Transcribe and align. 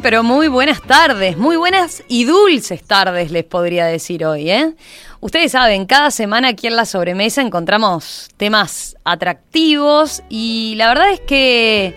Pero 0.00 0.22
muy 0.22 0.48
buenas 0.48 0.80
tardes, 0.80 1.36
muy 1.36 1.56
buenas 1.56 2.02
y 2.08 2.24
dulces 2.24 2.82
tardes 2.82 3.30
les 3.30 3.44
podría 3.44 3.84
decir 3.84 4.24
hoy, 4.24 4.50
¿eh? 4.50 4.74
Ustedes 5.20 5.52
saben, 5.52 5.84
cada 5.86 6.10
semana 6.10 6.48
aquí 6.48 6.66
en 6.66 6.76
la 6.76 6.86
sobremesa 6.86 7.42
encontramos 7.42 8.30
temas 8.38 8.96
atractivos 9.04 10.22
y 10.30 10.74
la 10.76 10.88
verdad 10.88 11.10
es 11.10 11.20
que 11.20 11.94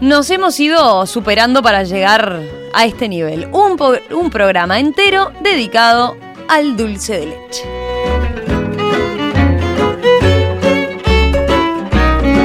nos 0.00 0.30
hemos 0.30 0.58
ido 0.58 1.06
superando 1.06 1.62
para 1.62 1.84
llegar 1.84 2.40
a 2.74 2.86
este 2.86 3.08
nivel. 3.08 3.48
Un, 3.52 3.78
un 4.10 4.30
programa 4.30 4.80
entero 4.80 5.30
dedicado 5.42 6.16
al 6.48 6.76
dulce 6.76 7.18
de 7.20 7.26
leche. 7.26 7.81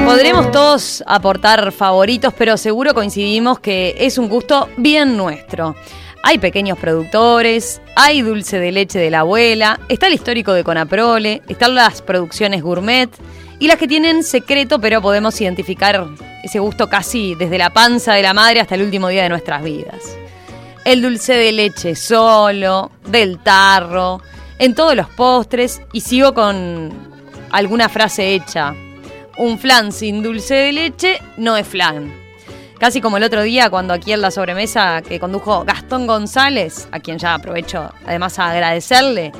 Podremos 0.08 0.50
todos 0.50 1.04
aportar 1.06 1.70
favoritos, 1.70 2.32
pero 2.32 2.56
seguro 2.56 2.94
coincidimos 2.94 3.60
que 3.60 3.94
es 3.98 4.16
un 4.16 4.30
gusto 4.30 4.70
bien 4.78 5.18
nuestro. 5.18 5.76
Hay 6.22 6.38
pequeños 6.38 6.78
productores, 6.78 7.82
hay 7.94 8.22
dulce 8.22 8.58
de 8.58 8.72
leche 8.72 8.98
de 8.98 9.10
la 9.10 9.20
abuela, 9.20 9.78
está 9.90 10.06
el 10.06 10.14
histórico 10.14 10.54
de 10.54 10.64
Conaprole, 10.64 11.42
están 11.46 11.74
las 11.74 12.00
producciones 12.00 12.62
gourmet 12.62 13.10
y 13.58 13.68
las 13.68 13.76
que 13.76 13.86
tienen 13.86 14.22
secreto, 14.22 14.80
pero 14.80 15.02
podemos 15.02 15.38
identificar 15.42 16.06
ese 16.42 16.58
gusto 16.58 16.88
casi 16.88 17.34
desde 17.34 17.58
la 17.58 17.74
panza 17.74 18.14
de 18.14 18.22
la 18.22 18.32
madre 18.32 18.60
hasta 18.60 18.76
el 18.76 18.82
último 18.84 19.08
día 19.08 19.24
de 19.24 19.28
nuestras 19.28 19.62
vidas. 19.62 20.16
El 20.86 21.02
dulce 21.02 21.34
de 21.34 21.52
leche 21.52 21.94
solo, 21.94 22.92
del 23.06 23.40
tarro, 23.40 24.22
en 24.58 24.74
todos 24.74 24.96
los 24.96 25.10
postres 25.10 25.82
y 25.92 26.00
sigo 26.00 26.32
con 26.32 26.94
alguna 27.50 27.90
frase 27.90 28.34
hecha 28.34 28.74
un 29.38 29.58
flan 29.58 29.92
sin 29.92 30.22
dulce 30.22 30.54
de 30.54 30.72
leche 30.72 31.18
no 31.36 31.56
es 31.56 31.66
flan. 31.66 32.12
Casi 32.78 33.00
como 33.00 33.16
el 33.16 33.24
otro 33.24 33.42
día 33.42 33.70
cuando 33.70 33.94
aquí 33.94 34.12
en 34.12 34.20
la 34.20 34.30
sobremesa 34.30 35.02
que 35.02 35.18
condujo 35.18 35.64
Gastón 35.64 36.06
González, 36.06 36.88
a 36.92 37.00
quien 37.00 37.18
ya 37.18 37.34
aprovecho 37.34 37.90
además 38.06 38.38
a 38.38 38.50
agradecerle, 38.50 39.32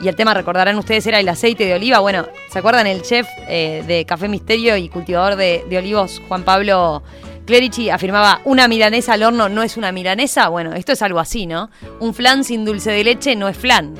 y 0.00 0.08
el 0.08 0.16
tema 0.16 0.34
recordarán 0.34 0.76
ustedes 0.78 1.06
era 1.06 1.20
el 1.20 1.28
aceite 1.28 1.64
de 1.64 1.74
oliva. 1.74 2.00
Bueno, 2.00 2.26
¿se 2.50 2.58
acuerdan 2.58 2.86
el 2.86 3.02
chef 3.02 3.26
eh, 3.48 3.82
de 3.86 4.04
Café 4.04 4.28
Misterio 4.28 4.76
y 4.76 4.88
cultivador 4.88 5.36
de, 5.36 5.64
de 5.68 5.78
olivos, 5.78 6.20
Juan 6.28 6.42
Pablo 6.42 7.02
Clerici, 7.46 7.88
afirmaba, 7.88 8.40
una 8.44 8.68
milanesa 8.68 9.14
al 9.14 9.22
horno 9.22 9.48
no 9.48 9.62
es 9.62 9.76
una 9.76 9.92
milanesa? 9.92 10.48
Bueno, 10.48 10.74
esto 10.74 10.92
es 10.92 11.00
algo 11.00 11.18
así, 11.18 11.46
¿no? 11.46 11.70
Un 12.00 12.12
flan 12.12 12.44
sin 12.44 12.64
dulce 12.64 12.90
de 12.90 13.04
leche 13.04 13.36
no 13.36 13.48
es 13.48 13.56
flan. 13.56 13.94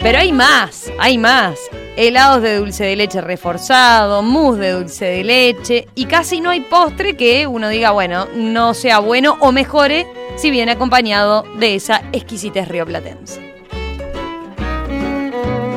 Pero 0.00 0.18
hay 0.18 0.32
más, 0.32 0.90
hay 0.98 1.18
más. 1.18 1.58
Helados 1.96 2.42
de 2.42 2.56
dulce 2.58 2.84
de 2.84 2.94
leche 2.94 3.22
reforzado, 3.22 4.22
mousse 4.22 4.58
de 4.58 4.72
dulce 4.72 5.04
de 5.06 5.24
leche 5.24 5.88
y 5.94 6.04
casi 6.04 6.42
no 6.42 6.50
hay 6.50 6.60
postre 6.60 7.16
que 7.16 7.46
uno 7.46 7.70
diga, 7.70 7.90
bueno, 7.92 8.28
no 8.34 8.74
sea 8.74 8.98
bueno 8.98 9.38
o 9.40 9.50
mejore 9.50 10.06
si 10.36 10.50
viene 10.50 10.72
acompañado 10.72 11.44
de 11.58 11.74
esa 11.74 12.02
exquisitez 12.12 12.68
rioplatense. 12.68 13.54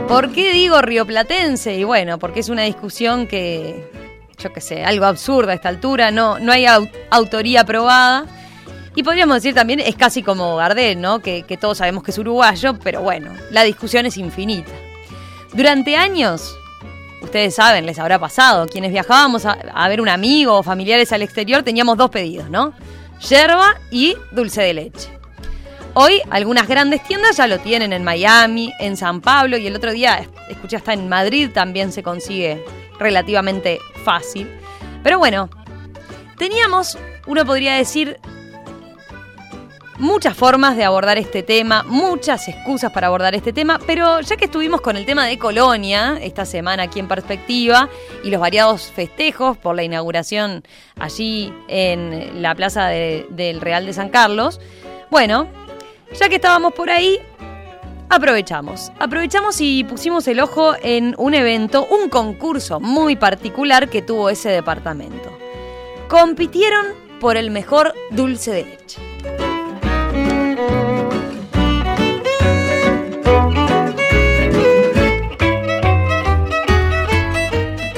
¿Por 0.10 0.34
qué 0.34 0.52
digo 0.52 0.82
rioplatense? 0.82 1.76
Y 1.78 1.86
bueno, 1.86 2.20
porque 2.20 2.42
es 2.42 2.50
una 2.50 2.64
discusión 2.64 3.26
que, 3.26 3.90
yo 4.40 4.52
qué 4.52 4.60
sé, 4.60 4.84
algo 4.84 5.06
absurda 5.06 5.54
a 5.54 5.56
esta 5.56 5.70
altura, 5.70 6.12
no, 6.12 6.38
no 6.38 6.52
hay 6.52 6.66
autoría 7.10 7.64
probada 7.64 8.26
y 8.94 9.04
podríamos 9.04 9.36
decir 9.36 9.56
también, 9.56 9.80
es 9.80 9.96
casi 9.96 10.24
como 10.24 10.58
Gardel, 10.58 11.00
¿no? 11.00 11.20
Que, 11.20 11.46
todos 11.62 11.78
sabemos 11.78 12.04
que 12.04 12.12
es 12.12 12.18
uruguayo, 12.18 12.78
pero 12.84 13.02
bueno, 13.02 13.32
la 13.52 13.64
discusión 13.64 14.06
es 14.06 14.18
infinita. 14.18 14.74
Durante 15.54 15.96
años, 15.96 16.56
ustedes 17.22 17.56
saben, 17.56 17.86
les 17.86 18.00
habrá 18.00 18.20
pasado, 18.20 18.68
quienes 18.68 18.92
viajábamos 18.92 19.46
a, 19.46 19.54
a, 19.54 19.90
ver 19.90 20.02
un 20.02 20.10
amigo 20.10 20.58
o 20.58 20.64
familiares 20.64 21.12
al 21.12 21.22
exterior 21.22 21.64
teníamos 21.64 21.98
dos 21.98 22.10
pedidos, 22.10 22.50
¿no? 22.50 22.74
Yerba 23.28 23.76
y 23.92 24.16
dulce 24.32 24.62
de 24.62 24.74
leche. 24.74 25.10
Hoy 25.96 26.22
algunas 26.30 26.68
grandes 26.68 27.04
tiendas 27.04 27.36
ya 27.38 27.48
lo 27.48 27.60
tienen 27.60 27.94
en 27.94 28.04
Miami, 28.04 28.72
en 28.80 28.96
San 28.96 29.22
Pablo 29.22 29.58
y 29.58 29.68
el 29.68 29.76
otro 29.76 29.92
día 29.92 30.28
escuché 30.48 30.78
hasta 30.78 30.94
en 30.94 31.10
Madrid 31.10 31.50
también 31.52 31.92
se 31.92 32.04
consigue 32.04 32.64
relativamente 33.00 33.80
fácil. 34.06 34.48
Pero 35.04 35.18
bueno, 35.18 35.50
teníamos, 36.38 36.98
uno 37.26 37.46
podría 37.46 37.74
decir, 37.74 38.20
muchas 40.00 40.36
formas 40.36 40.76
de 40.78 40.86
abordar 40.86 41.18
este 41.18 41.44
tema, 41.44 41.84
muchas 41.84 42.48
excusas 42.48 42.92
para 42.92 43.08
abordar 43.08 43.36
este 43.36 43.54
tema, 43.54 43.80
pero 43.86 44.22
ya 44.22 44.38
que 44.38 44.46
estuvimos 44.46 44.82
con 44.82 44.96
el 44.96 45.06
tema 45.06 45.26
de 45.26 45.38
Colonia 45.38 46.18
esta 46.22 46.46
semana 46.46 46.84
aquí 46.84 47.00
en 47.00 47.08
Perspectiva 47.08 47.90
y 48.24 48.30
los 48.30 48.40
variados 48.40 48.92
festejos 48.92 49.58
por 49.58 49.76
la 49.76 49.84
inauguración 49.84 50.64
allí 50.98 51.54
en 51.68 52.42
la 52.42 52.56
plaza 52.56 52.88
del 52.88 53.62
Real 53.62 53.86
de 53.86 53.94
San 53.94 54.10
Carlos, 54.10 54.60
bueno, 55.12 55.48
ya 56.18 56.30
que 56.30 56.36
estábamos 56.36 56.74
por 56.74 56.90
ahí, 56.90 57.20
aprovechamos. 58.10 58.92
Aprovechamos 59.00 59.60
y 59.60 59.84
pusimos 59.84 60.28
el 60.28 60.40
ojo 60.40 60.76
en 60.82 61.14
un 61.18 61.34
evento, 61.34 61.88
un 61.92 62.10
concurso 62.10 62.80
muy 62.80 63.16
particular 63.16 63.90
que 63.90 64.02
tuvo 64.02 64.30
ese 64.30 64.50
departamento. 64.50 65.38
Compitieron 66.08 66.86
por 67.20 67.38
el 67.38 67.52
mejor 67.52 67.94
dulce 68.12 68.52
de 68.52 68.64
leche. 68.64 69.09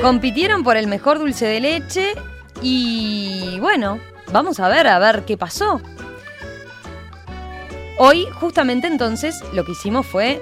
Compitieron 0.01 0.63
por 0.63 0.77
el 0.77 0.87
mejor 0.87 1.19
dulce 1.19 1.45
de 1.45 1.59
leche 1.59 2.15
y 2.61 3.59
bueno, 3.59 3.99
vamos 4.31 4.59
a 4.59 4.67
ver, 4.67 4.87
a 4.87 4.97
ver 4.97 5.25
qué 5.25 5.37
pasó. 5.37 5.79
Hoy, 7.99 8.25
justamente 8.39 8.87
entonces, 8.87 9.43
lo 9.53 9.63
que 9.63 9.73
hicimos 9.73 10.07
fue 10.07 10.41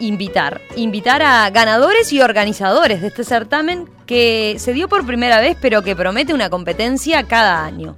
invitar, 0.00 0.62
invitar 0.74 1.20
a 1.22 1.50
ganadores 1.50 2.14
y 2.14 2.22
organizadores 2.22 3.02
de 3.02 3.08
este 3.08 3.24
certamen 3.24 3.90
que 4.06 4.56
se 4.58 4.72
dio 4.72 4.88
por 4.88 5.04
primera 5.04 5.38
vez, 5.38 5.54
pero 5.60 5.82
que 5.82 5.94
promete 5.94 6.32
una 6.32 6.48
competencia 6.48 7.24
cada 7.24 7.62
año. 7.64 7.94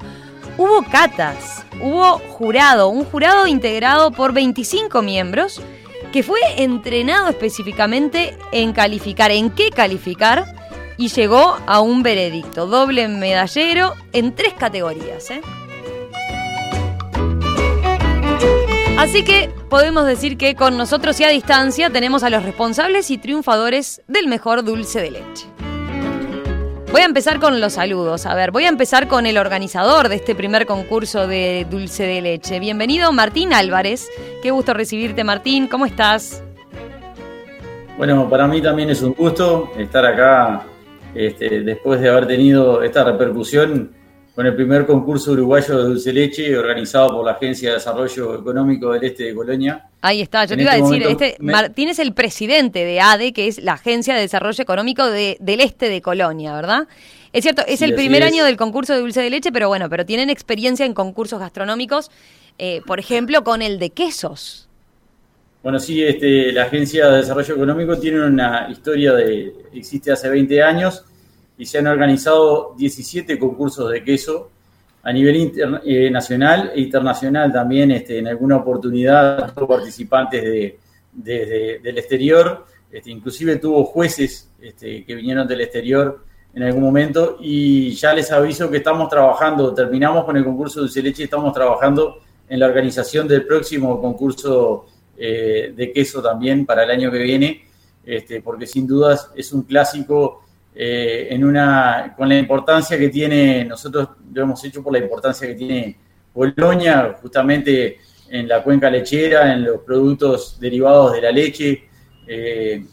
Hubo 0.59 0.83
catas, 0.91 1.65
hubo 1.81 2.19
jurado, 2.19 2.89
un 2.89 3.05
jurado 3.05 3.47
integrado 3.47 4.11
por 4.11 4.33
25 4.33 5.03
miembros 5.03 5.63
que 6.13 6.25
fue 6.25 6.41
entrenado 6.59 7.29
específicamente 7.29 8.37
en 8.51 8.73
calificar, 8.73 9.31
en 9.31 9.51
qué 9.51 9.71
calificar 9.71 10.64
y 10.97 11.09
llegó 11.09 11.57
a 11.67 11.81
un 11.81 12.03
veredicto, 12.03 12.67
doble 12.67 13.09
medallero 13.09 13.95
en 14.13 14.35
tres 14.35 14.55
categorías. 14.55 15.31
¿eh? 15.31 15.41
Así 18.97 19.25
que 19.25 19.51
podemos 19.69 20.07
decir 20.07 20.39
que 20.39 20.55
con 20.55 20.77
nosotros 20.77 21.19
y 21.21 21.25
a 21.25 21.29
distancia 21.29 21.91
tenemos 21.91 22.23
a 22.23 22.31
los 22.31 22.45
responsables 22.45 23.11
y 23.11 23.19
triunfadores 23.19 24.03
del 24.07 24.29
mejor 24.29 24.65
dulce 24.65 25.01
de 25.01 25.11
leche. 25.11 25.47
Voy 26.93 27.01
a 27.01 27.07
empezar 27.07 27.41
con 27.41 27.61
los 27.61 27.73
saludos. 27.73 28.25
A 28.25 28.37
ver, 28.37 28.53
voy 28.53 28.67
a 28.67 28.69
empezar 28.69 29.09
con 29.09 29.27
el 29.27 29.37
organizador 29.37 30.09
de 30.09 30.15
este 30.15 30.37
primer 30.37 30.65
concurso 30.65 31.27
de 31.27 31.67
dulce 31.69 32.05
de 32.05 32.23
leche. 32.23 32.61
Bienvenido 32.61 33.11
Martín 33.13 33.53
Álvarez. 33.53 34.09
Qué 34.45 34.53
gusto 34.53 34.75
recibirte 34.75 35.25
Martín. 35.25 35.67
¿Cómo 35.67 35.87
estás? 35.87 36.45
Bueno, 37.99 38.31
para 38.31 38.47
mí 38.47 38.63
también 38.63 38.91
es 38.91 39.03
un 39.03 39.13
gusto 39.13 39.73
estar 39.77 40.07
acá 40.07 40.67
este, 41.15 41.61
después 41.61 42.01
de 42.01 42.09
haber 42.09 42.27
tenido 42.27 42.83
esta 42.83 43.05
repercusión 43.05 43.93
con 44.35 44.47
el 44.47 44.55
primer 44.57 44.85
concurso 44.85 45.33
uruguayo 45.33 45.79
de 45.79 45.85
dulce 45.85 46.13
leche 46.13 46.59
organizado 46.59 47.11
por 47.11 47.25
la 47.25 47.33
Agencia 47.33 47.69
de 47.69 47.75
Desarrollo 47.77 48.41
Económico 48.41 48.91
del 48.93 49.05
Este 49.05 49.25
de 49.25 49.35
Colonia. 49.35 49.89
Ahí 50.01 50.21
está, 50.23 50.45
yo 50.45 50.57
te 50.57 50.63
iba 50.63 50.73
a 50.73 50.77
este 50.77 50.91
decir, 50.91 51.07
este, 51.07 51.37
Martín 51.39 51.89
es 51.89 52.01
el 52.01 52.13
presidente 52.15 52.85
de 52.85 53.01
ADE, 53.01 53.33
que 53.33 53.47
es 53.47 53.63
la 53.63 53.75
Agencia 53.75 54.15
de 54.15 54.23
Desarrollo 54.23 54.61
Económico 54.61 55.07
del 55.07 55.61
Este 55.61 55.89
de 55.89 56.03
Colonia, 56.03 56.53
¿verdad? 56.53 56.89
Es 57.33 57.43
cierto, 57.43 57.63
es 57.67 57.81
el 57.83 57.95
primer 57.95 58.23
año 58.23 58.45
del 58.45 58.57
concurso 58.57 58.93
de 58.93 59.01
dulce 59.01 59.21
de 59.21 59.31
leche, 59.31 59.51
pero 59.53 59.69
bueno, 59.69 59.89
pero 59.89 60.05
tienen 60.05 60.31
experiencia 60.31 60.85
en 60.85 60.95
concursos 60.95 61.39
gastronómicos, 61.39 62.11
eh, 62.59 62.81
por 62.87 62.99
ejemplo, 63.01 63.43
con 63.45 63.63
el 63.63 63.79
de 63.79 63.91
quesos. 63.91 64.69
Bueno, 65.65 65.79
sí, 65.79 66.05
este, 66.05 66.53
la 66.53 66.65
Agencia 66.65 67.09
de 67.09 67.17
Desarrollo 67.17 67.55
Económico 67.55 67.97
tiene 67.97 68.23
una 68.23 68.69
historia 68.71 69.15
de, 69.15 69.51
existe 69.73 70.13
hace 70.13 70.29
20 70.29 70.63
años 70.63 71.07
y 71.57 71.65
se 71.65 71.79
han 71.79 71.87
organizado 71.87 72.75
17 72.77 73.39
concursos 73.39 73.91
de 73.91 74.05
queso 74.05 74.51
a 75.03 75.11
nivel 75.11 75.55
eh, 75.87 76.11
nacional 76.11 76.71
e 76.75 76.83
internacional 76.83 77.51
también, 77.51 77.93
este, 77.93 78.19
en 78.19 78.29
alguna 78.29 78.57
oportunidad, 78.57 79.55
participantes 79.55 80.43
de, 81.11 81.81
del 81.83 81.97
exterior, 81.97 82.67
este, 82.93 83.11
inclusive 83.11 83.57
tuvo 83.57 83.85
jueces 83.85 84.51
este, 84.61 85.03
que 85.07 85.15
vinieron 85.15 85.49
del 85.49 85.63
exterior 85.63 86.27
en 86.53 86.63
algún 86.63 86.83
momento 86.83 87.39
y 87.41 87.95
ya 87.95 88.13
les 88.13 88.31
aviso 88.31 88.71
que 88.71 88.77
estamos 88.77 89.09
trabajando, 89.09 89.73
terminamos 89.73 90.27
con 90.27 90.37
el 90.37 90.45
concurso 90.45 90.81
de 90.81 90.83
dulce 90.83 91.03
leche, 91.03 91.25
estamos 91.25 91.55
trabajando 91.55 92.19
en 92.51 92.61
la 92.61 92.67
organización 92.67 93.27
del 93.27 93.47
próximo 93.47 93.99
concurso 93.99 94.89
eh, 95.17 95.73
de 95.77 95.93
queso 95.93 96.23
también 96.23 96.67
para 96.67 96.85
el 96.85 96.91
año 96.91 97.11
que 97.11 97.19
viene, 97.19 97.65
este, 98.05 98.41
porque 98.41 98.67
sin 98.67 98.87
dudas 98.87 99.31
es 99.35 99.53
un 99.53 99.63
clásico 99.63 100.45
eh, 100.75 101.29
en 101.31 101.45
una, 101.45 102.15
con 102.17 102.29
la 102.29 102.37
importancia 102.37 102.99
que 102.99 103.09
tiene, 103.09 103.65
nosotros 103.65 104.09
lo 104.33 104.43
hemos 104.43 104.65
hecho 104.65 104.83
por 104.83 104.93
la 104.93 104.99
importancia 104.99 105.47
que 105.47 105.55
tiene 105.55 105.97
Bolonia, 106.35 107.17
justamente 107.23 107.99
en 108.29 108.49
la 108.49 108.63
cuenca 108.63 108.91
lechera, 108.91 109.53
en 109.53 109.65
los 109.65 109.81
productos 109.83 110.59
derivados 110.59 111.13
de 111.13 111.23
la 111.23 111.31
leche. 111.31 111.85
Eh, 112.27 112.85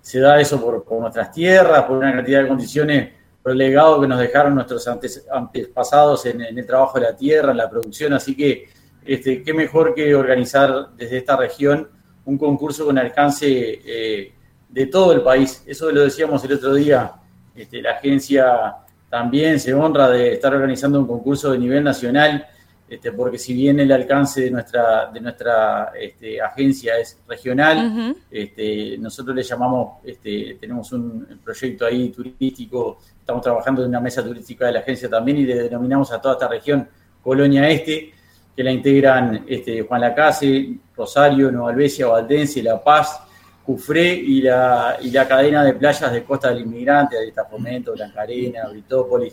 se 0.00 0.20
da 0.20 0.40
eso 0.40 0.58
por, 0.60 1.00
nuestras 1.00 1.30
tierras, 1.32 1.82
por 1.84 1.98
una 1.98 2.14
cantidad 2.14 2.42
de 2.42 2.48
condiciones, 2.48 3.12
por 3.42 3.52
el 3.52 3.58
legado 3.58 4.00
que 4.00 4.08
nos 4.08 4.18
dejaron 4.18 4.54
nuestros 4.54 4.88
antepasados 5.30 6.24
en, 6.24 6.40
el 6.40 6.66
trabajo 6.66 6.98
de 6.98 7.04
la 7.04 7.14
tierra, 7.14 7.50
en 7.50 7.58
la 7.58 7.68
producción. 7.68 8.14
Así 8.14 8.34
que, 8.34 8.68
este, 9.08 9.42
qué 9.42 9.54
mejor 9.54 9.94
que 9.94 10.14
organizar 10.14 10.90
desde 10.96 11.18
esta 11.18 11.36
región 11.36 11.88
un 12.24 12.38
concurso 12.38 12.84
con 12.84 12.98
alcance 12.98 13.80
eh, 13.84 14.32
de 14.68 14.86
todo 14.86 15.12
el 15.12 15.22
país. 15.22 15.64
Eso 15.66 15.90
lo 15.90 16.02
decíamos 16.02 16.44
el 16.44 16.52
otro 16.52 16.74
día. 16.74 17.12
Este, 17.56 17.82
la 17.82 17.92
agencia 17.92 18.76
también 19.08 19.58
se 19.58 19.74
honra 19.74 20.10
de 20.10 20.34
estar 20.34 20.54
organizando 20.54 21.00
un 21.00 21.06
concurso 21.06 21.50
de 21.50 21.58
nivel 21.58 21.82
nacional 21.82 22.46
este, 22.88 23.12
porque 23.12 23.38
si 23.38 23.52
bien 23.52 23.78
el 23.80 23.92
alcance 23.92 24.42
de 24.42 24.50
nuestra, 24.50 25.10
de 25.12 25.20
nuestra 25.20 25.92
este, 25.98 26.40
agencia 26.40 26.98
es 26.98 27.18
regional, 27.28 28.16
este, 28.30 28.96
nosotros 28.98 29.36
le 29.36 29.42
llamamos, 29.42 30.02
tenemos 30.22 30.90
un 30.92 31.40
proyecto 31.44 31.84
ahí 31.84 32.08
turístico, 32.08 32.98
estamos 33.20 33.42
trabajando 33.42 33.82
en 33.82 33.88
una 33.88 34.00
mesa 34.00 34.24
turística 34.24 34.66
de 34.66 34.72
la 34.72 34.80
agencia 34.80 35.08
también 35.10 35.36
y 35.36 35.44
le 35.44 35.56
denominamos 35.64 36.10
a 36.12 36.20
toda 36.20 36.34
esta 36.34 36.48
región 36.48 36.88
Colonia 37.22 37.68
Este, 37.68 38.14
que 38.58 38.64
la 38.64 38.72
integran 38.72 39.44
este, 39.46 39.82
Juan 39.82 40.00
Lacase, 40.00 40.74
Rosario, 40.96 41.48
Nueva 41.52 41.70
Albesia, 41.70 42.08
Valdense, 42.08 42.60
La 42.60 42.82
Paz, 42.82 43.22
Cufré 43.64 44.14
y 44.14 44.42
la, 44.42 44.96
y 45.00 45.12
la 45.12 45.28
cadena 45.28 45.62
de 45.62 45.74
playas 45.74 46.10
de 46.10 46.24
Costa 46.24 46.48
del 46.48 46.62
Inmigrante, 46.62 47.14
de 47.20 47.32
Fomento, 47.48 47.92
Blanca 47.92 48.22
Arena, 48.22 48.66
Britópolis. 48.68 49.32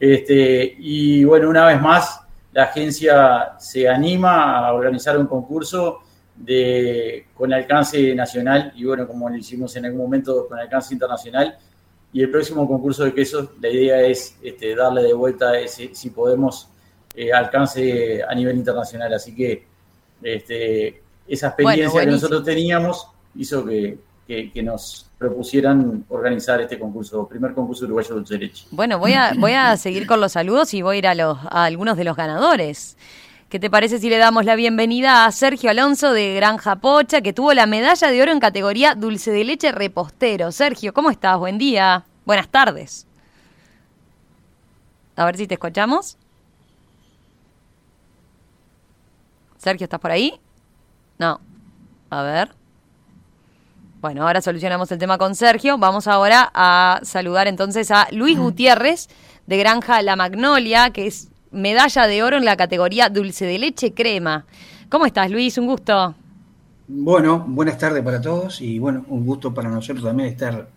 Este, 0.00 0.76
y 0.78 1.24
bueno, 1.24 1.50
una 1.50 1.66
vez 1.66 1.78
más, 1.78 2.22
la 2.52 2.62
agencia 2.62 3.52
se 3.58 3.86
anima 3.86 4.66
a 4.66 4.72
organizar 4.72 5.18
un 5.18 5.26
concurso 5.26 6.00
de, 6.34 7.26
con 7.34 7.52
alcance 7.52 8.14
nacional 8.14 8.72
y 8.76 8.86
bueno, 8.86 9.06
como 9.06 9.28
lo 9.28 9.36
hicimos 9.36 9.76
en 9.76 9.84
algún 9.84 10.00
momento 10.00 10.48
con 10.48 10.58
alcance 10.58 10.94
internacional. 10.94 11.54
Y 12.14 12.22
el 12.22 12.30
próximo 12.30 12.66
concurso 12.66 13.04
de 13.04 13.12
quesos, 13.12 13.46
la 13.60 13.68
idea 13.68 14.00
es 14.00 14.38
este, 14.42 14.74
darle 14.74 15.02
de 15.02 15.12
vuelta 15.12 15.60
ese, 15.60 15.94
si 15.94 16.08
podemos, 16.08 16.70
eh, 17.14 17.32
alcance 17.32 18.22
a 18.22 18.34
nivel 18.34 18.56
internacional. 18.56 19.12
Así 19.14 19.34
que 19.34 19.66
este, 20.22 21.02
esa 21.28 21.48
experiencia 21.48 22.00
que 22.00 22.06
nosotros 22.06 22.44
teníamos 22.44 23.08
hizo 23.36 23.64
que, 23.64 23.98
que, 24.26 24.62
nos 24.62 25.10
propusieran 25.18 26.04
organizar 26.08 26.60
este 26.60 26.78
concurso, 26.78 27.28
primer 27.28 27.52
concurso 27.54 27.84
uruguayo 27.84 28.08
de 28.10 28.14
dulce 28.14 28.38
leche. 28.38 28.66
Bueno, 28.70 28.98
voy 28.98 29.12
a, 29.12 29.32
voy 29.38 29.52
a 29.52 29.76
seguir 29.76 30.06
con 30.06 30.20
los 30.20 30.32
saludos 30.32 30.74
y 30.74 30.82
voy 30.82 30.96
a 30.96 30.98
ir 30.98 31.06
a, 31.06 31.14
los, 31.14 31.38
a 31.50 31.64
algunos 31.64 31.96
de 31.96 32.04
los 32.04 32.16
ganadores. 32.16 32.96
¿Qué 33.48 33.60
te 33.60 33.70
parece 33.70 34.00
si 34.00 34.08
le 34.08 34.18
damos 34.18 34.44
la 34.44 34.56
bienvenida 34.56 35.26
a 35.26 35.30
Sergio 35.30 35.70
Alonso 35.70 36.12
de 36.12 36.34
Granja 36.34 36.76
Pocha, 36.76 37.20
que 37.20 37.32
tuvo 37.32 37.54
la 37.54 37.66
medalla 37.66 38.10
de 38.10 38.20
oro 38.20 38.32
en 38.32 38.40
categoría 38.40 38.94
dulce 38.94 39.30
de 39.30 39.44
leche 39.44 39.70
repostero? 39.70 40.50
Sergio, 40.50 40.92
¿cómo 40.92 41.10
estás? 41.10 41.38
Buen 41.38 41.58
día. 41.58 42.04
Buenas 42.24 42.48
tardes. 42.48 43.06
A 45.14 45.24
ver 45.26 45.36
si 45.36 45.46
te 45.46 45.54
escuchamos. 45.54 46.16
Sergio, 49.64 49.84
¿estás 49.84 49.98
por 49.98 50.10
ahí? 50.10 50.34
No. 51.18 51.40
A 52.10 52.22
ver. 52.22 52.50
Bueno, 54.02 54.26
ahora 54.26 54.42
solucionamos 54.42 54.92
el 54.92 54.98
tema 54.98 55.16
con 55.16 55.34
Sergio. 55.34 55.78
Vamos 55.78 56.06
ahora 56.06 56.50
a 56.52 57.00
saludar 57.02 57.46
entonces 57.46 57.90
a 57.90 58.06
Luis 58.12 58.38
Gutiérrez 58.38 59.08
de 59.46 59.56
Granja 59.56 60.02
La 60.02 60.16
Magnolia, 60.16 60.90
que 60.90 61.06
es 61.06 61.28
medalla 61.50 62.06
de 62.06 62.22
oro 62.22 62.36
en 62.36 62.44
la 62.44 62.58
categoría 62.58 63.08
dulce 63.08 63.46
de 63.46 63.58
leche 63.58 63.94
crema. 63.94 64.44
¿Cómo 64.90 65.06
estás, 65.06 65.30
Luis? 65.30 65.56
Un 65.56 65.66
gusto. 65.66 66.14
Bueno, 66.86 67.42
buenas 67.48 67.78
tardes 67.78 68.02
para 68.04 68.20
todos 68.20 68.60
y 68.60 68.78
bueno, 68.78 69.06
un 69.08 69.24
gusto 69.24 69.54
para 69.54 69.70
nosotros 69.70 70.04
también 70.04 70.28
estar 70.28 70.68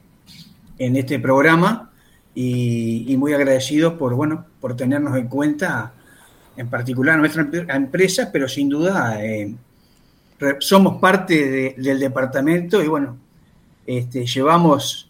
en 0.77 0.95
este 0.95 1.19
programa 1.19 1.91
y, 2.33 3.13
muy 3.17 3.33
agradecidos 3.33 3.95
por 3.95 4.15
bueno 4.15 4.45
por 4.61 4.77
tenernos 4.77 5.17
en 5.17 5.27
cuenta, 5.27 5.91
en 6.57 6.69
particular 6.69 7.17
nuestra 7.17 7.47
empresa, 7.75 8.29
pero 8.31 8.47
sin 8.47 8.69
duda 8.69 9.23
eh, 9.23 9.53
somos 10.59 10.99
parte 10.99 11.75
del 11.77 11.99
departamento 11.99 12.83
y 12.83 12.87
bueno, 12.87 13.17
este, 13.85 14.25
llevamos 14.25 15.07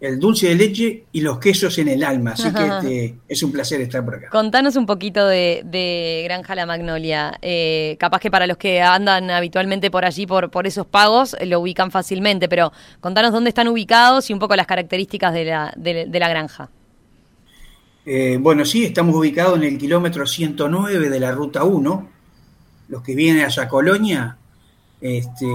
el 0.00 0.18
dulce 0.18 0.48
de 0.48 0.54
leche 0.54 1.04
y 1.12 1.20
los 1.20 1.38
quesos 1.38 1.78
en 1.78 1.88
el 1.88 2.04
alma, 2.04 2.32
así 2.32 2.52
que 2.52 2.66
este, 2.66 3.14
es 3.28 3.42
un 3.42 3.52
placer 3.52 3.80
estar 3.80 4.04
por 4.04 4.16
acá. 4.16 4.28
Contanos 4.28 4.76
un 4.76 4.86
poquito 4.86 5.26
de, 5.26 6.22
Granja 6.24 6.54
La 6.54 6.66
Magnolia. 6.66 7.38
Eh, 7.40 7.96
capaz 7.98 8.20
que 8.20 8.30
para 8.30 8.46
los 8.46 8.56
que 8.56 8.82
andan 8.82 9.30
habitualmente 9.30 9.90
por 9.90 10.04
allí, 10.04 10.26
por, 10.26 10.50
por 10.50 10.66
esos 10.66 10.86
pagos, 10.86 11.36
lo 11.44 11.60
ubican 11.60 11.90
fácilmente, 11.90 12.48
pero 12.48 12.72
contanos 13.00 13.32
dónde 13.32 13.48
están 13.48 13.68
ubicados 13.68 14.28
y 14.30 14.32
un 14.32 14.38
poco 14.38 14.56
las 14.56 14.66
características 14.66 15.32
de 15.32 15.44
la, 15.44 15.72
de, 15.76 16.06
la 16.12 16.28
granja. 16.28 16.70
Eh, 18.06 18.38
bueno, 18.40 18.64
sí, 18.64 18.84
estamos 18.84 19.14
ubicados 19.16 19.56
en 19.56 19.64
el 19.64 19.78
kilómetro 19.78 20.26
109 20.26 21.08
de 21.08 21.20
la 21.20 21.32
ruta 21.32 21.64
1. 21.64 22.08
Los 22.88 23.02
que 23.02 23.14
vienen 23.14 23.46
a 23.46 23.68
Colonia 23.68 24.36
este, 25.00 25.46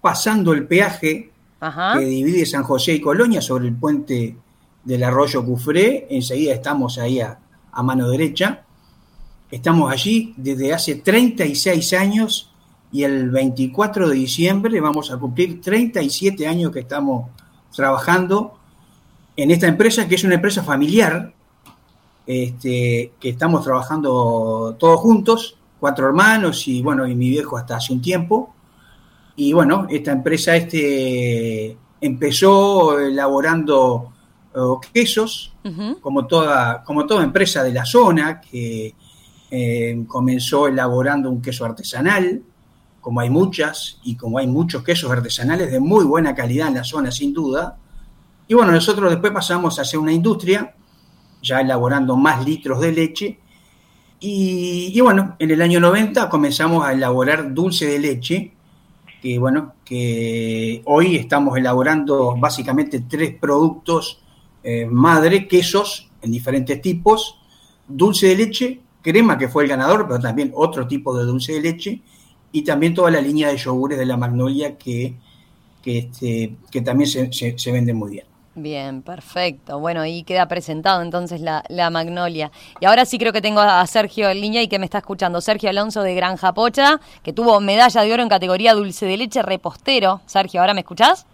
pasando 0.00 0.52
el 0.52 0.66
peaje 0.66 1.30
que 1.58 2.04
divide 2.04 2.46
San 2.46 2.62
José 2.62 2.94
y 2.94 3.00
Colonia 3.00 3.40
sobre 3.40 3.66
el 3.66 3.74
puente 3.74 4.36
del 4.84 5.02
arroyo 5.02 5.44
Cufré, 5.44 6.06
enseguida 6.10 6.54
estamos 6.54 6.98
ahí 6.98 7.20
a, 7.20 7.38
mano 7.82 8.08
derecha. 8.08 8.62
Estamos 9.50 9.92
allí 9.92 10.32
desde 10.36 10.72
hace 10.72 10.96
36 10.96 11.92
años 11.94 12.52
y 12.92 13.02
el 13.02 13.30
24 13.30 14.08
de 14.08 14.14
diciembre 14.14 14.80
vamos 14.80 15.10
a 15.10 15.18
cumplir 15.18 15.60
37 15.60 16.46
años 16.46 16.70
que 16.70 16.80
estamos 16.80 17.30
trabajando 17.74 18.58
en 19.36 19.50
esta 19.50 19.66
empresa, 19.66 20.08
que 20.08 20.14
es 20.14 20.24
una 20.24 20.36
empresa 20.36 20.62
familiar, 20.62 21.34
este, 22.26 23.12
que 23.20 23.28
estamos 23.28 23.64
trabajando 23.64 24.76
todos 24.78 25.00
juntos, 25.00 25.58
cuatro 25.78 26.06
hermanos 26.06 26.66
y 26.68 26.82
bueno, 26.82 27.06
y 27.06 27.14
mi 27.14 27.28
viejo 27.28 27.56
hasta 27.56 27.76
hace 27.76 27.92
un 27.92 28.02
tiempo. 28.02 28.54
Y 29.36 29.52
bueno, 29.52 29.86
esta 29.90 30.12
empresa 30.12 30.56
este 30.56 31.76
empezó 32.00 32.98
elaborando 32.98 34.12
eh, 34.54 34.58
quesos, 34.92 35.52
como, 36.00 36.26
toda, 36.26 36.82
como 36.84 37.06
toda 37.06 37.24
empresa 37.24 37.62
de 37.62 37.72
la 37.72 37.84
zona, 37.84 38.40
que 38.40 38.94
eh, 39.50 40.04
comenzó 40.06 40.68
elaborando 40.68 41.30
un 41.30 41.42
queso 41.42 41.64
artesanal, 41.64 42.42
como 43.00 43.20
hay 43.20 43.30
muchas, 43.30 44.00
y 44.04 44.16
como 44.16 44.38
hay 44.38 44.46
muchos 44.46 44.82
quesos 44.82 45.10
artesanales 45.10 45.70
de 45.70 45.80
muy 45.80 46.04
buena 46.04 46.34
calidad 46.34 46.68
en 46.68 46.74
la 46.74 46.84
zona, 46.84 47.10
sin 47.10 47.32
duda. 47.32 47.76
Y 48.48 48.54
bueno, 48.54 48.72
nosotros 48.72 49.10
después 49.10 49.32
pasamos 49.32 49.78
a 49.78 49.82
hacer 49.82 49.98
una 49.98 50.12
industria, 50.12 50.74
ya 51.46 51.60
elaborando 51.60 52.16
más 52.16 52.44
litros 52.44 52.80
de 52.80 52.92
leche, 52.92 53.38
y, 54.18 54.98
bueno, 55.00 55.36
en 55.38 55.50
el 55.50 55.60
año 55.60 55.78
90 55.78 56.28
comenzamos 56.28 56.84
a 56.84 56.92
elaborar 56.92 57.52
dulce 57.52 57.86
de 57.86 57.98
leche, 57.98 58.52
que 59.20 59.38
bueno, 59.38 59.74
que 59.84 60.82
hoy 60.86 61.16
estamos 61.16 61.56
elaborando 61.56 62.34
básicamente 62.36 63.00
tres 63.00 63.34
productos 63.38 64.20
eh, 64.62 64.86
madre, 64.86 65.46
quesos 65.46 66.10
en 66.22 66.32
diferentes 66.32 66.80
tipos, 66.80 67.38
dulce 67.86 68.28
de 68.28 68.36
leche, 68.36 68.80
crema 69.02 69.36
que 69.36 69.48
fue 69.48 69.64
el 69.64 69.68
ganador, 69.68 70.06
pero 70.08 70.18
también 70.18 70.50
otro 70.54 70.86
tipo 70.88 71.16
de 71.16 71.24
dulce 71.24 71.52
de 71.52 71.60
leche, 71.60 72.00
y 72.52 72.62
también 72.62 72.94
toda 72.94 73.10
la 73.10 73.20
línea 73.20 73.48
de 73.48 73.58
yogures 73.58 73.98
de 73.98 74.06
la 74.06 74.16
Magnolia 74.16 74.78
que, 74.78 75.14
que, 75.82 75.98
este, 75.98 76.56
que 76.70 76.80
también 76.80 77.08
se, 77.08 77.30
se 77.30 77.72
vende 77.72 77.92
muy 77.92 78.12
bien. 78.12 78.26
Bien, 78.58 79.02
perfecto. 79.02 79.78
Bueno, 79.78 80.00
ahí 80.00 80.22
queda 80.22 80.48
presentado 80.48 81.02
entonces 81.02 81.42
la, 81.42 81.90
Magnolia. 81.90 82.50
Y 82.80 82.86
ahora 82.86 83.04
sí 83.04 83.18
creo 83.18 83.30
que 83.30 83.42
tengo 83.42 83.60
a 83.60 83.86
Sergio 83.86 84.30
en 84.30 84.40
línea 84.40 84.62
y 84.62 84.68
que 84.68 84.78
me 84.78 84.86
está 84.86 84.98
escuchando. 84.98 85.42
Sergio 85.42 85.68
Alonso 85.68 86.02
de 86.02 86.14
Granja 86.14 86.54
Pocha, 86.54 86.98
que 87.22 87.34
tuvo 87.34 87.60
medalla 87.60 88.02
de 88.02 88.14
oro 88.14 88.22
en 88.22 88.30
categoría 88.30 88.72
dulce 88.72 89.04
de 89.04 89.18
leche 89.18 89.42
repostero. 89.42 90.22
Sergio, 90.24 90.62
¿ahora 90.62 90.72
me 90.72 90.80
escuchás? 90.80 91.26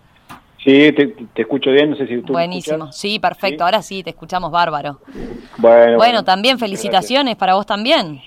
Sí, 0.64 0.92
te, 0.92 1.14
escucho 1.36 1.70
bien, 1.70 1.90
no 1.90 1.96
sé 1.96 2.08
si 2.08 2.20
tú 2.22 2.32
Buenísimo, 2.32 2.92
sí, 2.92 3.18
perfecto, 3.18 3.64
ahora 3.64 3.82
sí, 3.82 4.02
te 4.02 4.10
escuchamos 4.10 4.50
bárbaro. 4.52 5.00
Bueno, 5.58 5.96
bueno, 5.96 6.24
también 6.24 6.56
felicitaciones 6.56 7.34
para 7.34 7.54
vos 7.54 7.66
también. 7.66 8.20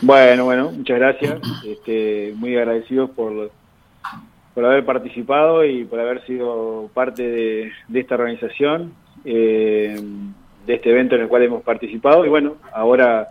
Bueno, 0.00 0.46
bueno, 0.46 0.72
muchas 0.72 0.98
gracias, 0.98 1.38
este, 1.66 2.32
muy 2.36 2.56
agradecidos 2.56 3.10
por, 3.10 3.50
por 4.56 4.64
haber 4.64 4.86
participado 4.86 5.66
y 5.66 5.84
por 5.84 6.00
haber 6.00 6.24
sido 6.24 6.88
parte 6.94 7.22
de, 7.22 7.72
esta 7.92 8.14
organización, 8.14 8.94
eh, 9.22 10.00
de 10.66 10.74
este 10.74 10.90
evento 10.92 11.14
en 11.14 11.20
el 11.20 11.28
cual 11.28 11.42
hemos 11.42 11.62
participado. 11.62 12.24
Y 12.24 12.30
bueno, 12.30 12.54
ahora 12.72 13.28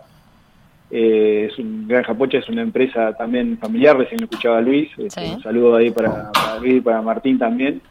eh, 0.88 1.48
es 1.50 1.58
un, 1.58 1.88
Granja 1.88 2.14
Pocha 2.14 2.38
es 2.38 2.48
una 2.48 2.62
empresa 2.62 3.12
también 3.14 3.58
familiar, 3.58 3.98
recién 3.98 4.20
lo 4.20 4.26
escuchaba 4.26 4.60
Luis, 4.60 4.88
este, 4.96 5.34
un 5.34 5.42
saludo 5.42 5.74
ahí 5.74 5.90
para, 5.90 6.30
para 6.30 6.60
Luis 6.60 6.76
y 6.76 6.80
para 6.80 7.02
Martín 7.02 7.40
también. 7.40 7.82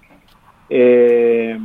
Eh, 0.70 1.60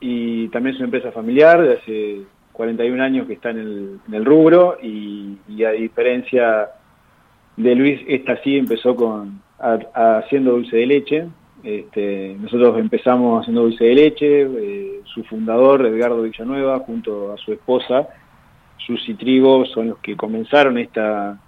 y 0.00 0.48
también 0.48 0.74
es 0.74 0.80
una 0.80 0.86
empresa 0.86 1.12
familiar 1.12 1.60
de 1.60 1.74
hace 1.74 2.20
41 2.52 3.04
años 3.04 3.26
que 3.26 3.34
está 3.34 3.50
en 3.50 4.00
el, 4.10 4.24
rubro 4.24 4.78
y, 4.82 5.36
a 5.64 5.72
diferencia 5.72 6.70
de 7.58 7.74
Luis, 7.74 8.00
esta 8.08 8.42
sí 8.42 8.56
empezó 8.56 8.96
con 8.96 9.42
haciendo 9.58 10.52
dulce 10.52 10.76
de 10.76 10.86
leche. 10.86 11.26
Este, 11.62 12.36
nosotros 12.40 12.78
empezamos 12.78 13.40
haciendo 13.40 13.62
dulce 13.62 13.84
de 13.84 13.94
leche, 13.94 14.42
eh, 14.42 15.00
su 15.04 15.24
fundador, 15.24 15.84
Edgardo 15.86 16.22
Villanueva, 16.22 16.78
junto 16.80 17.32
a 17.32 17.36
su 17.36 17.52
esposa, 17.52 18.08
Susi 18.78 19.14
Trigo, 19.14 19.66
son 19.66 19.88
los 19.88 19.98
que 19.98 20.16
comenzaron 20.16 20.78
esta 20.78 21.38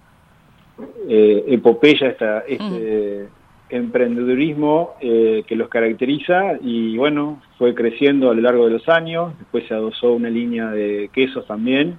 eh, 1.08 1.44
epopeya, 1.48 2.08
esta, 2.08 2.40
este, 2.40 3.28
emprendedurismo 3.70 4.94
eh, 5.00 5.44
que 5.46 5.56
los 5.56 5.68
caracteriza 5.68 6.54
y 6.60 6.96
bueno, 6.96 7.40
fue 7.58 7.74
creciendo 7.74 8.30
a 8.30 8.34
lo 8.34 8.40
largo 8.42 8.64
de 8.66 8.72
los 8.72 8.88
años, 8.88 9.32
después 9.38 9.66
se 9.68 9.74
adosó 9.74 10.12
una 10.12 10.28
línea 10.28 10.70
de 10.70 11.08
quesos 11.12 11.46
también. 11.46 11.98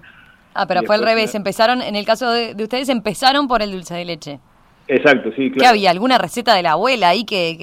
Ah, 0.53 0.68
pero 0.68 0.84
fue 0.84 0.96
al 0.96 1.03
revés, 1.03 1.34
empezaron, 1.34 1.82
en 1.82 1.96
el 1.96 2.06
caso 2.06 2.30
de, 2.30 2.53
ustedes, 2.62 2.89
empezaron 2.89 3.48
por 3.48 3.62
el 3.62 3.72
dulce 3.72 3.96
de 3.96 4.06
leche. 4.06 4.39
Exacto, 4.93 5.31
sí, 5.31 5.50
claro. 5.50 5.60
¿Qué 5.60 5.67
había? 5.67 5.89
¿Alguna 5.89 6.17
receta 6.17 6.53
de 6.53 6.63
la 6.63 6.71
abuela 6.74 7.10
ahí 7.10 7.24
que, 7.24 7.55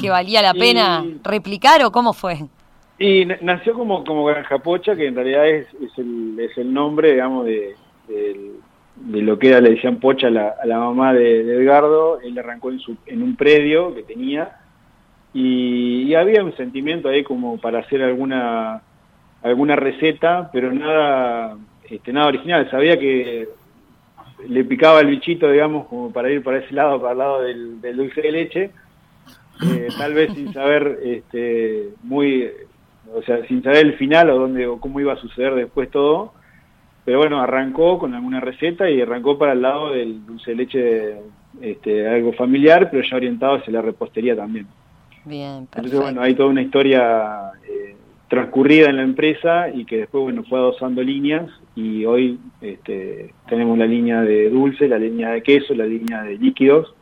que, 0.00 0.10
valía 0.10 0.42
la 0.42 0.52
pena 0.52 1.04
replicar 1.22 1.84
o 1.84 1.92
cómo 1.92 2.12
fue? 2.12 2.38
Y 2.98 3.24
nació 3.24 3.74
como, 3.74 4.02
como 4.02 4.24
Granja 4.24 4.58
Pocha, 4.58 4.96
que 4.96 5.06
en 5.06 5.14
realidad 5.14 5.46
es, 5.46 5.68
es, 5.80 5.96
el, 5.96 6.36
es 6.40 6.58
el 6.58 6.74
nombre, 6.74 7.12
digamos, 7.12 7.46
de, 7.46 7.76
de 8.96 9.22
lo 9.22 9.38
que 9.38 9.48
era, 9.48 9.60
le 9.60 9.70
decían 9.70 10.00
Pocha 10.00 10.26
a 10.26 10.30
la, 10.30 10.78
mamá 10.78 11.12
de, 11.12 11.40
Edgardo, 11.42 12.20
él 12.20 12.36
arrancó 12.36 12.72
en, 12.72 12.80
su, 12.80 12.96
en 13.06 13.22
un 13.22 13.36
predio 13.36 13.94
que 13.94 14.02
tenía 14.02 14.56
y, 15.32 16.14
había 16.14 16.42
un 16.42 16.56
sentimiento 16.56 17.08
ahí 17.08 17.22
como 17.22 17.58
para 17.58 17.80
hacer 17.80 18.02
alguna 18.02 18.82
alguna 19.42 19.76
receta, 19.76 20.50
pero 20.52 20.72
nada 20.72 21.56
este, 21.88 22.12
nada 22.12 22.26
original, 22.26 22.68
sabía 22.70 22.98
que 22.98 23.48
le 24.48 24.64
picaba 24.64 25.00
el 25.00 25.08
bichito, 25.08 25.50
digamos, 25.50 25.86
como 25.86 26.12
para 26.12 26.30
ir 26.30 26.42
para 26.42 26.58
ese 26.58 26.74
lado, 26.74 27.00
para 27.00 27.12
el 27.12 27.18
lado 27.18 27.42
del, 27.42 27.80
dulce 27.96 28.20
de 28.22 28.32
leche, 28.32 28.70
eh, 29.62 29.88
tal 29.96 30.14
vez 30.14 30.32
sin 30.34 30.52
saber 30.52 31.00
este, 31.02 31.90
muy, 32.02 32.48
o 33.14 33.22
sea, 33.22 33.46
sin 33.46 33.62
saber 33.62 33.86
el 33.86 33.94
final 33.94 34.30
o 34.30 34.38
dónde 34.38 34.66
o 34.66 34.78
cómo 34.78 35.00
iba 35.00 35.14
a 35.14 35.16
suceder 35.16 35.54
después 35.54 35.90
todo, 35.90 36.32
pero 37.04 37.18
bueno, 37.18 37.40
arrancó 37.40 37.98
con 37.98 38.14
alguna 38.14 38.40
receta 38.40 38.90
y 38.90 39.00
arrancó 39.00 39.38
para 39.38 39.52
el 39.52 39.62
lado 39.62 39.92
del 39.92 40.26
dulce 40.26 40.50
de 40.50 40.56
leche, 40.56 41.14
este, 41.60 42.06
algo 42.06 42.32
familiar, 42.32 42.90
pero 42.90 43.02
ya 43.02 43.16
orientado 43.16 43.54
hacia 43.54 43.72
la 43.72 43.82
repostería 43.82 44.36
también. 44.36 44.66
Bien, 45.24 45.66
perfecto. 45.66 45.78
Entonces, 45.78 46.00
bueno, 46.00 46.22
hay 46.22 46.34
toda 46.34 46.48
una 46.50 46.62
historia 46.62 47.52
eh, 47.68 47.96
transcurrida 48.28 48.90
en 48.90 48.96
la 48.96 49.02
empresa 49.02 49.68
y 49.70 49.84
que 49.84 49.98
después, 49.98 50.22
bueno, 50.22 50.44
fue 50.44 50.58
adosando 50.58 51.02
líneas 51.02 51.48
y 51.76 52.04
hoy 52.04 52.40
este, 52.60 53.32
tenemos 53.48 53.78
la 53.78 53.86
línea 53.86 54.22
de 54.22 54.50
dulce, 54.50 54.88
la 54.88 54.98
línea 54.98 55.30
de 55.30 55.42
queso, 55.42 55.74
la 55.74 55.86
línea 55.86 56.22
de 56.22 56.38
líquidos, 56.38 56.94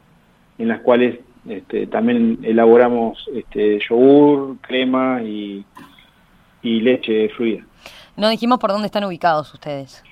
en 0.59 0.69
las 0.69 0.81
cuales 0.81 1.21
este, 1.49 1.87
también 1.87 2.41
elaboramos 2.43 3.27
este, 3.35 3.79
yogur, 3.89 4.57
crema 4.61 5.23
y, 5.23 5.65
y 6.63 6.81
leche 6.81 7.31
fluida. 7.31 7.65
No 8.17 8.29
dijimos 8.29 8.59
por 8.59 8.71
dónde 8.71 8.87
están 8.87 9.05
ubicados 9.05 9.53
ustedes. 9.55 10.03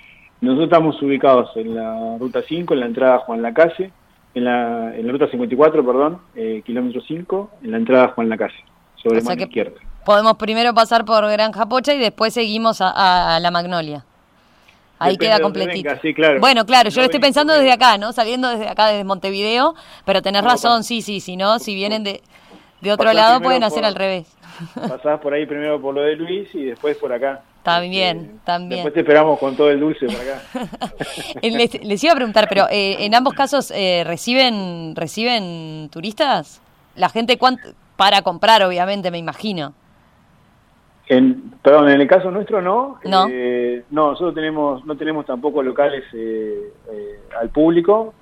Nosotros 0.40 0.64
estamos 0.64 1.00
ubicados 1.02 1.50
en 1.56 1.74
la 1.74 2.16
ruta 2.18 2.42
5, 2.46 2.74
en 2.74 2.80
la 2.80 2.86
entrada 2.86 3.18
Juan 3.18 3.42
Lacase, 3.42 3.92
en 4.34 4.44
la, 4.44 4.94
en 4.96 5.06
la 5.06 5.12
ruta 5.12 5.28
54, 5.28 5.84
perdón, 5.84 6.20
eh, 6.34 6.62
kilómetro 6.64 7.00
5, 7.00 7.50
en 7.62 7.70
la 7.70 7.76
entrada 7.76 8.08
Juan 8.08 8.28
Lacase, 8.28 8.64
sobre 8.96 9.18
la 9.18 9.24
mano 9.24 9.42
izquierda. 9.42 9.80
Podemos 10.04 10.34
primero 10.34 10.74
pasar 10.74 11.04
por 11.04 11.24
Granja 11.30 11.66
Pocha 11.66 11.94
y 11.94 11.98
después 11.98 12.34
seguimos 12.34 12.78
a, 12.80 13.38
la 13.40 13.50
Magnolia. 13.52 14.04
Ahí 15.02 15.16
queda 15.16 15.40
completito. 15.40 15.90
Bueno, 16.40 16.64
claro, 16.64 16.90
yo 16.90 17.00
lo 17.00 17.06
estoy 17.06 17.20
pensando 17.20 17.52
desde 17.52 17.72
acá, 17.72 17.98
¿no? 17.98 18.12
Saliendo 18.12 18.48
desde 18.48 18.68
acá, 18.68 18.88
desde 18.88 19.04
Montevideo, 19.04 19.74
pero 20.04 20.22
tenés 20.22 20.42
razón, 20.42 20.84
sí, 20.84 21.02
sí, 21.02 21.20
si 21.20 21.36
no, 21.36 21.58
si 21.58 21.74
vienen 21.74 22.04
de, 22.04 22.22
de 22.80 22.92
otro 22.92 23.12
lado 23.12 23.40
pueden 23.40 23.64
hacer 23.64 23.84
al 23.84 23.94
revés. 23.94 24.26
Pasás 24.74 25.20
por 25.20 25.32
ahí 25.34 25.46
primero 25.46 25.80
por 25.80 25.94
lo 25.94 26.02
de 26.02 26.16
Luis 26.16 26.48
y 26.54 26.64
después 26.64 26.96
por 26.96 27.12
acá. 27.12 27.42
También, 27.62 28.18
este, 28.18 28.38
también. 28.44 28.78
Después 28.78 28.94
te 28.94 29.00
esperamos 29.00 29.38
con 29.38 29.56
todo 29.56 29.70
el 29.70 29.78
dulce 29.78 30.06
por 30.06 30.16
acá. 30.16 30.42
les, 31.42 32.04
iba 32.04 32.12
a 32.12 32.16
preguntar, 32.16 32.48
pero 32.48 32.66
eh, 32.70 33.04
en 33.04 33.14
ambos 33.14 33.34
casos 33.34 33.70
eh, 33.74 34.02
reciben 34.04 34.94
reciben 34.96 35.88
turistas, 35.90 36.60
la 36.96 37.08
gente 37.08 37.38
para 37.96 38.22
comprar, 38.22 38.62
obviamente, 38.64 39.10
me 39.10 39.18
imagino. 39.18 39.74
En, 41.16 41.52
perdón, 41.62 41.90
en 41.90 42.00
el 42.00 42.06
caso 42.06 42.30
nuestro 42.30 42.62
no. 42.62 42.98
No. 43.04 43.26
Eh, 43.30 43.84
no, 43.90 44.10
nosotros 44.10 44.34
tenemos 44.34 44.84
no 44.84 44.96
tenemos 44.96 45.26
tampoco 45.26 45.62
locales 45.62 46.04
al 47.40 47.48
público. 47.50 48.14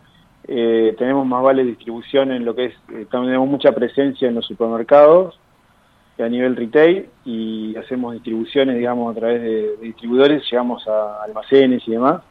tenemos 0.47 1.27
más 1.27 1.43
vale 1.43 1.65
distribución 1.65 2.33
en 2.33 2.45
lo 2.45 2.55
que 2.55 2.67
es, 2.67 2.75
tenemos 3.11 3.49
mucha 3.49 3.73
presencia 3.73 4.29
en 4.29 4.35
los 4.35 4.47
supermercados 4.47 5.39
a 6.23 6.29
nivel 6.29 6.57
retail 6.57 7.09
y 7.25 7.77
hacemos 7.77 8.15
distribuciones, 8.15 8.77
digamos, 8.77 9.17
a 9.17 9.19
través 9.19 9.43
de, 9.43 9.77
distribuidores, 9.81 10.43
llegamos 10.51 10.87
a 10.87 11.23
almacenes 11.23 11.83
y 11.87 11.93
demás, 11.93 12.23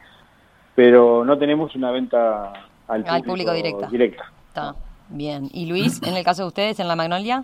pero 0.74 1.24
no 1.24 1.38
tenemos 1.38 1.74
una 1.74 1.90
venta 1.90 2.52
al, 2.88 3.04
público, 3.24 3.52
directa. 3.52 4.32
Está 4.48 4.74
bien. 5.08 5.48
¿Y 5.52 5.66
Luis, 5.66 6.02
en 6.02 6.16
el 6.16 6.24
caso 6.24 6.42
de 6.42 6.48
ustedes, 6.48 6.80
en 6.80 6.88
la 6.88 6.96
Magnolia? 6.96 7.40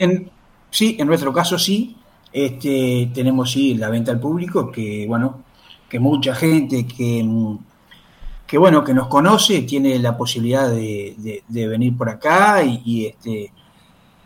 sí, 0.70 0.96
en 0.98 1.06
nuestro 1.06 1.32
caso 1.32 1.58
sí. 1.58 1.96
Este, 2.38 3.10
tenemos 3.14 3.50
sí 3.50 3.76
la 3.76 3.88
venta 3.88 4.12
al 4.12 4.20
público, 4.20 4.70
que 4.70 5.06
bueno, 5.08 5.44
que 5.88 5.98
mucha 5.98 6.34
gente 6.34 6.86
que, 6.86 7.26
que 8.46 8.58
bueno, 8.58 8.84
que 8.84 8.92
nos 8.92 9.08
conoce 9.08 9.62
tiene 9.62 9.98
la 9.98 10.18
posibilidad 10.18 10.68
de, 10.68 11.42
venir 11.48 11.96
por 11.96 12.10
acá 12.10 12.62
y, 12.62 12.82
y 12.84 13.06
este 13.06 13.52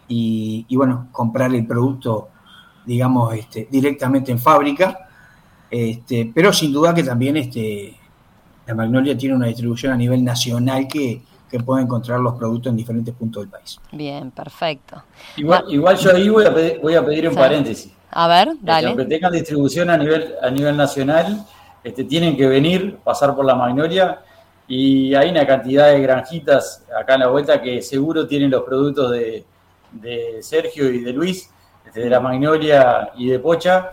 y, 0.09 0.67
bueno, 0.75 1.07
comprar 1.13 1.55
el 1.55 1.65
producto, 1.65 2.31
digamos, 2.85 3.33
este, 3.33 3.69
directamente 3.71 4.33
en 4.33 4.41
fábrica. 4.41 5.09
Este, 5.71 6.33
pero 6.35 6.53
sin 6.53 6.73
duda 6.73 6.93
que 6.93 7.05
también 7.05 7.37
este, 7.37 7.97
la 8.67 8.75
Magnolia 8.75 9.17
tiene 9.17 9.37
una 9.37 9.47
distribución 9.47 9.93
a 9.93 9.97
nivel 9.97 10.25
nacional 10.25 10.89
que, 10.89 11.23
que 11.49 11.61
puede 11.61 11.85
encontrar 11.85 12.19
los 12.19 12.35
productos 12.35 12.71
en 12.71 12.77
diferentes 12.77 13.15
puntos 13.15 13.45
del 13.45 13.51
país. 13.51 13.79
Bien, 13.93 14.33
perfecto. 14.33 15.01
Igual, 15.37 15.67
igual 15.69 15.97
yo 15.97 16.13
ahí 16.13 16.29
voy 16.29 16.45
a 16.45 16.53
pedir, 16.53 16.81
voy 16.83 16.95
a 16.97 17.07
pedir 17.07 17.29
un 17.29 17.37
paréntesis. 17.37 18.00
A 18.11 18.29
ver, 18.29 18.51
dale. 18.61 18.89
aunque 18.89 19.05
tengan 19.05 19.33
distribución 19.33 19.91
a 19.91 19.97
nivel, 19.97 20.35
a 20.43 20.51
nivel 20.51 20.77
nacional, 20.77 21.47
este, 21.83 22.05
tienen 22.05 22.37
que 22.37 22.47
venir, 22.47 22.99
pasar 23.05 23.35
por 23.35 23.45
la 23.45 23.55
Magnolia 23.55 24.21
y 24.67 25.15
hay 25.15 25.31
una 25.31 25.47
cantidad 25.47 25.91
de 25.91 26.01
granjitas 26.01 26.85
acá 26.99 27.15
en 27.15 27.21
la 27.21 27.29
vuelta 27.29 27.61
que 27.61 27.81
seguro 27.83 28.27
tienen 28.27 28.51
los 28.51 28.63
productos 28.63 29.11
de, 29.13 29.45
de 29.93 30.43
Sergio 30.43 30.91
y 30.91 31.01
de 31.01 31.13
Luis, 31.13 31.51
este, 31.87 32.01
de 32.01 32.11
la 32.11 32.21
Magnolia 32.21 33.11
y 33.17 33.29
de 33.29 33.39
Pocha, 33.39 33.91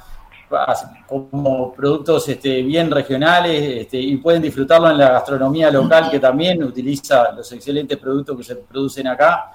como 1.07 1.73
productos 1.73 2.29
este, 2.29 2.61
bien 2.61 2.89
regionales 2.89 3.81
este, 3.81 3.97
y 3.97 4.15
pueden 4.17 4.41
disfrutarlo 4.41 4.89
en 4.89 4.97
la 4.97 5.09
gastronomía 5.09 5.69
local 5.69 6.09
que 6.09 6.19
también 6.19 6.63
utiliza 6.63 7.31
los 7.33 7.51
excelentes 7.51 7.97
productos 7.97 8.37
que 8.37 8.43
se 8.43 8.55
producen 8.55 9.07
acá 9.07 9.51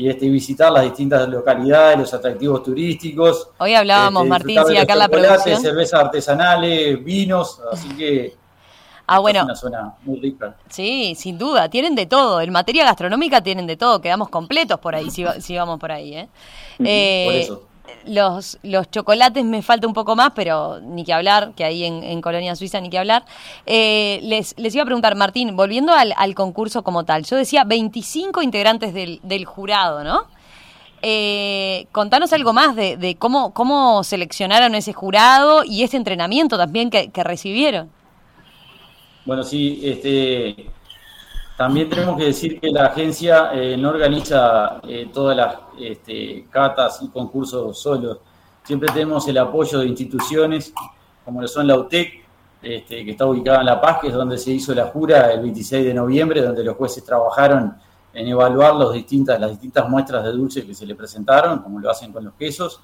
y 0.00 0.08
este, 0.08 0.30
visitar 0.30 0.72
las 0.72 0.84
distintas 0.84 1.28
localidades, 1.28 1.98
los 1.98 2.14
atractivos 2.14 2.62
turísticos. 2.62 3.50
Hoy 3.58 3.74
hablábamos, 3.74 4.22
este, 4.22 4.30
Martín, 4.30 4.60
sí, 4.66 4.76
acá 4.78 4.96
la 4.96 5.08
producción. 5.08 5.60
cervezas 5.60 6.00
artesanales, 6.00 7.04
vinos, 7.04 7.60
así 7.70 7.88
que 7.90 8.34
Ah, 9.12 9.18
bueno. 9.18 9.40
Es 9.40 9.44
una 9.44 9.56
zona 9.56 9.94
muy 10.04 10.20
rica. 10.20 10.54
Sí, 10.68 11.16
sin 11.16 11.36
duda. 11.36 11.68
Tienen 11.68 11.96
de 11.96 12.06
todo. 12.06 12.40
En 12.40 12.52
materia 12.52 12.84
gastronómica 12.84 13.42
tienen 13.42 13.66
de 13.66 13.76
todo. 13.76 14.00
Quedamos 14.00 14.28
completos 14.28 14.78
por 14.78 14.94
ahí, 14.94 15.10
si, 15.10 15.56
vamos 15.56 15.80
por 15.80 15.90
ahí. 15.90 16.14
¿eh? 16.14 16.28
eh 16.78 17.24
por 17.26 17.34
eso. 17.34 17.69
Los, 18.06 18.58
los 18.62 18.90
chocolates 18.90 19.44
me 19.44 19.62
falta 19.62 19.86
un 19.86 19.94
poco 19.94 20.16
más, 20.16 20.32
pero 20.34 20.80
ni 20.80 21.04
que 21.04 21.12
hablar, 21.12 21.52
que 21.54 21.64
ahí 21.64 21.84
en, 21.84 22.20
Colonia 22.20 22.56
Suiza 22.56 22.80
ni 22.80 22.90
que 22.90 22.98
hablar. 22.98 23.24
Eh, 23.66 24.20
les, 24.22 24.54
les 24.58 24.74
iba 24.74 24.82
a 24.82 24.86
preguntar, 24.86 25.14
Martín, 25.16 25.56
volviendo 25.56 25.92
al, 25.92 26.34
concurso 26.34 26.82
como 26.82 27.04
tal, 27.04 27.24
yo 27.24 27.36
decía 27.36 27.64
25 27.64 28.42
integrantes 28.42 28.94
del, 28.94 29.44
jurado, 29.44 30.04
¿no? 30.04 30.24
Eh, 31.02 31.86
contanos 31.92 32.32
algo 32.32 32.52
más 32.52 32.76
de, 32.76 33.16
cómo, 33.18 33.54
cómo 33.54 34.04
seleccionaron 34.04 34.74
ese 34.74 34.92
jurado 34.92 35.64
y 35.64 35.82
ese 35.82 35.96
entrenamiento 35.96 36.56
también 36.56 36.90
que, 36.90 37.10
recibieron. 37.24 37.90
Bueno, 39.24 39.42
sí, 39.42 39.80
este, 39.82 40.70
también 41.60 41.90
tenemos 41.90 42.16
que 42.16 42.24
decir 42.24 42.58
que 42.58 42.70
la 42.70 42.86
agencia 42.86 43.50
eh, 43.52 43.76
no 43.76 43.90
organiza 43.90 44.80
eh, 44.88 45.10
todas 45.12 45.36
las 45.36 45.56
este, 45.78 46.46
catas 46.48 47.02
y 47.02 47.08
concursos 47.08 47.78
solos. 47.78 48.16
Siempre 48.64 48.88
tenemos 48.94 49.28
el 49.28 49.36
apoyo 49.36 49.80
de 49.80 49.86
instituciones 49.88 50.72
como 51.22 51.42
lo 51.42 51.46
son 51.46 51.66
la 51.66 51.76
UTEC, 51.76 52.24
este, 52.62 53.04
que 53.04 53.10
está 53.10 53.26
ubicada 53.26 53.60
en 53.60 53.66
La 53.66 53.78
Paz, 53.78 53.98
que 54.00 54.06
es 54.06 54.14
donde 54.14 54.38
se 54.38 54.52
hizo 54.52 54.74
la 54.74 54.86
jura 54.86 55.32
el 55.32 55.42
26 55.42 55.84
de 55.84 55.92
noviembre, 55.92 56.40
donde 56.40 56.64
los 56.64 56.78
jueces 56.78 57.04
trabajaron 57.04 57.76
en 58.14 58.26
evaluar 58.26 58.90
distintas, 58.94 59.38
las 59.38 59.50
distintas 59.50 59.86
muestras 59.86 60.24
de 60.24 60.32
dulce 60.32 60.66
que 60.66 60.72
se 60.74 60.86
le 60.86 60.94
presentaron, 60.94 61.58
como 61.58 61.78
lo 61.78 61.90
hacen 61.90 62.10
con 62.10 62.24
los 62.24 62.32
quesos. 62.36 62.80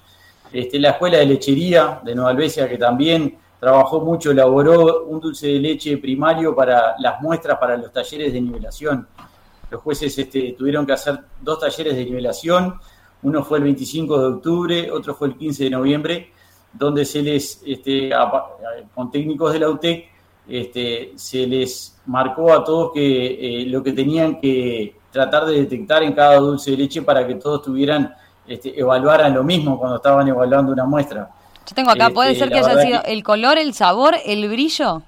Este, 0.53 0.77
la 0.77 0.91
Escuela 0.91 1.17
de 1.17 1.25
Lechería 1.25 1.99
de 2.05 2.13
Nueva 2.13 2.29
Albesia, 2.29 2.69
que 2.69 2.77
también 2.77 3.39
trabajó 3.59 4.01
mucho, 4.01 4.31
elaboró 4.31 5.05
un 5.05 5.19
dulce 5.19 5.47
de 5.47 5.59
leche 5.59 5.97
primario 5.97 6.55
para 6.55 6.95
las 6.99 7.21
muestras 7.21 7.57
para 7.57 7.77
los 7.77 7.91
talleres 7.91 8.33
de 8.33 8.41
nivelación. 8.41 9.07
Los 9.69 9.81
jueces 9.81 10.17
este, 10.17 10.55
tuvieron 10.57 10.85
que 10.85 10.93
hacer 10.93 11.19
dos 11.41 11.59
talleres 11.59 11.95
de 11.95 12.05
nivelación, 12.05 12.79
uno 13.23 13.43
fue 13.43 13.57
el 13.57 13.65
25 13.65 14.19
de 14.19 14.27
octubre, 14.27 14.91
otro 14.91 15.15
fue 15.15 15.29
el 15.29 15.35
15 15.35 15.63
de 15.65 15.69
noviembre, 15.69 16.31
donde 16.71 17.03
se 17.03 17.21
les, 17.21 17.61
este, 17.65 18.11
con 18.93 19.11
técnicos 19.11 19.51
de 19.53 19.59
la 19.59 19.69
UTEC, 19.69 20.05
este, 20.47 21.13
se 21.15 21.45
les 21.47 21.99
marcó 22.05 22.53
a 22.53 22.63
todos 22.63 22.91
que 22.93 23.63
eh, 23.63 23.65
lo 23.65 23.83
que 23.83 23.91
tenían 23.91 24.39
que 24.39 24.95
tratar 25.11 25.45
de 25.45 25.59
detectar 25.59 26.03
en 26.03 26.13
cada 26.13 26.37
dulce 26.37 26.71
de 26.71 26.77
leche 26.77 27.01
para 27.01 27.25
que 27.27 27.35
todos 27.35 27.63
tuvieran, 27.63 28.13
este, 28.47 28.79
evaluaran 28.79 29.33
lo 29.33 29.43
mismo 29.43 29.77
cuando 29.77 29.97
estaban 29.97 30.27
evaluando 30.27 30.71
una 30.71 30.85
muestra. 30.85 31.29
Yo 31.67 31.75
tengo 31.75 31.91
acá, 31.91 32.09
puede 32.11 32.31
este, 32.31 32.45
ser 32.45 32.53
que 32.53 32.59
haya 32.59 32.81
sido 32.81 33.01
el 33.03 33.23
color, 33.23 33.57
el 33.57 33.73
sabor, 33.73 34.15
el 34.25 34.47
brillo. 34.47 35.03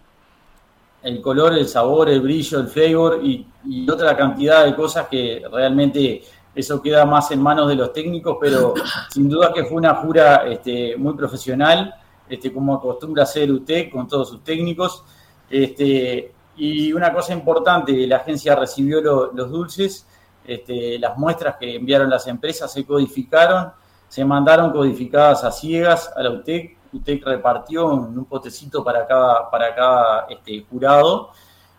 El 1.01 1.21
color, 1.21 1.53
el 1.53 1.67
sabor, 1.67 2.09
el 2.09 2.19
brillo, 2.19 2.59
el 2.59 2.67
flavor 2.67 3.21
y, 3.23 3.45
otra 3.89 4.15
cantidad 4.17 4.65
de 4.65 4.75
cosas 4.75 5.07
que 5.07 5.41
realmente 5.51 6.21
eso 6.53 6.81
queda 6.81 7.05
más 7.05 7.31
en 7.31 7.41
manos 7.41 7.69
de 7.69 7.75
los 7.75 7.93
técnicos, 7.93 8.37
pero 8.41 8.73
sin 9.09 9.29
duda 9.29 9.53
que 9.53 9.63
fue 9.63 9.77
una 9.77 9.95
jura 9.95 10.47
este, 10.47 10.97
muy 10.97 11.13
profesional, 11.13 11.93
este, 12.27 12.51
como 12.51 12.75
acostumbra 12.75 13.23
hacer 13.23 13.49
usted 13.51 13.89
con 13.89 14.07
todos 14.07 14.29
sus 14.29 14.43
técnicos. 14.43 15.03
Este, 15.49 16.33
y 16.57 16.91
una 16.91 17.13
cosa 17.13 17.31
importante, 17.31 18.05
la 18.05 18.17
agencia 18.17 18.53
recibió 18.55 18.99
los 19.01 19.49
dulces, 19.49 20.05
este, 20.45 20.99
las 20.99 21.17
muestras 21.17 21.55
que 21.57 21.75
enviaron 21.75 22.09
las 22.09 22.27
empresas 22.27 22.73
se 22.73 22.85
codificaron, 22.85 23.71
se 24.09 24.25
mandaron 24.25 24.71
codificadas 24.71 25.43
a 25.43 25.51
ciegas 25.51 26.11
a 26.15 26.23
la 26.23 26.31
UTEC, 26.31 26.77
UTEC 26.91 27.23
repartió 27.25 27.87
un 27.87 28.25
potecito 28.25 28.83
para 28.83 29.05
cada, 29.05 29.49
para 29.49 29.75
cada 29.75 30.25
este, 30.29 30.65
jurado. 30.69 31.29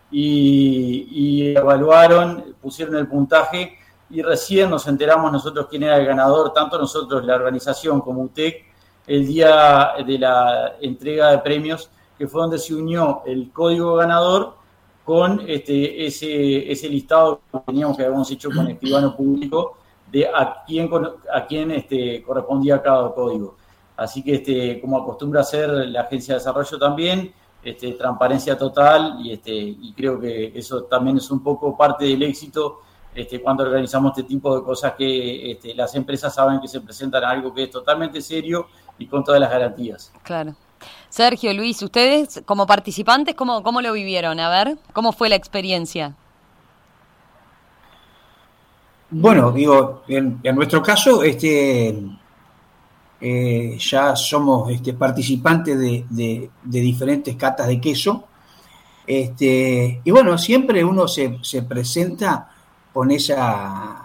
Y, 0.09 1.07
y, 1.09 1.55
evaluaron, 1.55 2.55
pusieron 2.61 2.95
el 2.95 3.07
puntaje 3.07 3.77
y 4.09 4.21
recién 4.21 4.69
nos 4.69 4.85
enteramos 4.87 5.31
nosotros 5.31 5.67
quién 5.69 5.83
era 5.83 5.97
el 5.97 6.05
ganador, 6.05 6.51
tanto 6.51 6.77
nosotros, 6.77 7.23
la 7.25 7.35
organización 7.35 8.01
como 8.01 8.23
UTEC, 8.23 8.65
el 9.07 9.25
día 9.25 9.93
de 10.05 10.19
la 10.19 10.73
entrega 10.81 11.31
de 11.31 11.37
premios, 11.39 11.89
que 12.17 12.27
fue 12.27 12.41
donde 12.41 12.59
se 12.59 12.75
unió 12.75 13.23
el 13.25 13.51
código 13.51 13.95
ganador 13.95 14.55
con 15.05 15.43
este, 15.47 16.05
ese, 16.05 16.71
ese 16.71 16.89
listado 16.89 17.41
que 17.51 17.59
teníamos 17.59 17.97
que 17.97 18.03
habíamos 18.03 18.29
hecho 18.31 18.49
con 18.49 18.67
el 18.67 18.73
escribano 18.73 19.15
público 19.15 19.77
de 20.11 20.27
a 20.27 20.63
quién, 20.67 20.89
a 21.33 21.45
quién 21.45 21.71
este, 21.71 22.21
correspondía 22.23 22.81
cada 22.81 23.13
código. 23.13 23.55
Así 23.95 24.23
que, 24.23 24.35
este, 24.35 24.81
como 24.81 24.97
acostumbra 24.97 25.41
hacer 25.41 25.69
la 25.69 26.01
Agencia 26.01 26.33
de 26.33 26.39
Desarrollo 26.39 26.79
también, 26.79 27.33
este, 27.63 27.93
transparencia 27.93 28.57
total 28.57 29.17
y, 29.23 29.33
este, 29.33 29.53
y 29.53 29.93
creo 29.95 30.19
que 30.19 30.51
eso 30.55 30.83
también 30.83 31.17
es 31.17 31.29
un 31.29 31.43
poco 31.43 31.77
parte 31.77 32.05
del 32.05 32.23
éxito 32.23 32.79
este, 33.13 33.41
cuando 33.41 33.63
organizamos 33.63 34.17
este 34.17 34.23
tipo 34.23 34.55
de 34.55 34.63
cosas 34.63 34.93
que 34.97 35.51
este, 35.51 35.75
las 35.75 35.93
empresas 35.95 36.33
saben 36.33 36.61
que 36.61 36.67
se 36.67 36.79
presentan 36.81 37.23
algo 37.23 37.53
que 37.53 37.63
es 37.63 37.69
totalmente 37.69 38.21
serio 38.21 38.67
y 38.97 39.05
con 39.05 39.23
todas 39.23 39.39
las 39.39 39.51
garantías. 39.51 40.11
Claro. 40.23 40.55
Sergio, 41.09 41.53
Luis, 41.53 41.81
ustedes 41.83 42.41
como 42.45 42.65
participantes, 42.65 43.35
¿cómo, 43.35 43.63
cómo 43.63 43.81
lo 43.81 43.91
vivieron? 43.93 44.39
A 44.39 44.49
ver, 44.49 44.77
¿cómo 44.93 45.11
fue 45.11 45.29
la 45.29 45.35
experiencia? 45.35 46.15
Bueno, 49.11 49.51
digo, 49.51 50.03
en, 50.07 50.39
nuestro 50.55 50.81
caso, 50.81 51.21
este, 51.23 51.95
eh, 53.19 53.77
ya 53.77 54.15
somos 54.15 54.71
este, 54.71 54.93
participantes 54.93 55.77
de, 55.77 56.49
diferentes 56.63 57.35
catas 57.35 57.67
de 57.67 57.81
queso. 57.81 58.25
Este, 59.05 60.01
y 60.03 60.11
bueno, 60.11 60.37
siempre 60.37 60.83
uno 60.83 61.07
se, 61.07 61.39
se, 61.41 61.63
presenta 61.63 62.49
con 62.93 63.11
esa, 63.11 64.01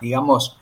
digamos, 0.00 0.58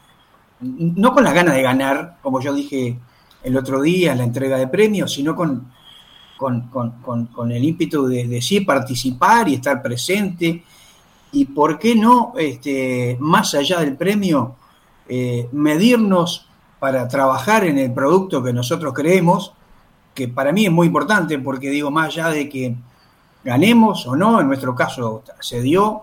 no 0.60 1.12
con 1.12 1.24
las 1.24 1.34
ganas 1.34 1.54
de 1.54 1.62
ganar, 1.62 2.18
como 2.22 2.40
yo 2.40 2.54
dije 2.54 2.98
el 3.42 3.56
otro 3.56 3.82
día 3.82 4.12
en 4.12 4.18
la 4.18 4.24
entrega 4.24 4.58
de 4.58 4.68
premios, 4.68 5.12
sino 5.12 5.34
con, 5.34 5.72
con, 6.36 7.52
el 7.52 7.64
ímpetu 7.64 8.06
de, 8.06 8.40
sí 8.40 8.60
participar 8.60 9.48
y 9.48 9.54
estar 9.54 9.82
presente. 9.82 10.64
Y 11.32 11.46
por 11.46 11.78
qué 11.78 11.94
no, 11.94 12.34
este, 12.36 13.16
más 13.20 13.54
allá 13.54 13.80
del 13.80 13.96
premio, 13.96 14.54
eh, 15.08 15.48
medirnos 15.52 16.46
para 16.78 17.08
trabajar 17.08 17.64
en 17.64 17.78
el 17.78 17.92
producto 17.92 18.42
que 18.42 18.52
nosotros 18.52 18.92
creemos, 18.92 19.52
que 20.14 20.28
para 20.28 20.52
mí 20.52 20.66
es 20.66 20.72
muy 20.72 20.86
importante, 20.86 21.38
porque 21.38 21.70
digo, 21.70 21.90
más 21.90 22.08
allá 22.08 22.28
de 22.28 22.48
que 22.48 22.76
ganemos 23.44 24.06
o 24.06 24.14
no, 24.14 24.40
en 24.40 24.46
nuestro 24.46 24.74
caso 24.74 25.22
se 25.40 25.60
dio, 25.62 26.02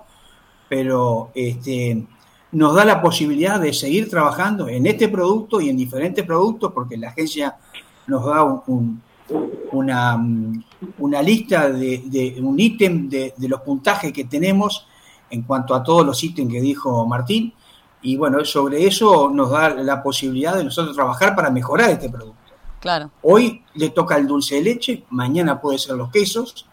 pero 0.67 1.31
este, 1.33 2.05
nos 2.51 2.73
da 2.73 2.85
la 2.85 3.01
posibilidad 3.01 3.59
de 3.59 3.73
seguir 3.73 4.09
trabajando 4.09 4.67
en 4.67 4.87
este 4.87 5.07
producto 5.07 5.61
y 5.61 5.69
en 5.69 5.77
diferentes 5.77 6.25
productos, 6.25 6.71
porque 6.73 6.97
la 6.97 7.09
agencia 7.09 7.57
nos 8.07 8.25
da 8.25 8.43
una, 9.71 10.25
una, 10.97 11.21
lista 11.21 11.69
de, 11.69 12.35
un 12.41 12.59
ítem 12.59 13.07
de, 13.09 13.33
los 13.47 13.61
puntajes 13.61 14.11
que 14.11 14.25
tenemos 14.25 14.87
en 15.29 15.43
cuanto 15.43 15.75
a 15.75 15.83
todos 15.83 16.05
los 16.05 16.23
ítems 16.23 16.51
que 16.51 16.61
dijo 16.61 17.05
Martín. 17.05 17.53
Y 18.01 18.15
bueno, 18.15 18.43
sobre 18.45 18.85
eso 18.85 19.29
nos 19.29 19.51
da 19.51 19.69
la 19.69 20.01
posibilidad 20.01 20.55
de 20.55 20.63
nosotros 20.63 20.95
trabajar 20.95 21.35
para 21.35 21.49
mejorar 21.49 21.89
este 21.89 22.09
producto. 22.09 22.37
Claro. 22.79 23.11
Hoy 23.21 23.63
le 23.73 23.89
toca 23.89 24.15
el 24.15 24.25
dulce 24.25 24.55
de 24.55 24.61
leche, 24.61 25.03
mañana 25.09 25.59
puede 25.59 25.77
ser 25.77 25.95
los 25.95 26.09
quesos. 26.09 26.65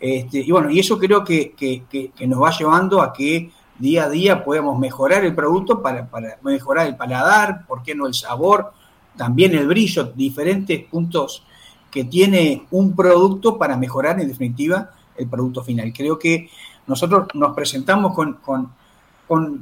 Este, 0.00 0.38
y 0.38 0.50
bueno, 0.50 0.70
y 0.70 0.78
eso 0.78 0.98
creo 0.98 1.22
que, 1.24 1.54
que 1.54 2.26
nos 2.26 2.42
va 2.42 2.50
llevando 2.50 3.02
a 3.02 3.12
que 3.12 3.50
día 3.78 4.04
a 4.04 4.08
día 4.08 4.44
podemos 4.44 4.78
mejorar 4.78 5.24
el 5.24 5.34
producto 5.34 5.82
para, 5.82 6.08
mejorar 6.42 6.86
el 6.86 6.96
paladar, 6.96 7.66
¿por 7.66 7.82
qué 7.82 7.94
no 7.94 8.06
el 8.06 8.14
sabor? 8.14 8.72
También 9.16 9.54
el 9.54 9.66
brillo, 9.66 10.04
diferentes 10.14 10.84
puntos 10.84 11.42
que 11.90 12.04
tiene 12.04 12.66
un 12.70 12.94
producto 12.94 13.56
para 13.58 13.76
mejorar 13.76 14.20
en 14.20 14.28
definitiva 14.28 14.90
el 15.16 15.28
producto 15.28 15.62
final. 15.62 15.92
Creo 15.94 16.18
que 16.18 16.50
nosotros 16.86 17.28
nos 17.34 17.54
presentamos 17.54 18.14
con, 18.14 18.34
con, 18.34 18.72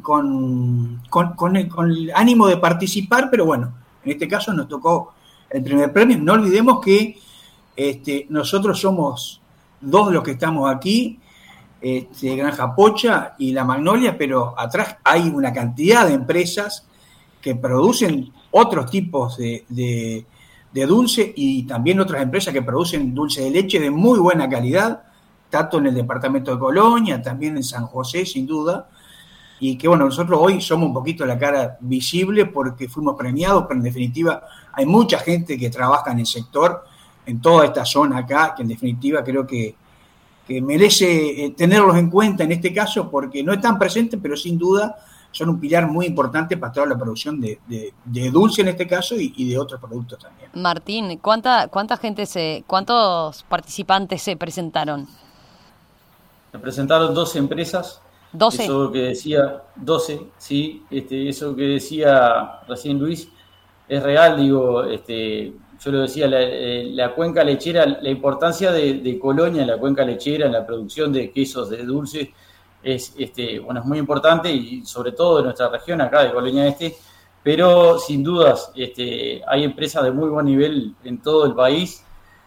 con, 0.03 1.57
el, 1.57 2.13
ánimo 2.15 2.47
de 2.47 2.57
participar, 2.59 3.29
pero 3.31 3.47
bueno, 3.47 3.73
en 4.05 4.13
este 4.13 4.29
caso 4.29 4.53
nos 4.53 4.69
tocó 4.69 5.15
el 5.51 5.63
primer 5.63 5.93
premio. 5.93 6.19
No 6.19 6.35
olvidemos 6.35 6.81
que 6.85 7.19
este, 7.77 8.27
nosotros 8.31 8.81
somos 8.81 9.41
dos 9.81 10.09
de 10.09 10.15
los 10.15 10.23
que 10.23 10.33
estamos 10.33 10.73
aquí 10.73 11.19
este, 11.85 12.35
Granja 12.35 12.75
Pocha 12.75 13.35
y 13.39 13.53
La 13.53 13.63
Magnolia, 13.65 14.17
pero 14.17 14.59
atrás 14.59 14.97
hay 15.05 15.29
una 15.29 15.53
cantidad 15.53 16.07
de 16.07 16.15
empresas 16.15 16.87
que 17.43 17.55
producen 17.57 18.33
otros 18.53 18.91
tipos 18.91 19.37
de, 19.37 20.25
dulce 20.73 21.33
y 21.37 21.65
también 21.65 22.01
otras 22.01 22.23
empresas 22.23 22.55
que 22.55 22.63
producen 22.63 23.15
dulce 23.15 23.43
de 23.43 23.51
leche 23.51 23.79
de 23.79 23.91
muy 23.91 24.19
buena 24.19 24.49
calidad, 24.49 25.03
tanto 25.55 25.79
en 25.79 25.87
el 25.87 25.95
departamento 25.95 26.51
de 26.51 26.59
Colonia, 26.59 27.23
también 27.23 27.57
en 27.57 27.63
San 27.63 27.87
José, 27.87 28.27
sin 28.27 28.45
duda. 28.45 28.89
Y 29.61 29.79
que 29.79 29.87
bueno, 29.87 30.07
nosotros 30.07 30.37
hoy 30.43 30.61
somos 30.61 30.89
un 30.89 30.95
poquito 30.95 31.25
la 31.25 31.39
cara 31.39 31.77
visible 31.79 32.47
porque 32.47 32.89
fuimos 32.89 33.15
premiados, 33.17 33.67
pero 33.69 33.79
en 33.79 33.85
definitiva 33.85 34.43
hay 34.73 34.85
mucha 34.85 35.21
gente 35.21 35.57
que 35.57 35.71
trabaja 35.71 36.11
en 36.11 36.19
el 36.19 36.27
sector, 36.27 36.85
en 37.25 37.41
toda 37.41 37.67
esta 37.67 37.85
zona 37.85 38.19
acá, 38.19 38.53
que 38.57 38.63
en 38.63 38.69
definitiva 38.69 39.23
creo 39.23 39.47
que 39.47 39.77
que 40.47 40.61
merece 40.61 41.47
eh, 41.47 41.55
tenerlos 41.57 41.97
en 41.97 42.11
cuenta 42.11 42.45
en 42.45 42.53
este 42.53 42.71
caso 42.75 43.11
porque 43.11 43.43
no 43.43 43.55
están 43.55 43.79
presentes, 43.79 44.21
pero 44.23 44.37
sin 44.37 44.59
duda 44.59 44.95
son 45.31 45.49
un 45.49 45.59
pilar 45.59 45.89
muy 45.89 46.05
importante 46.05 46.59
para 46.59 46.71
toda 46.71 46.87
la 46.87 46.99
producción 46.99 47.41
de, 47.41 47.59
dulce 48.31 48.61
en 48.61 48.69
este 48.69 48.87
caso 48.87 49.15
y, 49.19 49.49
de 49.49 49.59
otros 49.59 49.81
productos 49.81 50.19
también. 50.19 50.51
Martín, 50.55 51.19
¿cuánta, 51.19 51.67
cuánta 51.69 51.97
gente 51.97 52.27
se, 52.27 52.63
cuántos 52.67 53.43
participantes 53.45 54.21
se 54.21 54.37
presentaron? 54.37 55.09
Se 56.55 56.61
presentaron 56.61 57.13
dos 57.13 57.35
empresas, 57.35 58.01
12. 58.33 58.63
Eso 58.63 58.93
que 58.93 59.01
decía, 59.01 59.65
12, 59.75 60.21
sí, 60.39 60.85
este, 60.89 61.29
eso 61.29 61.57
que 61.57 61.65
decía 61.65 62.61
recién 62.69 62.97
Luis 62.97 63.29
es 63.89 64.01
real, 64.01 64.37
digo, 64.37 64.85
este, 64.85 65.53
yo 65.81 65.91
lo 65.91 66.03
decía, 66.03 66.29
la, 66.29 66.39
eh, 66.41 67.13
cuenca 67.17 67.43
lechera, 67.43 67.85
la 67.87 68.09
importancia 68.09 68.71
de, 68.71 69.19
Colonia 69.21 69.63
en 69.63 69.67
la 69.67 69.79
cuenca 69.79 70.05
lechera, 70.05 70.47
en 70.47 70.53
la 70.53 70.65
producción 70.65 71.13
de 71.13 71.33
quesos, 71.33 71.71
de 71.71 71.79
dulces, 71.79 72.29
es, 72.85 73.13
este, 73.19 73.59
bueno, 73.59 73.81
es 73.81 73.87
muy 73.87 73.99
importante 73.99 74.49
y 74.49 74.87
sobre 74.87 75.11
todo 75.11 75.39
de 75.39 75.43
nuestra 75.43 75.69
región 75.71 76.01
acá 76.03 76.23
de 76.23 76.33
Colonia 76.33 76.69
Este, 76.69 76.95
pero 77.43 77.99
sin 77.99 78.23
dudas 78.23 78.71
este, 78.77 79.43
hay 79.49 79.65
empresas 79.65 80.05
de 80.05 80.13
muy 80.13 80.29
buen 80.29 80.47
nivel 80.47 80.95
en 81.03 81.21
todo 81.21 81.47
el 81.47 81.55
país. 81.55 82.05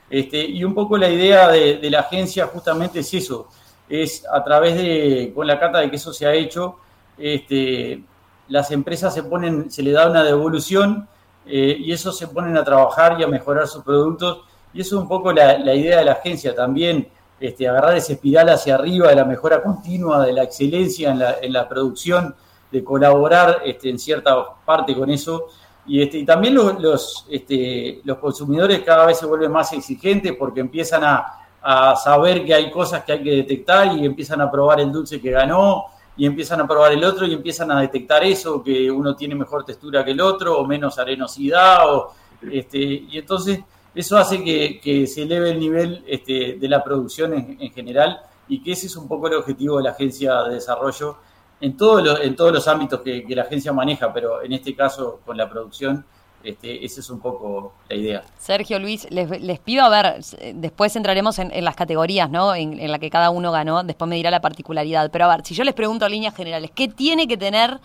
Este, 0.09 0.45
y 0.45 0.63
un 0.63 0.73
poco 0.73 0.97
la 0.97 1.09
idea 1.09 1.49
de, 1.49 1.75
de 1.79 1.89
la 1.89 1.99
agencia 1.99 2.47
justamente 2.47 2.99
es 2.99 3.13
eso, 3.13 3.49
es 3.89 4.25
a 4.31 4.43
través 4.43 4.75
de, 4.75 5.31
con 5.33 5.47
la 5.47 5.59
cata 5.59 5.79
de 5.79 5.89
que 5.89 5.95
eso 5.95 6.13
se 6.13 6.25
ha 6.25 6.33
hecho, 6.33 6.77
este, 7.17 8.03
las 8.49 8.71
empresas 8.71 9.13
se 9.13 9.23
ponen, 9.23 9.71
se 9.71 9.83
le 9.83 9.91
da 9.91 10.09
una 10.09 10.23
devolución 10.23 11.07
eh, 11.45 11.77
y 11.79 11.91
eso 11.91 12.11
se 12.11 12.27
ponen 12.27 12.57
a 12.57 12.63
trabajar 12.63 13.19
y 13.19 13.23
a 13.23 13.27
mejorar 13.27 13.67
sus 13.67 13.83
productos. 13.83 14.41
Y 14.73 14.81
eso 14.81 14.97
es 14.97 15.01
un 15.01 15.07
poco 15.07 15.31
la, 15.31 15.73
idea 15.73 15.99
de 15.99 16.05
la 16.05 16.13
agencia 16.13 16.53
también, 16.53 17.07
este, 17.39 17.67
agarrar 17.67 17.95
esa 17.95 18.13
espiral 18.13 18.49
hacia 18.49 18.75
arriba 18.75 19.09
de 19.09 19.15
la 19.15 19.25
mejora 19.25 19.63
continua, 19.63 20.25
de 20.25 20.33
la 20.33 20.43
excelencia 20.43 21.11
en 21.11 21.19
la, 21.19 21.37
en 21.41 21.53
la 21.53 21.67
producción, 21.67 22.35
de 22.71 22.83
colaborar 22.83 23.61
este, 23.65 23.89
en 23.89 23.97
cierta 23.97 24.35
parte 24.65 24.95
con 24.95 25.09
eso. 25.09 25.47
Y, 25.85 26.01
este, 26.01 26.17
y 26.17 26.25
también 26.25 26.53
los, 26.53 26.79
los, 26.81 27.25
este, 27.29 28.01
los 28.03 28.17
consumidores 28.17 28.81
cada 28.81 29.05
vez 29.05 29.17
se 29.17 29.25
vuelven 29.25 29.51
más 29.51 29.71
exigentes 29.71 30.33
porque 30.37 30.59
empiezan 30.59 31.03
a, 31.05 31.46
a 31.69 31.97
saber 31.97 32.45
que 32.45 32.53
hay 32.53 32.71
cosas 32.71 33.03
que 33.03 33.11
hay 33.11 33.21
que 33.21 33.31
detectar 33.31 33.93
y 33.97 34.05
empiezan 34.05 34.39
a 34.39 34.49
probar 34.49 34.79
el 34.79 34.89
dulce 34.89 35.19
que 35.19 35.31
ganó 35.31 35.83
y 36.15 36.25
empiezan 36.25 36.61
a 36.61 36.65
probar 36.65 36.93
el 36.93 37.03
otro 37.03 37.25
y 37.27 37.33
empiezan 37.33 37.69
a 37.71 37.81
detectar 37.81 38.23
eso, 38.23 38.63
que 38.63 38.89
uno 38.89 39.17
tiene 39.17 39.35
mejor 39.35 39.65
textura 39.65 40.05
que 40.05 40.11
el 40.11 40.21
otro 40.21 40.57
o 40.57 40.65
menos 40.65 40.97
arenosidad. 40.97 41.93
O, 41.93 42.13
este, 42.49 42.79
y 42.79 43.17
entonces 43.17 43.59
eso 43.93 44.17
hace 44.17 44.41
que, 44.45 45.07
se 45.07 45.23
eleve 45.23 45.51
el 45.51 45.59
nivel 45.59 46.05
este, 46.07 46.55
de 46.57 46.69
la 46.69 46.81
producción 46.81 47.33
en, 47.33 47.71
general 47.73 48.21
y 48.47 48.63
que 48.63 48.71
ese 48.71 48.87
es 48.87 48.95
un 48.95 49.09
poco 49.09 49.27
el 49.27 49.33
objetivo 49.33 49.75
de 49.75 49.83
la 49.83 49.89
agencia 49.91 50.43
de 50.43 50.53
desarrollo 50.53 51.17
en, 51.59 51.75
todo 51.75 52.21
en 52.21 52.33
todos 52.33 52.53
los 52.53 52.65
ámbitos 52.69 53.01
que 53.01 53.25
la 53.27 53.41
agencia 53.41 53.73
maneja, 53.73 54.13
pero 54.13 54.41
en 54.41 54.53
este 54.53 54.73
caso 54.73 55.19
con 55.25 55.35
la 55.35 55.49
producción 55.49 56.05
este, 56.47 56.85
esa 56.85 57.01
es 57.01 57.09
un 57.09 57.19
poco 57.19 57.73
la 57.89 57.95
idea. 57.95 58.23
Sergio, 58.37 58.79
Luis, 58.79 59.05
les, 59.11 59.59
pido, 59.59 59.83
a 59.83 59.89
ver, 59.89 60.23
después 60.53 60.95
entraremos 60.95 61.39
en, 61.39 61.51
las 61.63 61.75
categorías, 61.75 62.29
¿no? 62.29 62.55
En, 62.55 62.89
la 62.89 62.99
que 62.99 63.09
cada 63.09 63.31
uno 63.31 63.51
ganó, 63.51 63.83
después 63.83 64.07
me 64.07 64.15
dirá 64.15 64.31
la 64.31 64.39
particularidad. 64.39 65.11
Pero 65.11 65.25
a 65.25 65.35
ver, 65.35 65.45
si 65.45 65.53
yo 65.53 65.65
les 65.65 65.73
pregunto 65.73 66.05
a 66.05 66.09
líneas 66.09 66.33
generales, 66.33 66.71
¿qué 66.73 66.87
tiene 66.87 67.27
que 67.27 67.35
tener 67.35 67.79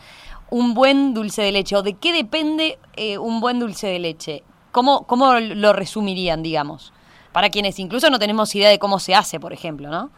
un 0.48 0.74
buen 0.74 1.12
dulce 1.12 1.42
de 1.42 1.50
leche? 1.50 1.74
¿O 1.74 1.82
de 1.82 1.94
qué 1.94 2.12
depende 2.12 2.78
eh, 2.94 3.18
un 3.18 3.40
buen 3.40 3.58
dulce 3.58 3.88
de 3.88 3.98
leche? 3.98 4.44
¿Cómo, 4.70 5.08
¿Cómo 5.08 5.34
lo 5.40 5.72
resumirían, 5.72 6.44
digamos? 6.44 6.92
Para 7.32 7.50
quienes 7.50 7.80
incluso 7.80 8.10
no 8.10 8.20
tenemos 8.20 8.54
idea 8.54 8.68
de 8.70 8.78
cómo 8.78 9.00
se 9.00 9.16
hace, 9.16 9.40
por 9.40 9.52
ejemplo, 9.52 9.90
¿no? 9.90 10.10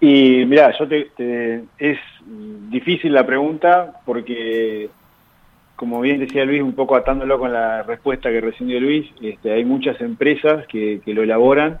Y 0.00 0.44
mira, 0.44 0.76
yo 0.76 0.88
te, 0.88 1.64
es 1.78 1.98
difícil 2.68 3.12
la 3.12 3.24
pregunta 3.24 4.00
porque 4.04 4.90
como 5.76 6.00
bien 6.00 6.20
decía 6.20 6.44
Luis, 6.44 6.62
un 6.62 6.74
poco 6.74 6.96
atándolo 6.96 7.38
con 7.38 7.52
la 7.52 7.82
respuesta 7.82 8.30
que 8.30 8.40
recién 8.40 8.68
dio 8.68 8.80
Luis, 8.80 9.10
este, 9.20 9.52
hay 9.52 9.64
muchas 9.64 10.00
empresas 10.00 10.66
que, 10.66 11.00
lo 11.06 11.22
elaboran 11.22 11.78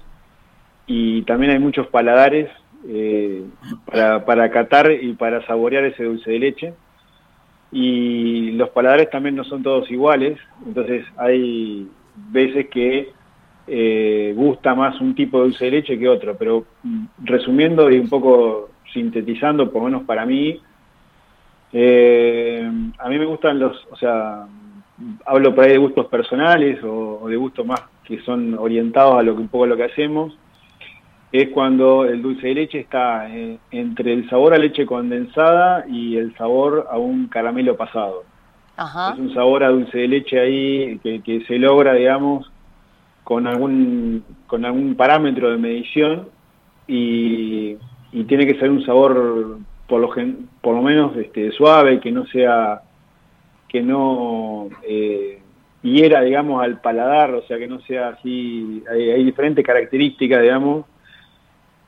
y 0.86 1.22
también 1.22 1.52
hay 1.52 1.58
muchos 1.58 1.86
paladares 1.86 2.50
eh, 2.88 3.44
para, 3.86 4.24
para 4.24 4.50
catar 4.50 4.90
y 4.90 5.12
para 5.14 5.46
saborear 5.46 5.84
ese 5.84 6.04
dulce 6.04 6.30
de 6.30 6.38
leche. 6.38 6.74
Y 7.72 8.52
los 8.52 8.68
paladares 8.70 9.10
también 9.10 9.34
no 9.34 9.44
son 9.44 9.62
todos 9.62 9.90
iguales, 9.90 10.38
entonces 10.64 11.04
hay 11.16 11.88
veces 12.30 12.68
que 12.68 13.10
eh, 13.66 14.34
gusta 14.36 14.74
más 14.74 15.00
un 15.00 15.14
tipo 15.14 15.38
de 15.38 15.44
dulce 15.44 15.64
de 15.64 15.70
leche 15.70 15.98
que 15.98 16.08
otro, 16.08 16.36
pero 16.36 16.64
mm, 16.82 17.04
resumiendo 17.24 17.90
y 17.90 17.98
un 17.98 18.08
poco 18.08 18.70
sintetizando, 18.92 19.70
por 19.70 19.82
lo 19.82 19.88
menos 19.88 20.02
para 20.04 20.26
mí, 20.26 20.60
eh, 21.76 22.70
a 22.98 23.08
mí 23.08 23.18
me 23.18 23.24
gustan 23.24 23.58
los, 23.58 23.84
o 23.90 23.96
sea, 23.96 24.46
hablo 25.26 25.52
por 25.52 25.64
ahí 25.64 25.72
de 25.72 25.78
gustos 25.78 26.06
personales 26.06 26.78
o, 26.84 27.26
de 27.28 27.34
gustos 27.34 27.66
más 27.66 27.82
que 28.04 28.20
son 28.22 28.56
orientados 28.56 29.18
a 29.18 29.22
lo 29.24 29.34
que 29.34 29.40
un 29.40 29.48
poco 29.48 29.66
lo 29.66 29.76
que 29.76 29.84
hacemos. 29.84 30.38
Es 31.32 31.48
cuando 31.48 32.04
el 32.04 32.22
dulce 32.22 32.46
de 32.46 32.54
leche 32.54 32.78
está 32.78 33.28
eh, 33.28 33.58
entre 33.72 34.12
el 34.12 34.30
sabor 34.30 34.54
a 34.54 34.58
leche 34.58 34.86
condensada 34.86 35.84
y 35.88 36.16
el 36.16 36.32
sabor 36.36 36.86
a 36.88 36.96
un 36.96 37.26
caramelo 37.26 37.76
pasado. 37.76 38.22
Es 38.78 39.18
un 39.18 39.34
sabor 39.34 39.64
a 39.64 39.70
dulce 39.70 39.98
de 39.98 40.08
leche 40.08 40.38
ahí 40.38 41.00
que, 41.00 41.44
se 41.48 41.58
logra, 41.58 41.94
digamos, 41.94 42.48
con 43.24 43.48
algún, 43.48 44.22
con 44.46 44.64
algún 44.64 44.94
parámetro 44.94 45.50
de 45.50 45.58
medición 45.58 46.28
y, 46.86 47.76
y 48.12 48.24
tiene 48.28 48.46
que 48.46 48.58
ser 48.60 48.70
un 48.70 48.84
sabor 48.84 49.58
por 49.86 50.00
lo, 50.00 50.08
por 50.60 50.74
lo 50.74 50.82
menos 50.82 51.16
este, 51.16 51.52
suave, 51.52 52.00
que 52.00 52.10
no 52.10 52.26
sea, 52.26 52.82
que 53.68 53.82
no 53.82 54.68
eh, 54.82 55.40
hiera, 55.82 56.22
digamos, 56.22 56.62
al 56.62 56.80
paladar, 56.80 57.34
o 57.34 57.42
sea, 57.42 57.58
que 57.58 57.66
no 57.66 57.80
sea 57.80 58.08
así, 58.08 58.82
hay, 58.90 59.22
diferentes 59.24 59.64
características, 59.64 60.42
digamos, 60.42 60.86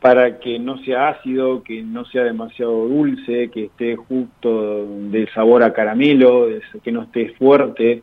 para 0.01 0.39
que 0.39 0.59
no 0.59 0.79
sea 0.79 1.09
ácido, 1.09 1.63
que 1.63 1.83
no 1.83 2.05
sea 2.05 2.25
demasiado 2.25 2.87
dulce, 2.87 3.51
que 3.51 3.65
esté 3.65 3.97
justo 3.97 4.87
de 4.87 5.27
sabor 5.35 5.63
a 5.63 5.73
caramelo, 5.73 6.49
que 6.85 6.93
no 6.93 7.03
esté 7.03 7.31
fuerte. 7.31 8.03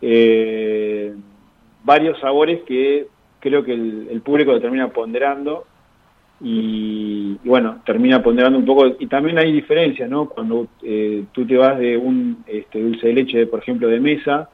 Eh, 0.00 1.14
varios 1.84 2.18
sabores 2.20 2.62
que 2.62 3.08
creo 3.40 3.64
que 3.64 3.72
el, 3.72 4.08
el 4.10 4.20
público 4.22 4.52
lo 4.52 4.60
termina 4.60 4.88
ponderando 4.88 5.66
y, 6.40 7.38
bueno, 7.44 7.78
termina 7.86 8.22
ponderando 8.22 8.58
un 8.58 8.66
poco, 8.66 8.86
y 8.98 9.06
también 9.06 9.38
hay 9.38 9.52
diferencias, 9.52 10.08
¿no? 10.10 10.28
Cuando 10.28 10.68
eh, 10.82 11.24
tú 11.32 11.46
te 11.46 11.56
vas 11.56 11.78
de 11.78 11.96
un 11.96 12.44
este, 12.46 12.80
dulce 12.80 13.06
de 13.06 13.14
leche, 13.14 13.46
por 13.46 13.60
ejemplo, 13.60 13.88
de 13.88 14.00
mesa, 14.00 14.50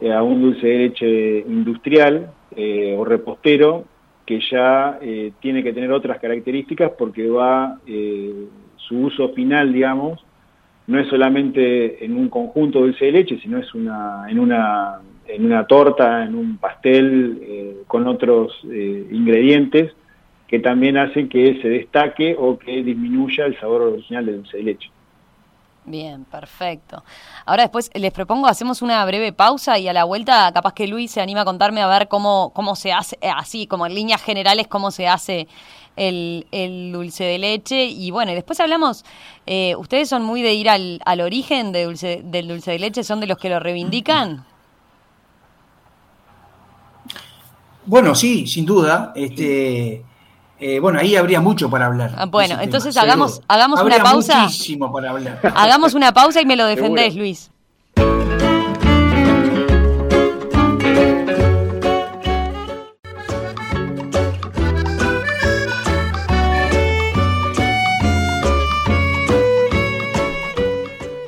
eh, 0.00 0.12
a 0.12 0.22
un 0.22 0.42
dulce 0.42 0.66
de 0.66 0.78
leche 0.78 1.38
industrial 1.40 2.32
eh, 2.56 2.96
o 2.98 3.04
repostero, 3.04 3.84
que 4.24 4.40
ya 4.50 4.98
tiene 5.38 5.62
que 5.62 5.72
tener 5.72 5.92
otras 5.92 6.18
características 6.18 6.90
porque 6.98 7.28
va, 7.28 7.78
su 8.76 8.98
uso 8.98 9.28
final, 9.28 9.72
digamos, 9.72 10.18
no 10.88 10.98
es 10.98 11.06
solamente 11.06 12.04
en 12.04 12.16
un 12.16 12.28
conjunto 12.28 12.80
de 12.80 12.86
dulce 12.86 13.04
de 13.04 13.12
leche, 13.12 13.38
sino 13.40 13.58
es 13.58 13.72
una, 13.72 14.28
en, 14.28 14.40
una, 14.40 14.96
en 15.28 15.44
una 15.44 15.64
torta, 15.68 16.24
en 16.24 16.34
un 16.34 16.56
pastel, 16.56 17.84
con 17.86 18.08
otros 18.08 18.52
ingredientes, 18.64 19.92
que 20.46 20.58
también 20.58 20.96
hacen 20.96 21.28
que 21.28 21.60
se 21.60 21.68
destaque 21.68 22.36
o 22.38 22.58
que 22.58 22.82
disminuya 22.82 23.46
el 23.46 23.58
sabor 23.58 23.82
original 23.82 24.26
del 24.26 24.36
dulce 24.36 24.56
de 24.58 24.62
leche. 24.62 24.90
Bien, 25.84 26.24
perfecto. 26.24 27.04
Ahora 27.44 27.62
después 27.62 27.90
les 27.94 28.12
propongo, 28.12 28.48
hacemos 28.48 28.82
una 28.82 29.04
breve 29.04 29.32
pausa 29.32 29.78
y 29.78 29.86
a 29.86 29.92
la 29.92 30.02
vuelta 30.02 30.50
capaz 30.52 30.74
que 30.74 30.88
Luis 30.88 31.12
se 31.12 31.20
anima 31.20 31.42
a 31.42 31.44
contarme 31.44 31.80
a 31.80 31.86
ver 31.86 32.08
cómo, 32.08 32.50
cómo 32.54 32.74
se 32.74 32.92
hace, 32.92 33.16
eh, 33.20 33.30
así 33.32 33.68
como 33.68 33.86
en 33.86 33.94
líneas 33.94 34.20
generales, 34.20 34.66
cómo 34.66 34.90
se 34.90 35.06
hace 35.06 35.46
el, 35.94 36.48
el 36.50 36.90
dulce 36.90 37.22
de 37.22 37.38
leche. 37.38 37.84
Y 37.84 38.10
bueno, 38.10 38.32
y 38.32 38.34
después 38.34 38.58
hablamos, 38.58 39.04
eh, 39.46 39.76
¿ustedes 39.76 40.08
son 40.08 40.24
muy 40.24 40.42
de 40.42 40.54
ir 40.54 40.68
al, 40.68 41.00
al 41.04 41.20
origen 41.20 41.70
de 41.70 41.84
dulce, 41.84 42.20
del 42.24 42.48
dulce 42.48 42.72
de 42.72 42.80
leche? 42.80 43.04
¿Son 43.04 43.20
de 43.20 43.28
los 43.28 43.38
que 43.38 43.48
lo 43.48 43.60
reivindican? 43.60 44.44
Bueno, 47.84 48.16
sí, 48.16 48.48
sin 48.48 48.66
duda. 48.66 49.12
Este, 49.14 50.02
eh, 50.58 50.80
bueno, 50.80 50.98
ahí 50.98 51.16
habría 51.16 51.40
mucho 51.40 51.68
para 51.68 51.86
hablar. 51.86 52.12
Ah, 52.16 52.26
bueno, 52.26 52.58
entonces 52.60 52.96
hagamos, 52.96 53.42
hagamos 53.46 53.80
una 53.82 54.02
pausa. 54.02 54.44
Muchísimo 54.44 54.92
para 54.92 55.10
hablar. 55.10 55.40
Hagamos 55.54 55.94
una 55.94 56.12
pausa 56.12 56.40
y 56.40 56.46
me 56.46 56.56
lo 56.56 56.64
defendés, 56.66 57.14
Luis. 57.14 57.50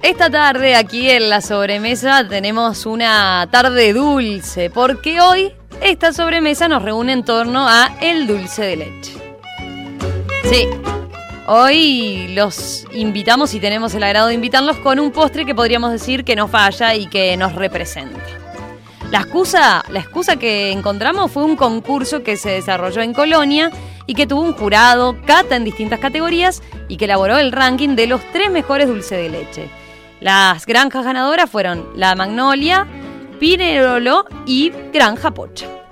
Esta 0.03 0.31
tarde 0.31 0.75
aquí 0.75 1.11
en 1.11 1.29
la 1.29 1.43
sobremesa 1.43 2.27
tenemos 2.27 2.87
una 2.87 3.47
tarde 3.51 3.93
dulce, 3.93 4.71
porque 4.71 5.21
hoy 5.21 5.53
esta 5.81 6.13
sobremesa 6.13 6.69
nos 6.69 6.83
reúne 6.83 7.13
en 7.13 7.25
torno 7.25 7.69
a 7.69 7.97
el 8.01 8.27
dulce 8.27 8.63
de 8.63 8.77
leche. 8.77 9.13
Sí, 10.45 10.69
hoy 11.47 12.29
los 12.35 12.87
invitamos 12.93 13.55
y 13.55 13.61
tenemos 13.61 13.95
el 13.95 14.03
agrado 14.03 14.29
de 14.29 14.35
invitarlos 14.35 14.77
con 14.79 14.99
un 14.99 15.11
postre 15.11 15.45
que 15.45 15.55
podríamos 15.55 15.93
decir 15.93 16.25
que 16.25 16.37
no 16.37 16.49
falla 16.49 16.95
y 16.95 17.07
que 17.07 17.37
nos 17.37 17.55
representa. 17.55 18.21
La 19.11 19.21
excusa, 19.21 19.83
la 19.89 20.01
excusa 20.01 20.37
que 20.37 20.71
encontramos 20.73 21.31
fue 21.31 21.45
un 21.45 21.57
concurso 21.57 22.23
que 22.23 22.37
se 22.37 22.51
desarrolló 22.51 23.01
en 23.01 23.15
Colonia 23.15 23.71
y 24.07 24.15
que 24.15 24.27
tuvo 24.27 24.43
un 24.43 24.53
jurado, 24.53 25.17
cata 25.25 25.57
en 25.57 25.65
distintas 25.65 25.99
categorías 26.01 26.63
y 26.89 26.97
que 26.97 27.07
elaboró 27.07 27.39
el 27.39 27.53
ranking 27.53 27.97
de 27.97 28.07
los 28.07 28.21
tres 28.33 28.51
mejores 28.51 28.89
dulces 28.89 29.19
de 29.19 29.29
leche. 29.31 29.69
Las 30.21 30.67
granjas 30.67 31.05
ganadoras 31.05 31.49
fueron 31.49 31.87
La 31.95 32.15
Magnolia, 32.17 32.87
Pinerolo 33.39 34.27
y 34.47 34.71
Granja 34.93 35.33
Pocha. 35.33 35.88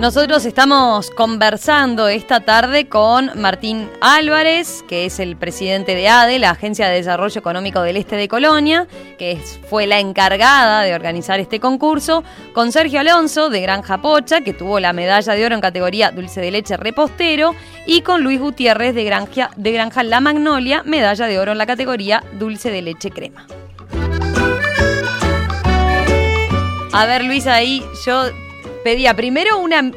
Nosotros 0.00 0.46
estamos 0.46 1.10
conversando 1.10 2.08
esta 2.08 2.40
tarde 2.40 2.88
con 2.88 3.32
Martín 3.38 3.86
Álvarez, 4.00 4.82
que 4.88 5.04
es 5.04 5.20
el 5.20 5.36
presidente 5.36 5.94
de 5.94 6.08
ADE, 6.08 6.38
la 6.38 6.52
Agencia 6.52 6.88
de 6.88 6.94
Desarrollo 6.94 7.38
Económico 7.38 7.82
del 7.82 7.98
Este 7.98 8.16
de 8.16 8.26
Colonia, 8.26 8.86
que 9.18 9.38
fue 9.68 9.86
la 9.86 10.00
encargada 10.00 10.84
de 10.84 10.94
organizar 10.94 11.38
este 11.38 11.60
concurso, 11.60 12.24
con 12.54 12.72
Sergio 12.72 13.00
Alonso 13.00 13.50
de 13.50 13.60
Granja 13.60 14.00
Pocha, 14.00 14.40
que 14.40 14.54
tuvo 14.54 14.80
la 14.80 14.94
medalla 14.94 15.34
de 15.34 15.44
oro 15.44 15.54
en 15.54 15.60
categoría 15.60 16.12
dulce 16.12 16.40
de 16.40 16.50
leche 16.50 16.78
repostero, 16.78 17.54
y 17.84 18.00
con 18.00 18.22
Luis 18.22 18.40
Gutiérrez 18.40 18.94
de 18.94 19.04
Granja, 19.04 20.02
La 20.02 20.20
Magnolia, 20.20 20.82
medalla 20.82 21.26
de 21.26 21.38
oro 21.38 21.52
en 21.52 21.58
la 21.58 21.66
categoría 21.66 22.24
dulce 22.38 22.70
de 22.70 22.80
leche 22.80 23.10
crema. 23.10 23.46
A 26.94 27.04
ver, 27.04 27.22
Luis, 27.22 27.46
ahí 27.46 27.84
yo 28.06 28.30
pedía 28.84 29.14
primero 29.14 29.58
una... 29.58 29.90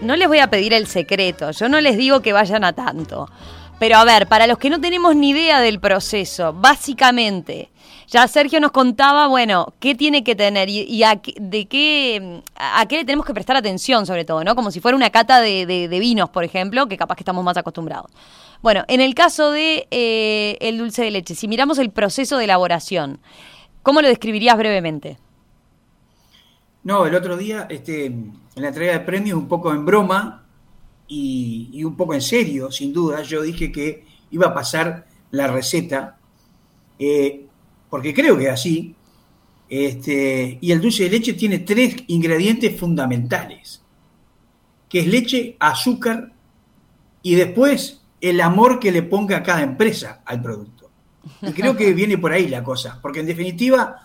No 0.00 0.16
les 0.16 0.28
voy 0.28 0.38
a 0.38 0.48
pedir 0.48 0.72
el 0.72 0.86
secreto, 0.86 1.50
yo 1.50 1.68
no 1.68 1.80
les 1.80 1.96
digo 1.96 2.20
que 2.20 2.32
vayan 2.32 2.64
a 2.64 2.72
tanto. 2.72 3.28
Pero 3.78 3.96
a 3.96 4.04
ver, 4.04 4.26
para 4.26 4.46
los 4.46 4.58
que 4.58 4.70
no 4.70 4.80
tenemos 4.80 5.16
ni 5.16 5.30
idea 5.30 5.60
del 5.60 5.80
proceso, 5.80 6.52
básicamente, 6.52 7.70
ya 8.08 8.26
Sergio 8.28 8.60
nos 8.60 8.72
contaba, 8.72 9.28
bueno, 9.28 9.72
qué 9.78 9.94
tiene 9.94 10.24
que 10.24 10.34
tener 10.34 10.68
y, 10.68 11.02
a, 11.02 11.20
de 11.36 11.66
qué, 11.66 12.42
a 12.56 12.84
qué 12.86 12.96
le 12.96 13.04
tenemos 13.04 13.24
que 13.24 13.32
prestar 13.32 13.56
atención, 13.56 14.04
sobre 14.04 14.24
todo, 14.24 14.42
¿no? 14.42 14.54
Como 14.54 14.70
si 14.70 14.80
fuera 14.80 14.96
una 14.96 15.10
cata 15.10 15.40
de, 15.40 15.88
vinos, 15.90 16.28
por 16.28 16.44
ejemplo, 16.44 16.88
que 16.88 16.96
capaz 16.96 17.14
que 17.14 17.22
estamos 17.22 17.44
más 17.44 17.56
acostumbrados. 17.56 18.10
Bueno, 18.62 18.84
en 18.88 19.00
el 19.00 19.14
caso 19.14 19.50
de 19.50 19.86
eh, 19.90 20.58
el 20.60 20.76
dulce 20.76 21.02
de 21.02 21.12
leche, 21.12 21.34
si 21.34 21.48
miramos 21.48 21.78
el 21.78 21.90
proceso 21.90 22.36
de 22.36 22.44
elaboración, 22.44 23.20
¿cómo 23.82 24.02
lo 24.02 24.08
describirías 24.08 24.58
brevemente? 24.58 25.18
No, 26.82 27.06
el 27.06 27.14
otro 27.14 27.36
día, 27.36 27.66
este, 27.68 28.06
en 28.06 28.40
la 28.54 28.68
entrega 28.68 28.92
de 28.92 29.00
premios, 29.00 29.38
un 29.38 29.48
poco 29.48 29.72
en 29.72 29.84
broma 29.84 30.46
y, 31.06 31.82
un 31.84 31.96
poco 31.96 32.14
en 32.14 32.22
serio, 32.22 32.70
sin 32.70 32.92
duda, 32.92 33.22
yo 33.22 33.42
dije 33.42 33.70
que 33.70 34.04
iba 34.30 34.48
a 34.48 34.54
pasar 34.54 35.06
la 35.30 35.48
receta, 35.48 36.18
eh, 36.98 37.46
porque 37.88 38.14
creo 38.14 38.36
que 38.38 38.44
es 38.44 38.50
así. 38.50 38.94
Este, 39.68 40.58
y 40.60 40.72
el 40.72 40.80
dulce 40.80 41.04
de 41.04 41.10
leche 41.10 41.34
tiene 41.34 41.60
tres 41.60 41.94
ingredientes 42.08 42.78
fundamentales, 42.78 43.82
que 44.88 45.00
es 45.00 45.06
leche, 45.06 45.56
azúcar 45.60 46.32
y 47.22 47.34
después 47.36 48.00
el 48.20 48.40
amor 48.40 48.80
que 48.80 48.90
le 48.90 49.02
ponga 49.02 49.42
cada 49.42 49.62
empresa 49.62 50.22
al 50.24 50.42
producto. 50.42 50.90
Y 51.42 51.52
creo 51.52 51.76
que 51.76 51.92
viene 51.92 52.18
por 52.18 52.32
ahí 52.32 52.48
la 52.48 52.64
cosa, 52.64 52.98
porque 53.00 53.20
en 53.20 53.26
definitiva, 53.26 54.02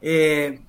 eh, 0.00 0.60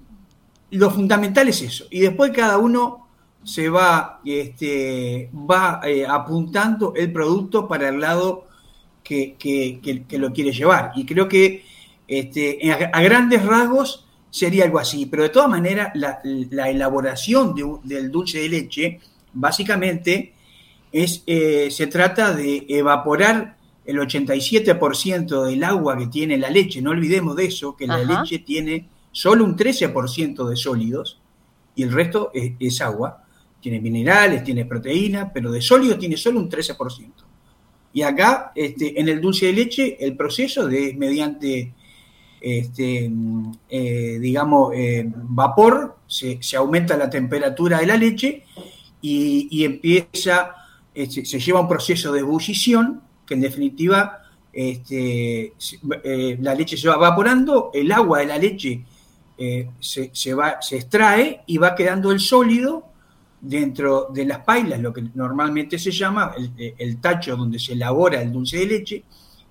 lo 0.75 0.91
fundamental 0.91 1.47
es 1.47 1.61
eso. 1.61 1.85
Y 1.89 2.01
después 2.01 2.31
cada 2.31 2.57
uno 2.57 3.07
se 3.43 3.69
va, 3.69 4.21
este, 4.25 5.29
va 5.33 5.79
eh, 5.83 6.05
apuntando 6.07 6.93
el 6.95 7.11
producto 7.11 7.67
para 7.67 7.89
el 7.89 7.99
lado 7.99 8.47
que, 9.03 9.37
lo 10.11 10.33
quiere 10.33 10.51
llevar. 10.51 10.91
Y 10.95 11.05
creo 11.05 11.27
que 11.27 11.63
este, 12.07 12.71
a, 12.71 13.01
grandes 13.01 13.45
rasgos 13.45 14.05
sería 14.29 14.65
algo 14.65 14.79
así. 14.79 15.05
Pero 15.05 15.23
de 15.23 15.29
todas 15.29 15.49
maneras, 15.49 15.91
la, 15.93 16.69
elaboración 16.69 17.55
del 17.83 18.11
dulce 18.11 18.39
de 18.39 18.49
leche, 18.49 18.99
básicamente, 19.33 20.33
es, 20.91 21.23
eh, 21.27 21.69
se 21.71 21.87
trata 21.87 22.33
de 22.33 22.65
evaporar 22.67 23.57
el 23.85 23.99
87% 23.99 25.45
del 25.45 25.63
agua 25.63 25.97
que 25.97 26.07
tiene 26.07 26.37
la 26.37 26.49
leche. 26.49 26.81
No 26.81 26.89
olvidemos 26.89 27.35
de 27.35 27.45
eso, 27.45 27.75
que 27.75 27.85
la 27.85 27.99
leche 28.03 28.39
tiene 28.39 28.89
solo 29.15 29.45
un 29.45 29.55
13% 29.55 30.45
de 30.45 30.57
sólidos 30.57 31.21
y 31.73 31.83
el 31.83 31.93
resto 31.93 32.31
es, 32.33 32.81
agua. 32.81 33.23
Tiene 33.61 33.79
minerales, 33.79 34.43
tiene 34.43 34.65
proteínas, 34.65 35.31
pero 35.33 35.51
de 35.53 35.61
sólidos 35.61 35.97
tiene 35.99 36.17
solo 36.17 36.37
un 36.37 36.49
13%. 36.49 37.13
Y 37.93 38.01
acá, 38.01 38.51
este, 38.53 38.99
en 38.99 39.07
el 39.07 39.21
dulce 39.21 39.45
de 39.45 39.53
leche, 39.53 40.05
el 40.05 40.17
proceso 40.17 40.67
de 40.67 40.93
mediante, 40.97 41.73
este, 42.41 43.09
eh, 43.69 44.17
digamos, 44.19 44.73
eh, 44.75 45.05
vapor, 45.07 45.95
se, 46.05 46.37
aumenta 46.57 46.97
la 46.97 47.09
temperatura 47.09 47.79
de 47.79 47.85
la 47.85 47.95
leche 47.95 48.43
y, 49.01 49.63
empieza, 49.63 50.55
este, 50.93 51.23
se 51.23 51.39
lleva 51.39 51.61
un 51.61 51.69
proceso 51.69 52.11
de 52.11 52.19
ebullición 52.19 53.01
que 53.25 53.35
en 53.35 53.41
definitiva 53.41 54.23
este, 54.51 55.53
eh, 56.03 56.37
la 56.41 56.53
leche 56.53 56.75
se 56.75 56.89
va 56.89 56.95
evaporando, 56.95 57.71
el 57.73 57.89
agua 57.93 58.19
de 58.19 58.25
la 58.25 58.37
leche 58.37 58.83
eh, 59.37 59.69
se, 59.79 60.33
va, 60.33 60.61
se 60.61 60.77
extrae 60.77 61.41
y 61.45 61.57
va 61.57 61.75
quedando 61.75 62.11
el 62.11 62.19
sólido 62.19 62.85
dentro 63.41 64.07
de 64.13 64.25
las 64.25 64.39
pailas, 64.39 64.79
lo 64.79 64.93
que 64.93 65.03
normalmente 65.13 65.77
se 65.77 65.91
llama 65.91 66.33
el, 66.57 66.97
tacho 67.01 67.35
donde 67.35 67.59
se 67.59 67.73
elabora 67.73 68.21
el 68.21 68.31
dulce 68.31 68.59
de 68.59 68.65
leche. 68.65 69.03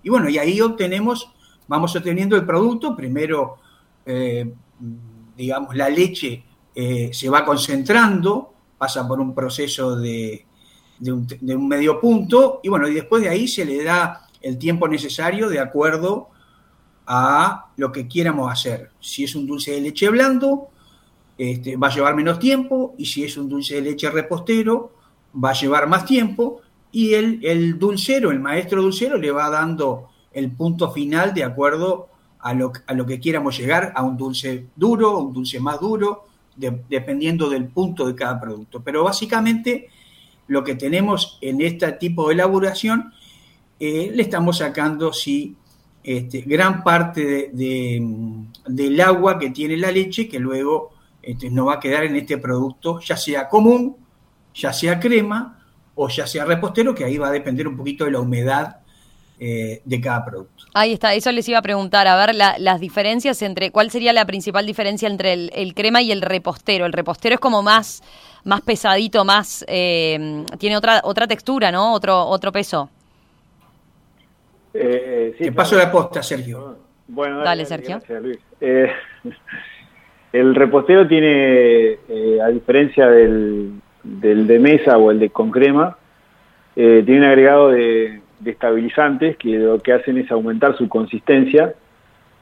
Y 0.03 0.09
bueno, 0.09 0.29
y 0.29 0.39
ahí 0.39 0.61
obtenemos, 0.61 1.31
vamos 1.69 1.95
obteniendo 1.95 2.35
el 2.35 2.45
producto, 2.45 2.97
primero, 2.97 3.59
eh, 4.07 4.53
digamos, 5.37 5.77
la 5.77 5.89
leche 5.89 6.43
eh, 6.75 7.11
se 7.13 7.29
va 7.29 7.45
concentrando, 7.45 8.55
pasa 8.79 9.07
por 9.07 9.21
un 9.21 9.35
proceso 9.35 9.97
de, 9.97 10.47
de, 10.99 11.13
un, 11.13 11.27
de 11.27 11.55
un 11.55 11.69
medio 11.69 12.01
punto, 12.01 12.61
y 12.63 12.69
bueno, 12.69 12.89
y 12.89 12.95
después 12.95 13.23
de 13.23 13.29
ahí 13.29 13.47
se 13.47 13.65
le 13.65 13.85
da 13.85 14.29
el 14.41 14.59
tiempo 14.59 14.89
necesario 14.89 15.49
de 15.49 15.61
acuerdo 15.61 16.31
a 17.07 17.67
lo 17.77 17.93
que 17.93 18.09
quieramos 18.09 18.51
hacer. 18.51 18.91
Si 19.01 19.25
es 19.25 19.35
un 19.35 19.47
dulce 19.47 19.73
de 19.73 19.81
leche 19.81 20.09
blando, 20.09 20.69
este, 21.37 21.77
va 21.77 21.89
a 21.89 21.95
llevar 21.95 22.15
menos 22.15 22.39
tiempo, 22.39 22.95
y 22.97 23.07
si 23.07 23.25
es 23.25 23.37
un 23.37 23.49
dulce 23.49 23.77
de 23.77 23.83
leche 23.83 24.11
repostero, 24.11 24.93
va 25.43 25.51
a 25.51 25.55
llevar 25.55 25.89
más 25.89 26.05
tiempo, 26.07 26.61
y 26.93 27.15
el, 27.15 27.45
el 27.45 27.79
dulcero, 27.79 28.31
el 28.31 28.41
maestro 28.41 28.83
dulcero, 28.83 29.19
le 29.19 29.31
va 29.31 29.51
dando 29.51 30.11
el 30.33 30.51
punto 30.53 30.91
final 30.93 31.35
de 31.35 31.45
acuerdo 31.45 32.09
a 32.41 32.55
lo, 32.55 32.73
a 32.87 32.95
lo 32.95 33.07
que 33.07 33.19
quieramos 33.19 33.59
llegar, 33.59 33.93
a 33.97 34.03
un 34.03 34.17
dulce 34.17 34.67
duro, 34.77 35.19
un 35.19 35.33
dulce 35.33 35.59
más 35.61 35.81
duro, 35.81 36.25
dependiendo 36.57 37.49
del 37.51 37.67
punto 37.67 38.07
de 38.07 38.15
cada 38.15 38.41
producto. 38.41 38.83
Pero 38.83 39.03
básicamente 39.03 39.89
lo 40.47 40.63
que 40.63 40.75
tenemos 40.75 41.39
en 41.41 41.61
este 41.61 41.91
tipo 41.93 42.29
de 42.29 42.35
elaboración, 42.35 43.13
eh, 43.81 44.13
le 44.15 44.23
estamos 44.23 44.59
sacando, 44.59 45.13
si 45.13 45.57
este, 46.05 46.43
gran 46.43 46.85
parte 46.85 47.51
del 47.51 49.01
agua 49.01 49.39
que 49.39 49.49
tiene 49.51 49.79
la 49.79 49.91
leche 49.91 50.29
que 50.29 50.39
luego 50.39 50.93
este, 51.23 51.49
no 51.49 51.65
va 51.65 51.75
a 51.75 51.81
quedar 51.81 52.05
en 52.05 52.15
este 52.15 52.37
producto, 52.37 53.01
ya 53.01 53.17
sea 53.17 53.49
común, 53.49 53.97
ya 54.55 54.71
sea 54.75 55.01
crema 55.01 55.65
o 55.95 56.09
ya 56.11 56.27
sea 56.27 56.45
repostero, 56.45 56.95
que 56.95 57.05
ahí 57.05 57.17
va 57.17 57.29
a 57.29 57.33
depender 57.33 57.67
un 57.67 57.79
poquito 57.79 58.05
de 58.05 58.11
la 58.11 58.21
humedad 58.21 58.81
eh, 59.41 59.81
de 59.83 60.01
cada 60.01 60.25
producto. 60.27 60.65
Ahí 60.75 60.93
está, 60.93 61.15
eso 61.15 61.33
les 61.33 61.49
iba 61.49 61.59
a 61.59 61.63
preguntar, 61.63 62.07
a 62.07 62.17
ver 62.17 62.35
las 62.35 62.81
diferencias 62.81 63.41
entre, 63.41 63.71
¿cuál 63.71 63.91
sería 63.91 64.13
la 64.13 64.27
principal 64.27 64.67
diferencia 64.67 65.09
entre 65.09 65.33
el, 65.33 65.75
crema 65.75 66.03
y 66.03 66.13
el 66.13 66.21
repostero? 66.21 66.85
El 66.85 66.93
repostero 66.93 67.37
es 67.37 67.41
como 67.41 67.63
más, 67.63 68.03
más 68.45 68.61
pesadito, 68.61 69.25
más, 69.25 69.65
eh, 69.69 70.45
tiene 70.59 70.77
otra, 70.77 71.01
otra 71.03 71.27
textura, 71.27 71.73
¿no? 71.73 71.95
Otro, 71.95 72.27
otro 72.27 72.53
peso. 72.53 72.91
Eh, 74.75 75.35
Te 75.39 75.53
paso 75.53 75.77
la 75.77 75.91
posta, 75.91 76.23
Sergio. 76.23 76.77
Bueno, 77.07 77.41
dale, 77.41 77.65
Sergio. 77.65 78.01
Eh, 78.61 78.91
el 80.33 80.55
repostero 80.55 81.07
tiene, 81.07 81.99
eh, 82.09 82.39
a 82.43 82.49
diferencia 82.49 83.09
del, 83.09 83.73
del, 84.03 84.47
de 84.47 84.59
mesa 84.59 84.99
o 84.99 85.11
el 85.11 85.21
de 85.21 85.31
con 85.31 85.51
crema, 85.51 85.97
eh, 86.77 87.03
tiene 87.07 87.21
un 87.21 87.27
agregado 87.27 87.71
de, 87.71 88.21
estabilizantes 88.45 89.39
que 89.39 89.59
lo 89.59 89.79
que 89.79 89.93
hacen 89.93 90.19
es 90.19 90.31
aumentar 90.31 90.77
su 90.77 90.87
consistencia 90.87 91.73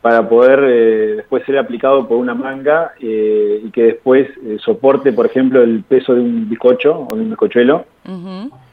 para 0.00 0.28
poder 0.28 1.16
después 1.16 1.44
ser 1.44 1.58
aplicado 1.58 2.08
por 2.08 2.16
una 2.16 2.34
manga 2.34 2.92
y 2.98 3.70
que 3.70 3.84
después 3.84 4.28
soporte, 4.58 5.12
por 5.12 5.26
ejemplo, 5.26 5.62
el 5.62 5.84
peso 5.84 6.12
de 6.12 6.20
un 6.22 6.48
bizcocho 6.48 7.06
o 7.08 7.14
de 7.14 7.22
un 7.22 7.28
bizcochuelo 7.28 7.86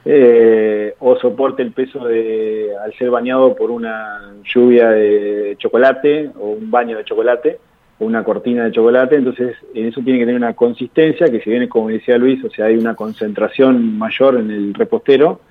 eh, 0.05 0.95
o 0.99 1.17
soporte 1.17 1.61
el 1.61 1.71
peso 1.71 2.05
de 2.05 2.71
al 2.81 2.93
ser 2.93 3.09
bañado 3.09 3.55
por 3.55 3.69
una 3.69 4.33
lluvia 4.43 4.89
de 4.89 5.55
chocolate 5.57 6.31
o 6.39 6.51
un 6.51 6.71
baño 6.71 6.97
de 6.97 7.03
chocolate 7.03 7.59
o 7.99 8.05
una 8.05 8.23
cortina 8.23 8.65
de 8.65 8.71
chocolate, 8.71 9.15
entonces 9.15 9.57
en 9.73 9.87
eso 9.87 10.01
tiene 10.01 10.19
que 10.19 10.25
tener 10.25 10.39
una 10.39 10.53
consistencia 10.53 11.27
que 11.27 11.41
si 11.41 11.49
viene 11.49 11.67
como 11.67 11.89
decía 11.89 12.17
Luis, 12.17 12.43
o 12.43 12.49
sea, 12.49 12.65
hay 12.65 12.77
una 12.77 12.95
concentración 12.95 13.97
mayor 13.97 14.37
en 14.37 14.51
el 14.51 14.73
repostero, 14.73 15.41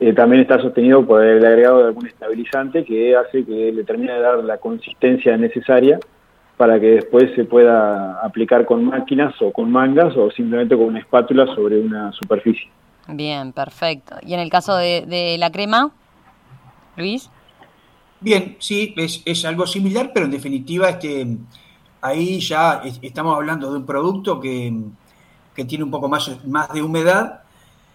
eh, 0.00 0.12
también 0.12 0.42
está 0.42 0.60
sostenido 0.60 1.06
por 1.06 1.24
el 1.24 1.44
agregado 1.44 1.78
de 1.78 1.84
algún 1.86 2.06
estabilizante 2.06 2.84
que 2.84 3.16
hace 3.16 3.44
que 3.44 3.72
le 3.72 3.84
termine 3.84 4.12
de 4.12 4.20
dar 4.20 4.44
la 4.44 4.58
consistencia 4.58 5.36
necesaria 5.36 5.98
para 6.56 6.78
que 6.78 6.96
después 6.96 7.30
se 7.34 7.44
pueda 7.44 8.20
aplicar 8.20 8.66
con 8.66 8.84
máquinas 8.84 9.34
o 9.40 9.50
con 9.50 9.70
mangas 9.70 10.16
o 10.16 10.30
simplemente 10.30 10.76
con 10.76 10.86
una 10.86 11.00
espátula 11.00 11.46
sobre 11.54 11.80
una 11.80 12.12
superficie. 12.12 12.68
Bien, 13.08 13.52
perfecto. 13.52 14.16
¿Y 14.22 14.34
en 14.34 14.40
el 14.40 14.50
caso 14.50 14.76
de, 14.76 15.36
la 15.38 15.50
crema, 15.50 15.90
Luis? 16.96 17.30
Bien, 18.20 18.56
sí, 18.58 18.94
es, 18.96 19.22
es, 19.24 19.44
algo 19.44 19.66
similar, 19.66 20.10
pero 20.14 20.26
en 20.26 20.32
definitiva 20.32 20.88
este, 20.88 21.36
ahí 22.00 22.40
ya 22.40 22.82
estamos 23.02 23.36
hablando 23.36 23.70
de 23.70 23.78
un 23.78 23.84
producto 23.84 24.40
que, 24.40 24.72
que 25.54 25.64
tiene 25.64 25.84
un 25.84 25.90
poco 25.90 26.08
más, 26.08 26.44
más 26.46 26.72
de 26.72 26.82
humedad. 26.82 27.42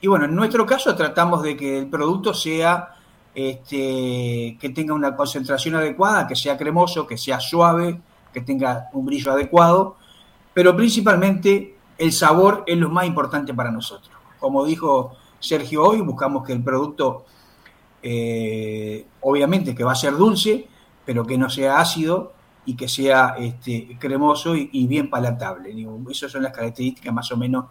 Y 0.01 0.07
bueno, 0.07 0.25
en 0.25 0.35
nuestro 0.35 0.65
caso 0.65 0.95
tratamos 0.95 1.41
de 1.43 1.57
que 1.57 1.79
el 1.79 1.87
producto 1.87 2.33
sea 2.33 2.95
este, 3.33 4.57
que 4.59 4.69
tenga 4.73 4.93
una 4.93 5.15
concentración 5.15 5.75
adecuada, 5.75 6.27
que 6.27 6.35
sea 6.35 6.57
cremoso, 6.57 7.05
que 7.05 7.17
sea 7.17 7.39
suave, 7.39 7.99
que 8.33 8.41
tenga 8.41 8.89
un 8.93 9.05
brillo 9.05 9.31
adecuado, 9.31 9.97
pero 10.53 10.75
principalmente 10.75 11.77
el 11.97 12.11
sabor 12.11 12.63
es 12.65 12.77
lo 12.77 12.89
más 12.89 13.05
importante 13.05 13.53
para 13.53 13.71
nosotros. 13.71 14.18
Como 14.39 14.65
dijo 14.65 15.15
Sergio 15.39 15.83
hoy, 15.83 16.01
buscamos 16.01 16.45
que 16.45 16.53
el 16.53 16.63
producto, 16.63 17.25
eh, 18.01 19.05
obviamente 19.21 19.75
que 19.75 19.83
va 19.83 19.93
a 19.93 19.95
ser 19.95 20.15
dulce, 20.15 20.67
pero 21.05 21.25
que 21.25 21.37
no 21.37 21.49
sea 21.49 21.79
ácido 21.79 22.33
y 22.65 22.75
que 22.75 22.87
sea 22.87 23.35
este, 23.39 23.97
cremoso 23.99 24.55
y, 24.55 24.85
bien 24.85 25.09
palatable. 25.09 25.73
esas 26.11 26.31
son 26.31 26.43
las 26.43 26.53
características 26.53 27.13
más 27.13 27.31
o 27.31 27.37
menos 27.37 27.65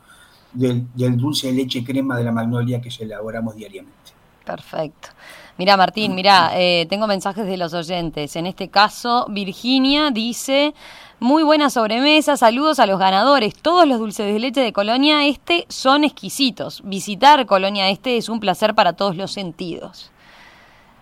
del, 0.53 0.89
dulce 1.17 1.49
de 1.49 1.53
leche 1.53 1.85
crema 1.85 2.17
de 2.17 2.25
la 2.25 2.33
magnolia 2.33 2.81
que 2.81 2.91
elaboramos 2.99 3.55
diariamente. 3.55 4.13
Perfecto. 4.45 5.11
Mira, 5.59 5.77
Martín, 5.77 6.15
mira, 6.15 6.51
eh, 6.55 6.87
tengo 6.89 7.07
mensajes 7.07 7.47
de 7.47 7.57
los 7.57 7.75
oyentes. 7.75 8.35
En 8.37 8.47
este 8.47 8.71
caso, 8.71 9.27
Virginia 9.29 10.11
dice, 10.11 10.75
muy 11.21 11.43
buena 11.43 11.71
sobremesa, 11.71 12.37
saludos 12.37 12.79
a 12.79 12.87
los 12.87 12.99
ganadores. 12.99 13.55
Todos 13.55 13.87
los 13.87 13.99
dulces 13.99 14.33
de 14.33 14.39
leche 14.39 14.61
de 14.61 14.73
Colonia 14.73 15.27
Este 15.27 15.67
son 15.69 16.05
exquisitos. 16.05 16.83
Visitar 16.85 17.45
Colonia 17.47 17.89
Este 17.91 18.17
es 18.17 18.29
un 18.29 18.41
placer 18.41 18.75
para 18.75 18.93
todos 18.93 19.17
los 19.17 19.33
sentidos. 19.33 20.11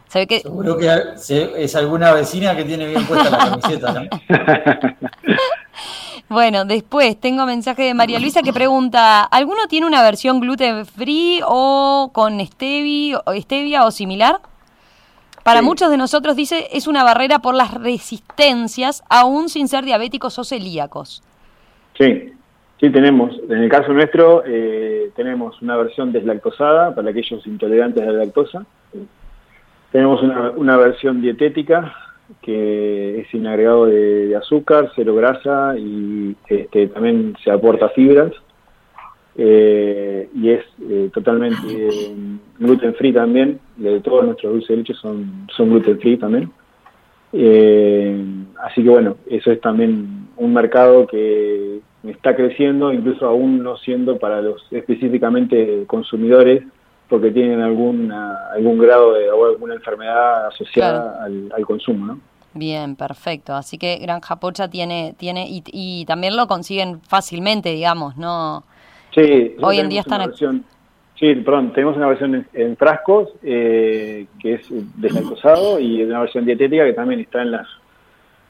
¿Sabe 0.09 0.27
que... 0.27 0.41
Seguro 0.41 0.77
que 0.77 0.89
es 1.57 1.75
alguna 1.75 2.13
vecina 2.13 2.57
que 2.57 2.65
tiene 2.65 2.87
bien 2.87 3.05
puesta 3.07 3.29
la 3.31 3.39
camiseta, 3.39 3.93
¿no? 3.93 4.09
Bueno, 6.29 6.65
después 6.65 7.21
tengo 7.21 7.47
mensaje 7.47 7.85
de 7.85 7.95
María 7.95 8.19
Luisa 8.19 8.43
que 8.43 8.53
pregunta, 8.53 9.23
¿alguno 9.23 9.69
tiene 9.69 9.87
una 9.87 10.03
versión 10.03 10.41
gluten 10.41 10.85
free 10.85 11.41
o 11.47 12.11
con 12.13 12.45
stevia 12.45 13.23
o, 13.25 13.33
stevia 13.41 13.85
o 13.85 13.93
similar? 13.93 14.41
Para 15.47 15.63
muchos 15.63 15.91
de 15.91 15.97
nosotros, 15.97 16.35
dice, 16.35 16.67
es 16.73 16.89
una 16.89 17.05
barrera 17.05 17.39
por 17.39 17.55
las 17.55 17.73
resistencias, 17.73 19.05
aún 19.09 19.49
sin 19.49 19.69
ser 19.69 19.85
diabéticos 19.85 20.41
o 20.41 20.43
celíacos. 20.43 21.23
Sí, 21.97 22.33
sí 22.81 22.91
tenemos. 22.91 23.33
En 23.49 23.63
el 23.63 23.69
caso 23.69 23.93
nuestro, 23.93 24.43
eh, 24.45 25.13
tenemos 25.15 25.63
una 25.63 25.77
versión 25.77 26.11
deslactosada 26.11 26.97
para 26.97 27.11
aquellos 27.11 27.47
intolerantes 27.47 28.03
a 28.03 28.11
la 28.11 28.25
lactosa. 28.25 28.67
Tenemos 29.93 30.21
una, 30.21 30.51
una 30.51 30.77
versión 30.79 31.23
dietética 31.23 31.95
que 32.43 33.21
es 33.21 33.29
sin 33.29 33.47
agregado 33.47 33.87
de, 33.87 34.35
azúcar, 34.35 34.91
cero 34.97 35.15
grasa 35.15 35.79
y 35.79 36.35
este, 36.49 36.89
también 36.89 37.37
se 37.45 37.53
aporta 37.53 37.89
fibras 37.91 38.33
eh, 39.39 40.31
y 40.35 40.51
es 40.51 40.65
eh, 40.89 41.11
totalmente 41.13 41.61
eh, 41.69 42.15
gluten 42.59 42.95
free 42.95 43.13
también, 43.13 43.61
de 43.77 44.01
todos 44.01 44.25
nuestros 44.25 44.53
dulces 44.53 44.69
de 44.69 44.77
leche 44.79 44.95
son, 44.95 45.47
son 45.55 45.71
gluten 45.71 46.01
free 46.01 46.17
también. 46.17 46.51
así 47.33 48.83
que 48.83 48.89
bueno, 48.89 49.17
eso 49.27 49.53
es 49.53 49.61
también 49.61 50.29
un 50.37 50.55
mercado 50.55 51.07
que 51.07 51.81
está 52.05 52.35
creciendo, 52.35 52.93
incluso 52.93 53.27
aún 53.27 53.63
no 53.63 53.77
siendo 53.77 54.19
para 54.19 54.41
los 54.41 54.67
específicamente 54.71 55.85
consumidores, 55.87 56.63
porque 57.09 57.31
tienen 57.31 57.61
alguna, 57.61 58.37
algún 58.55 58.79
grado 58.79 59.13
de 59.13 59.31
o 59.31 59.47
alguna 59.47 59.75
enfermedad 59.75 60.47
asociada 60.47 61.25
al, 61.25 61.67
consumo, 61.67 62.07
¿no? 62.07 62.21
Bien, 62.55 62.97
perfecto. 62.97 63.55
Así 63.55 63.77
que 63.77 63.99
Granja 63.99 64.37
Pocha 64.37 64.69
tiene, 64.69 65.15
tiene 65.19 65.47
y, 65.47 65.63
y 65.67 66.07
también 66.07 66.37
lo 66.37 66.47
consiguen 66.47 67.01
fácilmente, 67.03 67.69
digamos, 67.69 68.17
¿no? 68.17 68.65
Sí, 69.17 69.57
hoy 69.63 69.79
en 69.79 69.89
día 69.89 70.01
están 70.03 70.31
Sí, 71.19 71.35
perdón, 71.37 71.73
tenemos 71.73 71.97
una 71.97 72.09
versión 72.09 72.47
en, 72.53 72.77
frascos 72.77 73.31
eh, 73.43 74.27
que 74.39 74.55
es 74.55 74.67
deslactosado 74.97 75.81
y 75.81 76.03
una 76.03 76.21
versión 76.21 76.45
dietética 76.45 76.85
que 76.85 76.93
también 76.93 77.21
está 77.21 77.41
en 77.41 77.53
las 77.53 77.67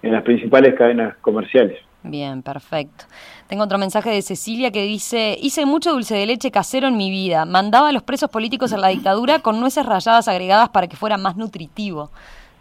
en 0.03 0.13
las 0.13 0.23
principales 0.25 0.75
cadenas 0.75 1.17
comerciales. 1.21 1.79
Bien, 2.03 2.43
perfecto. 2.43 3.05
Tengo 3.49 3.65
otro 3.65 3.79
mensaje 3.79 4.11
de 4.11 4.23
Cecilia 4.23 4.71
que 4.71 4.83
dice, 4.83 5.37
hice 5.41 5.67
mucho 5.67 5.93
dulce 5.93 6.17
de 6.17 6.27
leche 6.27 6.51
casero 6.51 6.89
en 6.89 6.97
mi 6.97 7.11
vida, 7.11 7.45
mandaba 7.45 7.89
a 7.89 7.93
los 7.93 8.03
presos 8.03 8.31
políticos 8.31 8.73
en 8.73 8.81
la 8.81 8.89
dictadura 8.89 9.39
con 9.41 9.61
nueces 9.61 9.87
rayadas 9.87 10.29
agregadas 10.29 10.69
para 10.69 10.89
que 10.89 10.97
fuera 10.97 11.17
más 11.17 11.37
nutritivo, 11.37 12.11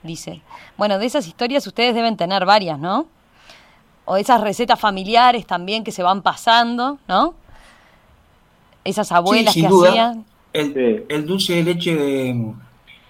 dice. 0.04 0.42
Bueno, 0.78 0.98
de 0.98 1.06
esas 1.08 1.28
historias 1.28 1.66
ustedes 1.68 1.94
deben 1.94 2.18
tener 2.18 2.46
varias, 2.46 2.80
¿no? 2.80 3.08
O 4.06 4.18
esas 4.18 4.42
recetas 4.42 4.80
familiares 4.80 5.46
también 5.48 5.84
que 5.84 5.92
se 5.92 6.04
van 6.04 6.22
pasando, 6.22 7.00
¿no? 7.08 7.36
Esas 8.86 9.12
abuelas 9.12 9.54
que 9.54 9.66
hacían. 9.66 10.26
El, 10.54 11.06
el, 11.10 11.26
dulce 11.26 11.56
de 11.56 11.64
leche 11.64 11.96
de 11.96 12.54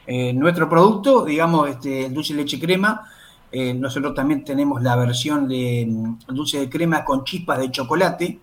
eh, 0.07 0.33
nuestro 0.33 0.67
producto, 0.67 1.25
digamos, 1.25 1.69
este, 1.69 2.07
el 2.07 2.13
dulce 2.13 2.33
de 2.33 2.41
leche 2.41 2.59
crema, 2.59 3.07
eh, 3.51 3.73
nosotros 3.73 4.15
también 4.15 4.43
tenemos 4.43 4.81
la 4.81 4.95
versión 4.95 5.47
de 5.47 5.85
mm, 5.87 6.33
dulce 6.33 6.59
de 6.59 6.69
crema 6.69 7.03
con 7.03 7.23
chispas 7.23 7.59
de 7.59 7.69
chocolate. 7.69 8.39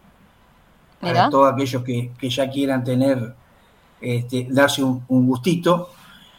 Para 1.00 1.28
todos 1.30 1.52
aquellos 1.52 1.82
que, 1.82 2.12
ya 2.28 2.48
quieran 2.48 2.84
tener, 2.84 3.34
este, 4.00 4.46
darse 4.50 4.84
un, 4.84 5.02
gustito. 5.08 5.90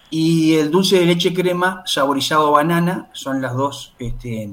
Y 0.10 0.54
el 0.54 0.72
dulce 0.72 1.00
de 1.00 1.06
leche 1.06 1.34
crema 1.34 1.84
saborizado 1.86 2.52
banana 2.52 3.10
son 3.12 3.42
las 3.42 3.54
dos 3.56 3.94
este, 4.00 4.50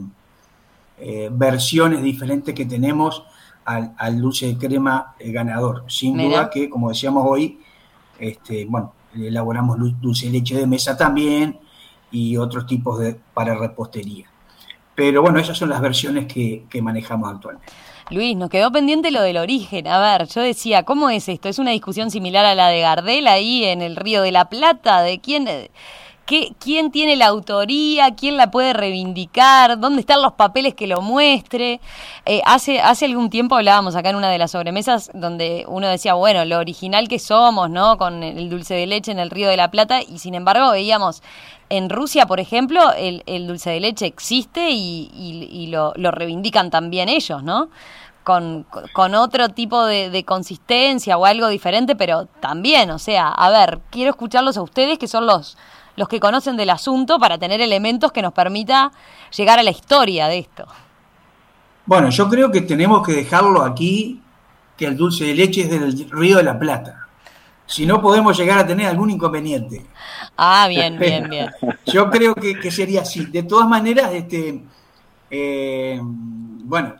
eh, 0.98 1.28
versiones 1.30 2.02
diferentes 2.02 2.54
que 2.54 2.66
tenemos 2.66 3.22
al, 3.64 4.20
dulce 4.20 4.46
de 4.46 4.58
crema 4.58 5.14
eh, 5.18 5.30
ganador. 5.30 5.84
Sin 5.88 6.16
duda 6.16 6.50
que, 6.50 6.68
como 6.68 6.88
decíamos 6.88 7.24
hoy, 7.26 7.60
este, 8.18 8.64
bueno, 8.66 8.92
elaboramos 9.14 9.78
dulce 10.00 10.26
de 10.26 10.32
leche 10.32 10.56
de 10.56 10.66
mesa 10.66 10.96
también, 10.96 11.58
y 12.10 12.36
otros 12.36 12.66
tipos 12.66 12.98
de 12.98 13.16
para 13.34 13.54
repostería. 13.54 14.26
Pero 14.94 15.22
bueno, 15.22 15.38
esas 15.38 15.56
son 15.56 15.70
las 15.70 15.80
versiones 15.80 16.26
que, 16.26 16.66
manejamos 16.82 17.32
actualmente. 17.32 17.72
Luis, 18.10 18.36
nos 18.36 18.50
quedó 18.50 18.72
pendiente 18.72 19.12
lo 19.12 19.22
del 19.22 19.36
origen. 19.36 19.86
A 19.86 20.00
ver, 20.00 20.26
yo 20.26 20.42
decía, 20.42 20.82
¿cómo 20.82 21.10
es 21.10 21.28
esto? 21.28 21.48
¿Es 21.48 21.60
una 21.60 21.70
discusión 21.70 22.10
similar 22.10 22.44
a 22.44 22.56
la 22.56 22.68
de 22.68 22.80
Gardel 22.80 23.28
ahí 23.28 23.64
en 23.64 23.82
el 23.82 23.94
Río 23.94 24.22
de 24.22 24.32
la 24.32 24.48
Plata? 24.48 25.02
¿De 25.02 25.20
quién, 25.20 25.46
qué, 26.30 26.54
quién 26.60 26.92
tiene 26.92 27.16
la 27.16 27.26
autoría? 27.26 28.14
¿Quién 28.14 28.36
la 28.36 28.52
puede 28.52 28.72
reivindicar? 28.72 29.80
¿Dónde 29.80 29.98
están 29.98 30.22
los 30.22 30.34
papeles 30.34 30.76
que 30.76 30.86
lo 30.86 31.02
muestre? 31.02 31.80
Eh, 32.24 32.40
hace, 32.46 32.80
hace 32.80 33.06
algún 33.06 33.30
tiempo 33.30 33.56
hablábamos 33.56 33.96
acá 33.96 34.10
en 34.10 34.16
una 34.16 34.30
de 34.30 34.38
las 34.38 34.52
sobremesas 34.52 35.10
donde 35.12 35.64
uno 35.66 35.88
decía, 35.88 36.14
bueno, 36.14 36.44
lo 36.44 36.58
original 36.58 37.08
que 37.08 37.18
somos, 37.18 37.68
¿no? 37.68 37.98
Con 37.98 38.22
el 38.22 38.48
dulce 38.48 38.74
de 38.74 38.86
leche 38.86 39.10
en 39.10 39.18
el 39.18 39.28
Río 39.28 39.48
de 39.48 39.56
la 39.56 39.72
Plata 39.72 40.02
y 40.02 40.20
sin 40.20 40.36
embargo 40.36 40.70
veíamos 40.70 41.20
en 41.68 41.90
Rusia, 41.90 42.26
por 42.26 42.38
ejemplo, 42.38 42.80
el, 42.96 43.46
dulce 43.48 43.70
de 43.70 43.80
leche 43.80 44.06
existe 44.06 44.70
y, 44.70 45.66
lo, 45.66 45.92
reivindican 45.96 46.70
también 46.70 47.08
ellos, 47.08 47.42
¿no? 47.42 47.70
Con, 48.22 48.66
otro 49.16 49.48
tipo 49.48 49.84
de, 49.84 50.24
consistencia 50.24 51.18
o 51.18 51.24
algo 51.24 51.48
diferente, 51.48 51.96
pero 51.96 52.26
también, 52.38 52.92
o 52.92 53.00
sea, 53.00 53.28
a 53.30 53.50
ver, 53.50 53.80
quiero 53.90 54.10
escucharlos 54.10 54.56
a 54.56 54.62
ustedes 54.62 54.96
que 54.96 55.08
son 55.08 55.26
los, 55.26 55.56
los 56.00 56.08
que 56.08 56.18
conocen 56.18 56.56
del 56.56 56.70
asunto 56.70 57.18
para 57.18 57.36
tener 57.36 57.60
elementos 57.60 58.10
que 58.10 58.22
nos 58.22 58.32
permita 58.32 58.90
llegar 59.36 59.58
a 59.58 59.62
la 59.62 59.70
historia 59.70 60.28
de 60.28 60.38
esto. 60.38 60.66
Bueno, 61.84 62.08
yo 62.08 62.26
creo 62.26 62.50
que 62.50 62.62
tenemos 62.62 63.06
que 63.06 63.12
dejarlo 63.12 63.62
aquí, 63.62 64.22
que 64.78 64.86
el 64.86 64.96
dulce 64.96 65.24
de 65.24 65.34
leche 65.34 65.60
es 65.60 65.68
del 65.68 66.10
Río 66.10 66.38
de 66.38 66.42
la 66.42 66.58
Plata. 66.58 67.06
Si 67.66 67.84
no 67.84 68.00
podemos 68.00 68.34
llegar 68.38 68.58
a 68.60 68.66
tener 68.66 68.86
algún 68.86 69.10
inconveniente. 69.10 69.84
Ah, 70.38 70.68
bien, 70.70 70.98
bien, 70.98 71.28
bien. 71.28 71.50
Yo 71.84 72.08
creo 72.08 72.34
que, 72.34 72.70
sería 72.70 73.02
así. 73.02 73.26
De 73.26 73.42
todas 73.42 73.68
maneras, 73.68 74.10
este, 74.14 74.64
eh, 75.30 76.00
bueno, 76.02 76.94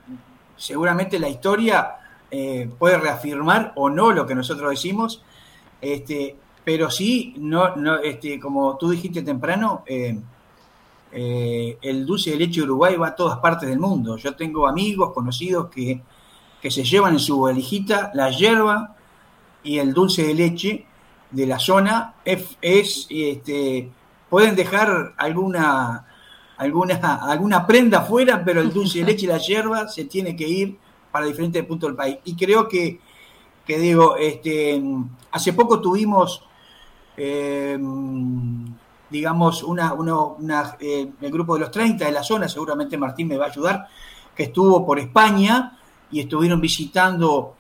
seguramente 0.59 1.19
la 1.19 1.31
historia 1.31 1.97
eh, 2.31 2.69
puede 2.79 2.99
reafirmar 2.99 3.73
o 3.77 3.89
no 3.89 4.13
lo 4.13 4.27
que 4.27 4.35
nosotros 4.35 4.69
decimos, 4.69 5.23
este, 5.81 6.37
pero 6.65 6.91
sí, 6.91 7.35
no, 7.39 7.77
no, 7.77 7.99
este, 7.99 8.39
como 8.39 8.77
tú 8.77 8.91
dijiste 8.91 9.23
temprano, 9.23 9.83
eh, 9.87 10.19
el 11.83 12.07
dulce 12.07 12.31
de 12.31 12.37
leche 12.37 12.61
de 12.61 12.67
Uruguay 12.67 12.97
va 12.97 13.09
a 13.09 13.17
todas 13.17 13.39
partes 13.39 13.69
del 13.69 13.79
mundo. 13.79 14.17
Yo 14.17 14.35
tengo 14.37 14.67
amigos, 14.69 15.13
conocidos 15.13 15.69
que, 15.71 16.01
que 16.61 16.71
se 16.71 16.85
llevan 16.85 17.15
en 17.15 17.21
su 17.21 17.41
valijita 17.41 18.11
la 18.15 18.31
hierba 18.31 18.97
y 19.63 19.79
el 19.79 19.93
dulce 19.93 20.23
de 20.25 20.35
leche 20.35 20.87
de 21.31 21.47
la 21.47 21.59
zona 21.59 22.15
es, 22.25 23.07
este, 23.11 23.91
pueden 24.29 24.55
dejar 24.57 25.15
alguna 25.17 26.07
alguna, 26.61 26.95
alguna 27.23 27.67
prenda 27.67 28.01
afuera, 28.01 28.43
pero 28.45 28.61
el 28.61 28.71
dulce 28.71 28.99
de 28.99 29.07
leche 29.07 29.25
y 29.25 29.29
la 29.29 29.39
hierba 29.39 29.89
se 29.89 30.05
tiene 30.05 30.37
que 30.37 30.47
ir 30.47 30.77
para 31.11 31.27
diferentes 31.27 31.65
puntos 31.65 31.89
del 31.89 31.97
país. 31.97 32.19
Y 32.25 32.37
creo 32.37 32.69
que, 32.69 33.01
que 33.67 33.79
digo, 33.79 34.17
este, 34.17 34.81
hace 35.33 35.53
poco 35.55 35.81
tuvimos, 35.81 36.45
em, 37.23 38.65
digamos, 39.11 39.63
una, 39.63 39.93
una, 39.93 40.77
eh, 40.81 41.11
el 41.21 41.31
grupo 41.31 41.55
de 41.55 41.61
los 41.61 41.71
30 41.71 42.07
de 42.07 42.13
la 42.13 42.23
zona, 42.23 42.49
seguramente 42.49 42.97
Martín 42.97 43.29
me 43.29 43.37
va 43.37 43.47
a 43.47 43.49
ayudar, 43.49 43.89
que 44.35 44.45
estuvo 44.45 44.87
por 44.87 44.99
España 44.99 45.79
y 46.11 46.21
estuvieron 46.21 46.63
visitando 46.63 47.55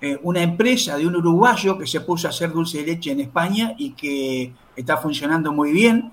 eh, 0.00 0.18
una 0.24 0.42
empresa 0.42 0.96
de 0.96 1.06
un 1.06 1.14
uruguayo 1.14 1.78
que 1.78 1.86
se 1.86 2.00
puso 2.00 2.26
a 2.26 2.30
hacer 2.30 2.52
dulce 2.52 2.78
de 2.78 2.86
leche 2.86 3.12
en 3.12 3.20
España 3.20 3.74
y 3.78 3.92
que 3.92 4.52
está 4.74 4.96
funcionando 4.96 5.52
muy 5.52 5.70
bien. 5.70 6.12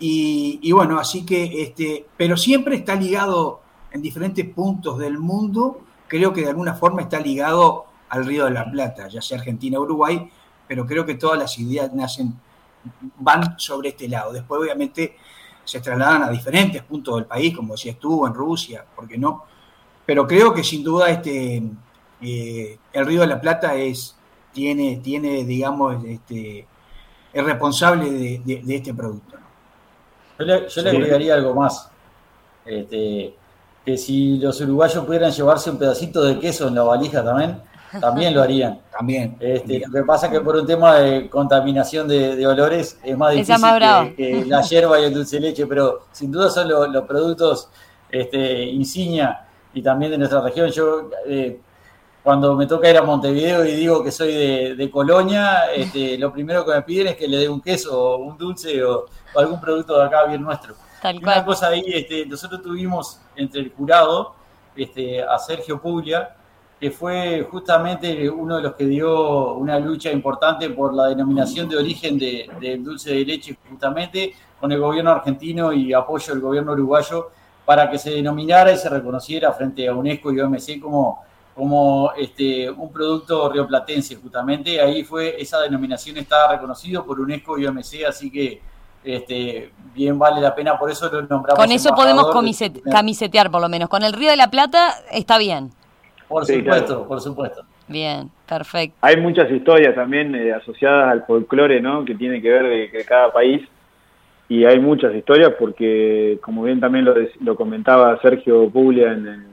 Y, 0.00 0.70
bueno, 0.72 0.98
así 0.98 1.24
que, 1.24 1.62
este, 1.62 2.04
pero 2.16 2.36
siempre 2.36 2.76
está 2.76 2.94
ligado 2.96 3.60
en 3.92 4.02
diferentes 4.02 4.44
puntos 4.44 4.98
del 4.98 5.18
mundo, 5.18 5.80
creo 6.08 6.32
que 6.32 6.42
de 6.42 6.48
alguna 6.48 6.74
forma 6.74 7.00
está 7.02 7.20
ligado 7.20 7.86
al 8.10 8.26
Río 8.26 8.44
de 8.44 8.50
la 8.50 8.70
Plata, 8.70 9.08
ya 9.08 9.22
sea 9.22 9.38
Argentina 9.38 9.78
o 9.78 9.82
Uruguay, 9.82 10.28
pero 10.74 10.86
creo 10.86 11.06
que 11.06 11.14
todas 11.14 11.38
las 11.38 11.56
ideas 11.60 11.92
nacen, 11.92 12.34
van 13.20 13.56
sobre 13.60 13.90
este 13.90 14.08
lado. 14.08 14.32
Después, 14.32 14.60
obviamente, 14.60 15.16
se 15.64 15.78
trasladan 15.78 16.24
a 16.24 16.30
diferentes 16.30 16.82
puntos 16.82 17.14
del 17.14 17.26
país, 17.26 17.54
como 17.54 17.76
si 17.76 17.90
estuvo 17.90 18.26
en 18.26 18.34
Rusia, 18.34 18.84
¿por 18.96 19.06
qué 19.06 19.16
no? 19.16 19.44
Pero 20.04 20.26
creo 20.26 20.52
que 20.52 20.64
sin 20.64 20.82
duda 20.82 21.10
este, 21.10 21.62
eh, 22.20 22.78
el 22.92 23.06
Río 23.06 23.20
de 23.20 23.28
la 23.28 23.40
Plata 23.40 23.76
es, 23.76 24.16
tiene, 24.52 24.96
tiene 24.96 25.44
digamos, 25.44 26.04
este, 26.04 26.66
es 27.32 27.44
responsable 27.44 28.10
de, 28.10 28.64
este 28.74 28.92
producto. 28.92 29.36
Yo 30.40 30.44
le, 30.44 30.90
agregaría 30.90 31.34
algo 31.34 31.54
más. 31.54 31.88
Este, 32.66 33.32
que 33.84 33.96
si 33.96 34.38
los 34.38 34.60
uruguayos 34.60 35.04
pudieran 35.04 35.30
llevarse 35.30 35.70
un 35.70 35.78
pedacito 35.78 36.24
de 36.24 36.40
queso 36.40 36.66
en 36.66 36.74
la 36.74 36.82
valija 36.82 37.22
también, 37.22 37.62
también 38.00 38.34
lo 38.34 38.42
harían. 38.42 38.80
También. 38.96 39.36
Este, 39.40 39.80
lo 39.80 39.92
que 39.92 40.02
pasa 40.04 40.26
es 40.26 40.32
que 40.32 40.40
por 40.40 40.54
un 40.54 40.66
tema 40.66 40.96
de 40.96 41.28
contaminación 41.28 42.06
de, 42.06 42.46
olores 42.46 42.98
es 43.02 43.16
más 43.16 43.32
difícil 43.32 43.56
que, 44.16 44.44
la 44.46 44.62
hierba 44.68 45.00
y 45.00 45.04
el 45.04 45.14
dulce 45.14 45.36
de 45.36 45.42
leche, 45.42 45.66
pero 45.66 46.06
sin 46.12 46.30
duda 46.30 46.48
son 46.48 46.68
los, 46.68 47.04
productos 47.04 47.68
este, 48.10 48.62
insignia 48.64 49.46
y 49.72 49.82
también 49.82 50.12
de 50.12 50.18
nuestra 50.18 50.40
región. 50.40 50.70
Yo 50.70 51.10
eh, 51.26 51.60
cuando 52.24 52.54
me 52.54 52.66
toca 52.66 52.88
ir 52.88 52.96
a 52.96 53.02
Montevideo 53.02 53.66
y 53.66 53.72
digo 53.72 54.02
que 54.02 54.10
soy 54.10 54.74
de, 54.74 54.90
Colonia, 54.90 55.72
este, 55.74 56.16
lo 56.18 56.32
primero 56.32 56.64
que 56.64 56.72
me 56.72 56.82
piden 56.82 57.08
es 57.08 57.16
que 57.16 57.28
le 57.28 57.36
dé 57.36 57.48
un 57.48 57.60
queso 57.60 58.00
o 58.00 58.16
un 58.16 58.38
dulce 58.38 58.82
o, 58.82 59.04
algún 59.36 59.60
producto 59.60 59.98
de 59.98 60.04
acá 60.04 60.24
bien 60.24 60.42
nuestro. 60.42 60.74
Una 61.20 61.44
cosa 61.44 61.68
ahí, 61.68 61.84
este, 61.86 62.24
nosotros 62.24 62.62
tuvimos 62.62 63.20
entre 63.36 63.60
el 63.60 63.72
jurado 63.72 64.34
este, 64.74 65.22
a 65.22 65.38
Sergio 65.38 65.78
Puglia, 65.80 66.34
que 66.80 66.90
fue 66.90 67.46
justamente 67.50 68.28
uno 68.28 68.56
de 68.56 68.62
los 68.62 68.74
que 68.74 68.84
dio 68.84 69.54
una 69.54 69.78
lucha 69.78 70.10
importante 70.10 70.70
por 70.70 70.92
la 70.92 71.06
denominación 71.06 71.68
de 71.68 71.76
origen 71.76 72.18
del 72.18 72.84
dulce 72.84 73.14
de 73.14 73.24
leche, 73.24 73.56
justamente 73.70 74.34
con 74.60 74.70
el 74.72 74.80
gobierno 74.80 75.10
argentino 75.10 75.72
y 75.72 75.92
apoyo 75.92 76.32
del 76.32 76.42
gobierno 76.42 76.72
uruguayo 76.72 77.30
para 77.64 77.90
que 77.90 77.98
se 77.98 78.10
denominara 78.10 78.72
y 78.72 78.76
se 78.76 78.88
reconociera 78.88 79.52
frente 79.52 79.88
a 79.88 79.94
UNESCO 79.94 80.32
y 80.32 80.40
OMC 80.40 80.80
como 80.80 81.24
como 81.54 82.12
este, 82.16 82.68
un 82.68 82.92
producto 82.92 83.48
rioplatense 83.48 84.16
justamente. 84.16 84.80
Ahí 84.80 85.04
fue, 85.04 85.40
esa 85.40 85.60
denominación 85.60 86.16
está 86.16 86.48
reconocido 86.50 87.04
por 87.04 87.20
UNESCO 87.20 87.58
y 87.58 87.66
OMC, 87.66 88.04
así 88.08 88.30
que 88.30 88.60
este, 89.04 89.70
bien 89.94 90.18
vale 90.18 90.40
la 90.40 90.54
pena, 90.54 90.78
por 90.78 90.90
eso 90.90 91.08
lo 91.10 91.22
nombramos. 91.22 91.54
Con 91.54 91.70
eso 91.70 91.94
podemos 91.94 92.26
camisetear 92.90 93.50
por 93.50 93.60
lo 93.60 93.68
menos. 93.68 93.88
Con 93.88 94.02
el 94.02 94.12
Río 94.12 94.30
de 94.30 94.36
la 94.36 94.50
Plata 94.50 94.96
está 95.12 95.38
bien. 95.38 95.72
Por 96.34 96.46
supuesto, 96.46 97.06
por 97.06 97.20
supuesto. 97.20 97.62
Bien, 97.86 98.28
perfecto. 98.48 98.96
Hay 99.02 99.16
muchas 99.18 99.48
historias 99.52 99.94
también 99.94 100.34
eh, 100.34 100.52
asociadas 100.52 101.12
al 101.12 101.24
folclore, 101.26 101.80
¿no? 101.80 102.04
Que 102.04 102.16
tiene 102.16 102.42
que 102.42 102.50
ver 102.50 102.90
de, 102.90 103.04
cada 103.04 103.32
país. 103.32 103.62
Y 104.48 104.64
hay 104.64 104.80
muchas 104.80 105.14
historias 105.14 105.52
porque, 105.56 106.38
como 106.42 106.64
bien 106.64 106.80
también 106.80 107.04
lo, 107.04 107.14
lo 107.40 107.54
comentaba 107.54 108.20
Sergio 108.20 108.68
Puglia 108.68 109.12
en, 109.12 109.46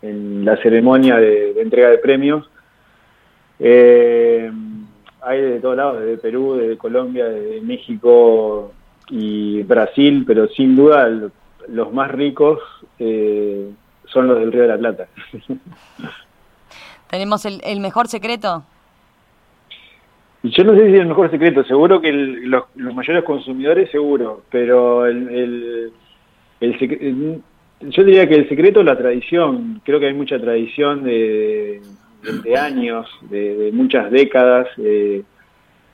en 0.00 0.46
la 0.46 0.56
ceremonia 0.62 1.16
de, 1.16 1.60
entrega 1.60 1.90
de 1.90 1.98
premios. 1.98 2.48
Eh, 3.58 4.50
hay 5.20 5.40
de 5.42 5.60
todos 5.60 5.76
lados, 5.76 6.00
desde 6.00 6.16
Perú, 6.16 6.54
desde 6.54 6.78
Colombia, 6.78 7.26
desde 7.26 7.60
México 7.60 8.72
y 9.10 9.62
Brasil, 9.64 10.24
pero 10.26 10.48
sin 10.48 10.74
duda 10.74 11.30
los 11.68 11.92
más 11.92 12.10
ricos 12.12 12.60
eh, 12.98 13.68
son 14.16 14.28
los 14.28 14.38
del 14.38 14.50
Río 14.50 14.62
de 14.62 14.68
la 14.68 14.78
Plata. 14.78 15.08
¿Tenemos 17.10 17.44
el, 17.44 17.80
mejor 17.80 18.08
secreto? 18.08 18.64
Yo 20.42 20.64
no 20.64 20.74
sé 20.74 20.86
si 20.86 20.94
es 20.94 21.00
el 21.00 21.06
mejor 21.06 21.30
secreto, 21.30 21.62
seguro 21.64 22.00
que 22.00 22.10
los, 22.12 22.64
mayores 22.74 23.24
consumidores, 23.24 23.90
seguro, 23.90 24.42
pero 24.50 25.04
el, 25.04 25.28
el, 25.28 25.92
el, 26.60 27.42
yo 27.80 28.04
diría 28.04 28.26
que 28.26 28.36
el 28.36 28.48
secreto 28.48 28.80
es 28.80 28.86
la 28.86 28.96
tradición. 28.96 29.82
Creo 29.84 30.00
que 30.00 30.06
hay 30.06 30.14
mucha 30.14 30.40
tradición 30.40 31.04
de, 31.04 31.82
años, 32.58 33.06
de, 33.28 33.70
muchas 33.74 34.10
décadas 34.10 34.66
eh, 34.78 35.22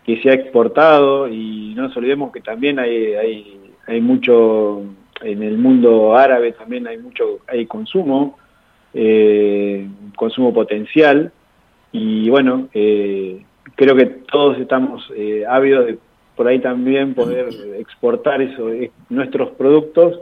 que 0.05 0.23
se 0.23 0.31
ha 0.31 0.35
exportado 0.35 1.27
y 1.29 1.75
no 1.75 1.83
nos 1.83 1.97
olvidemos 1.97 2.31
que 2.31 2.41
también 2.41 2.79
hay, 2.79 3.15
hay, 3.15 3.61
hay 3.89 4.01
mucho, 4.01 4.85
en 5.23 5.43
el 5.43 5.59
mundo 5.59 6.17
árabe 6.17 6.53
también 6.53 6.87
hay 6.87 6.99
mucho, 6.99 7.41
hay 7.47 7.67
consumo, 7.67 8.39
eh, 8.95 9.87
consumo 10.17 10.53
potencial 10.53 11.33
y 11.93 12.29
bueno, 12.31 12.69
eh, 12.75 13.45
creo 13.77 13.95
que 13.97 14.07
todos 14.07 14.59
estamos 14.59 15.11
ávidos 15.49 15.87
de 15.87 15.99
por 16.37 16.49
ahí 16.49 16.61
también 16.61 17.15
poder 17.15 17.49
exportar 17.79 18.41
eso, 18.41 18.71
nuestros 19.11 19.51
productos 19.51 20.19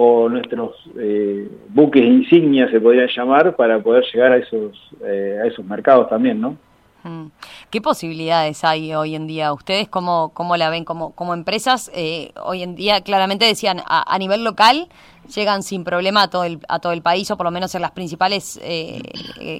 o 0.00 0.28
nuestros 0.28 0.76
eh, 0.96 1.50
buques 1.70 2.04
insignia 2.04 2.70
se 2.70 2.80
podrían 2.80 3.08
llamar 3.08 3.56
para 3.56 3.80
poder 3.82 4.04
llegar 4.12 4.30
a 4.30 4.36
esos 4.36 4.78
eh, 5.04 5.40
a 5.42 5.46
esos 5.46 5.64
mercados 5.64 6.08
también, 6.08 6.40
¿no? 6.40 6.56
Mm. 7.02 7.26
¿Qué 7.70 7.82
posibilidades 7.82 8.64
hay 8.64 8.94
hoy 8.94 9.14
en 9.14 9.26
día? 9.26 9.52
¿Ustedes 9.52 9.88
cómo, 9.88 10.30
cómo 10.32 10.56
la 10.56 10.70
ven 10.70 10.84
como, 10.84 11.14
como 11.14 11.34
empresas? 11.34 11.90
Eh, 11.94 12.32
hoy 12.42 12.62
en 12.62 12.74
día 12.74 13.02
claramente 13.02 13.44
decían 13.44 13.80
a, 13.86 14.18
nivel 14.18 14.42
local 14.42 14.88
llegan 15.34 15.62
sin 15.62 15.84
problema 15.84 16.22
a 16.22 16.30
todo 16.30 16.44
el, 16.44 16.60
a 16.68 16.78
todo 16.78 16.92
el 16.92 17.02
país 17.02 17.30
o 17.30 17.36
por 17.36 17.44
lo 17.44 17.50
menos 17.50 17.74
en 17.74 17.82
las 17.82 17.90
principales 17.90 18.58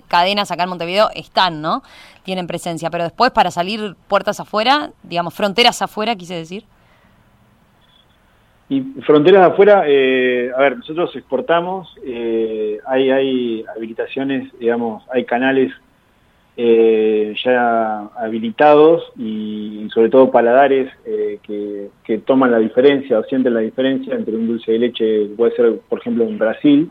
cadenas 0.08 0.50
acá 0.50 0.62
en 0.62 0.70
Montevideo 0.70 1.10
están, 1.14 1.60
¿no? 1.60 1.82
Tienen 2.22 2.46
presencia, 2.46 2.88
pero 2.88 3.04
después 3.04 3.30
para 3.30 3.50
salir 3.50 3.94
puertas 4.08 4.40
afuera, 4.40 4.90
digamos 5.02 5.34
fronteras 5.34 5.82
afuera, 5.82 6.16
quise 6.16 6.34
decir. 6.34 6.64
Y 8.70 8.82
fronteras 9.06 9.46
afuera, 9.46 9.84
eh, 9.86 10.50
a 10.54 10.60
ver, 10.60 10.76
nosotros 10.76 11.14
exportamos, 11.16 11.94
eh, 12.04 12.78
hay, 12.86 13.10
hay 13.10 13.64
habilitaciones, 13.74 14.52
digamos, 14.58 15.02
hay 15.10 15.24
canales 15.24 15.72
eh, 16.60 17.36
ya 17.44 18.10
habilitados 18.16 19.04
y, 19.16 19.88
sobre 19.94 20.10
todo 20.10 20.30
paladares 20.30 20.92
que, 21.04 21.88
que, 22.02 22.18
toman 22.18 22.50
la 22.50 22.58
diferencia 22.58 23.20
o 23.20 23.24
sienten 23.24 23.54
la 23.54 23.60
diferencia 23.60 24.14
entre 24.14 24.34
un 24.34 24.48
dulce 24.48 24.72
de 24.72 24.78
leche, 24.80 25.26
puede 25.36 25.54
ser, 25.54 25.78
por 25.88 26.00
ejemplo, 26.00 26.24
en 26.24 26.36
Brasil, 26.36 26.90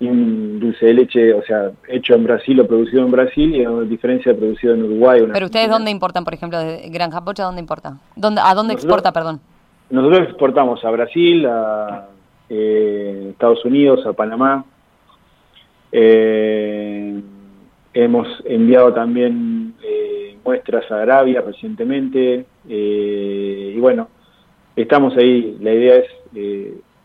y 0.00 0.08
un 0.08 0.58
dulce 0.58 0.86
de 0.86 0.94
leche, 0.94 1.34
o 1.34 1.42
sea, 1.42 1.72
hecho 1.86 2.14
en 2.14 2.24
Brasil 2.24 2.58
o 2.58 2.66
producido 2.66 3.04
en 3.04 3.10
Brasil, 3.10 3.54
y 3.54 3.66
una 3.66 3.86
diferencia 3.86 4.34
producido 4.34 4.74
en 4.74 4.84
Uruguay. 4.84 5.20
Pero 5.30 5.46
ustedes, 5.46 5.68
¿dónde 5.68 5.90
importan, 5.90 6.24
por 6.24 6.32
ejemplo, 6.32 6.58
de 6.58 6.88
Granja 6.88 7.22
Pocha, 7.22 7.44
dónde 7.44 7.60
importa? 7.60 7.98
¿Dónde, 8.16 8.40
¿A 8.42 8.54
dónde 8.54 8.72
exporta, 8.72 9.12
perdón? 9.12 9.40
Nosotros 9.90 10.28
exportamos 10.28 10.82
a 10.86 10.90
Brasil, 10.90 11.46
a 11.46 12.08
eh, 12.48 13.28
Estados 13.32 13.62
Unidos, 13.66 14.06
a 14.06 14.14
Panamá. 14.14 14.64
Eh, 15.92 17.20
hemos 17.94 18.26
enviado 18.44 18.92
también 18.92 19.74
eh, 19.82 20.36
muestras 20.44 20.90
a 20.90 21.02
Arabia 21.02 21.42
recientemente. 21.42 22.46
y 22.66 23.78
bueno, 23.78 24.08
estamos 24.76 25.16
ahí. 25.16 25.56
La 25.60 25.72
idea 25.72 25.96
es 25.96 26.06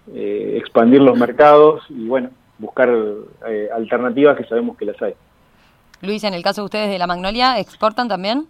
expandir 0.08 1.02
los 1.02 1.18
mercados 1.18 1.84
y 1.90 2.08
bueno, 2.08 2.30
buscar 2.60 2.90
alternativas 3.74 4.38
que 4.38 4.46
sabemos 4.46 4.78
que 4.78 4.86
las 4.86 5.02
hay. 5.02 5.14
Luis, 6.02 6.24
en 6.24 6.34
el 6.34 6.44
caso 6.44 6.62
de 6.62 6.66
ustedes 6.66 6.90
de 6.90 7.00
la 7.00 7.08
Magnolia, 7.08 7.60
¿exportan 7.60 8.08
también? 8.08 8.48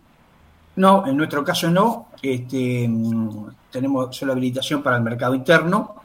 No, 0.76 1.06
en 1.08 1.16
nuestro 1.16 1.44
caso 1.44 1.70
no. 1.70 2.08
Este, 2.22 2.90
tenemos 3.72 4.16
solo 4.16 4.34
habilitación 4.34 4.84
para 4.84 4.98
el 4.98 5.04
mercado 5.04 5.36
interno. 5.36 5.96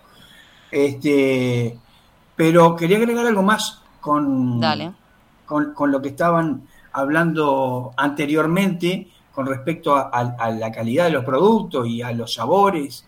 Este, 0.71 1.77
pero 2.37 2.77
quería 2.77 2.99
agregar 2.99 3.27
algo 3.27 3.43
más 3.43 3.83
con, 4.01 4.61
con, 5.51 5.91
lo 5.91 6.01
que 6.01 6.11
estaban 6.11 6.63
hablando 6.93 7.93
anteriormente 7.97 9.09
con 9.33 9.47
respecto 9.47 9.97
a, 9.97 10.51
la 10.53 10.71
calidad 10.71 11.07
de 11.07 11.11
los 11.11 11.25
productos 11.25 11.89
y 11.89 12.03
a 12.03 12.13
los 12.13 12.35
sabores. 12.35 13.05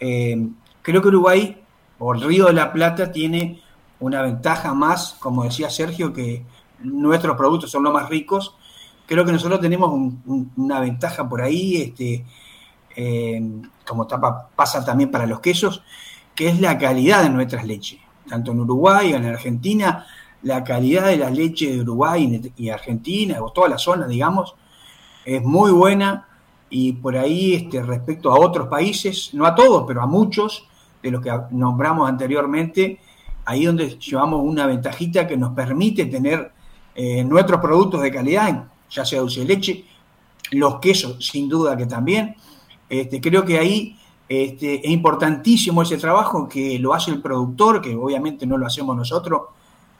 Eh, 0.00 0.48
creo 0.80 1.02
que 1.02 1.08
Uruguay, 1.08 1.62
o 1.98 2.14
el 2.14 2.22
Río 2.22 2.46
de 2.46 2.54
la 2.54 2.72
Plata, 2.72 3.12
tiene 3.12 3.60
una 4.00 4.22
ventaja 4.22 4.72
más, 4.72 5.16
como 5.20 5.44
decía 5.44 5.68
Sergio, 5.68 6.12
que 6.12 6.44
nuestros 6.80 7.36
productos 7.36 7.70
son 7.70 7.82
los 7.82 7.92
más 7.92 8.08
ricos. 8.08 8.54
Creo 9.06 9.24
que 9.24 9.32
nosotros 9.32 9.60
tenemos 9.60 10.12
una 10.56 10.80
ventaja 10.80 11.28
por 11.28 11.42
ahí, 11.42 11.82
este, 11.82 12.24
eh, 12.96 13.42
como 13.86 14.06
pasa 14.54 14.84
también 14.84 15.10
para 15.10 15.26
los 15.26 15.40
quesos, 15.40 15.82
que 16.34 16.48
es 16.48 16.60
la 16.60 16.78
calidad 16.78 17.22
de 17.22 17.30
nuestras 17.30 17.66
leches. 17.66 18.00
Tanto 18.28 18.52
en 18.52 18.60
Uruguay, 18.60 19.12
en 19.12 19.24
Argentina, 19.24 20.06
la 20.42 20.62
calidad 20.64 21.06
de 21.06 21.16
la 21.16 21.30
leche 21.30 21.72
de 21.72 21.80
Uruguay 21.80 22.52
y 22.56 22.68
Argentina, 22.68 23.42
o 23.42 23.50
toda 23.50 23.68
la 23.68 23.78
zona, 23.78 24.06
digamos, 24.06 24.54
es 25.24 25.42
muy 25.42 25.72
buena 25.72 26.26
y 26.70 26.92
por 26.92 27.16
ahí 27.16 27.54
este, 27.54 27.82
respecto 27.82 28.30
a 28.30 28.38
otros 28.38 28.68
países, 28.68 29.30
no 29.32 29.46
a 29.46 29.54
todos, 29.54 29.84
pero 29.86 30.02
a 30.02 30.06
muchos 30.06 30.66
de 31.02 31.10
los 31.10 31.22
que 31.22 31.32
nombramos 31.50 32.08
anteriormente, 32.08 33.00
ahí 33.44 33.64
donde 33.64 33.98
llevamos 33.98 34.42
una 34.42 34.66
ventajita 34.66 35.26
que 35.26 35.36
nos 35.36 35.54
permite 35.54 36.06
tener 36.06 36.52
eh, 36.94 37.24
nuestros 37.24 37.60
productos 37.60 38.02
de 38.02 38.10
calidad, 38.10 38.68
ya 38.90 39.04
sea 39.04 39.20
dulce 39.20 39.40
de 39.40 39.46
leche, 39.46 39.84
los 40.52 40.78
quesos, 40.80 41.24
sin 41.26 41.48
duda 41.48 41.76
que 41.76 41.86
también. 41.86 42.36
Este, 42.88 43.20
creo 43.20 43.44
que 43.44 43.58
ahí 43.58 43.98
este, 44.28 44.86
es 44.86 44.90
importantísimo 44.90 45.82
ese 45.82 45.96
trabajo 45.96 46.48
que 46.48 46.78
lo 46.78 46.92
hace 46.94 47.10
el 47.10 47.22
productor, 47.22 47.80
que 47.80 47.94
obviamente 47.94 48.46
no 48.46 48.58
lo 48.58 48.66
hacemos 48.66 48.96
nosotros, 48.96 49.42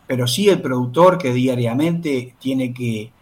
pero 0.08 0.26
sí 0.26 0.48
el 0.48 0.60
productor 0.60 1.18
que 1.18 1.32
diariamente 1.32 2.34
tiene 2.40 2.72
que, 2.72 3.12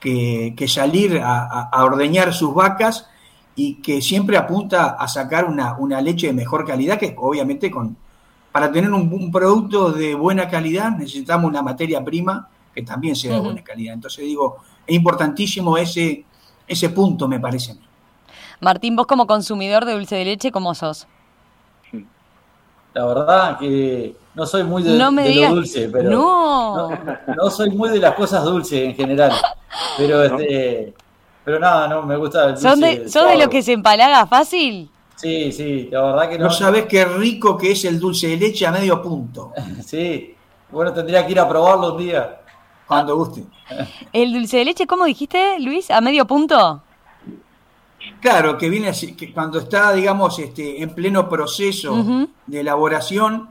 que, 0.00 0.68
salir 0.68 1.20
a, 1.22 1.84
ordeñar 1.84 2.32
sus 2.32 2.54
vacas 2.54 3.08
y 3.56 3.82
que 3.82 4.00
siempre 4.00 4.36
apunta 4.36 4.90
a 4.90 5.08
sacar 5.08 5.44
una, 5.44 5.76
una 5.76 6.00
leche 6.00 6.28
de 6.28 6.32
mejor 6.32 6.64
calidad, 6.64 6.98
que 6.98 7.14
obviamente 7.18 7.70
con, 7.72 7.96
para 8.52 8.70
tener 8.70 8.90
un, 8.92 9.32
producto 9.32 9.90
de 9.90 10.14
buena 10.14 10.48
calidad 10.48 10.92
necesitamos 10.92 11.50
una 11.50 11.60
materia 11.60 12.02
prima 12.04 12.48
que 12.72 12.82
también 12.82 13.16
sea 13.16 13.34
de 13.34 13.40
buena 13.40 13.64
calidad. 13.64 13.94
Entonces 13.94 14.24
digo, 14.24 14.58
es 14.86 14.94
importantísimo 14.94 15.76
ese, 15.76 16.24
ese 16.68 16.88
punto, 16.90 17.26
me 17.26 17.40
parece 17.40 17.72
a 17.72 17.74
mí. 17.74 17.80
Martín, 18.60 18.94
vos 18.94 19.06
como 19.06 19.26
consumidor 19.26 19.84
de 19.84 19.94
dulce 19.94 20.14
de 20.14 20.24
leche, 20.24 20.52
¿cómo 20.52 20.74
sos? 20.76 21.08
La 22.94 23.06
verdad 23.06 23.58
que 23.58 24.14
no 24.34 24.46
soy 24.46 24.64
muy 24.64 24.82
de, 24.82 24.96
lo 24.96 25.10
dulce, 25.54 25.88
pero 25.88 26.10
no. 26.10 26.90
no. 27.36 27.50
soy 27.50 27.70
muy 27.70 27.90
de 27.90 27.98
las 27.98 28.14
cosas 28.14 28.44
dulces 28.44 28.82
en 28.84 28.94
general. 28.94 29.32
Pero 29.96 30.22
este, 30.22 30.94
pero 31.44 31.58
nada, 31.58 31.88
no, 31.88 32.02
me 32.02 32.16
gusta 32.16 32.44
el 32.44 32.54
dulce. 32.54 32.68
¿Son 32.68 32.80
de, 32.80 33.08
¿son 33.08 33.28
de 33.28 33.36
los 33.36 33.48
que 33.48 33.62
se 33.62 33.72
empalaga 33.72 34.26
fácil? 34.26 34.90
Sí, 35.16 35.52
sí, 35.52 35.88
la 35.90 36.02
verdad 36.02 36.28
que 36.30 36.38
no. 36.38 36.44
No 36.44 36.50
sabes 36.50 36.86
qué 36.86 37.04
rico 37.04 37.56
que 37.56 37.72
es 37.72 37.84
el 37.84 37.98
dulce 37.98 38.28
de 38.28 38.36
leche 38.36 38.66
a 38.66 38.72
medio 38.72 39.00
punto. 39.00 39.52
sí, 39.86 40.34
bueno, 40.70 40.92
tendría 40.92 41.24
que 41.24 41.32
ir 41.32 41.40
a 41.40 41.48
probarlo 41.48 41.94
un 41.94 41.98
día. 41.98 42.38
Cuando 42.86 43.16
guste. 43.16 43.44
¿El 44.12 44.32
dulce 44.32 44.58
de 44.58 44.64
leche, 44.66 44.86
cómo 44.86 45.04
dijiste, 45.06 45.58
Luis? 45.60 45.90
¿A 45.90 46.00
medio 46.00 46.26
punto? 46.26 46.82
Claro, 48.22 48.56
que 48.56 48.70
viene 48.70 48.88
así, 48.88 49.14
que 49.14 49.32
cuando 49.32 49.58
está, 49.58 49.92
digamos, 49.92 50.38
este, 50.38 50.80
en 50.80 50.94
pleno 50.94 51.28
proceso 51.28 52.28
de 52.46 52.60
elaboración, 52.60 53.48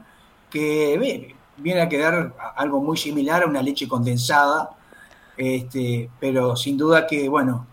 que 0.50 1.36
viene 1.58 1.82
a 1.82 1.88
quedar 1.90 2.34
algo 2.56 2.80
muy 2.80 2.96
similar 2.96 3.42
a 3.42 3.46
una 3.46 3.60
leche 3.60 3.86
condensada, 3.86 4.70
este, 5.36 6.08
pero 6.18 6.56
sin 6.56 6.78
duda 6.78 7.06
que, 7.06 7.28
bueno, 7.28 7.66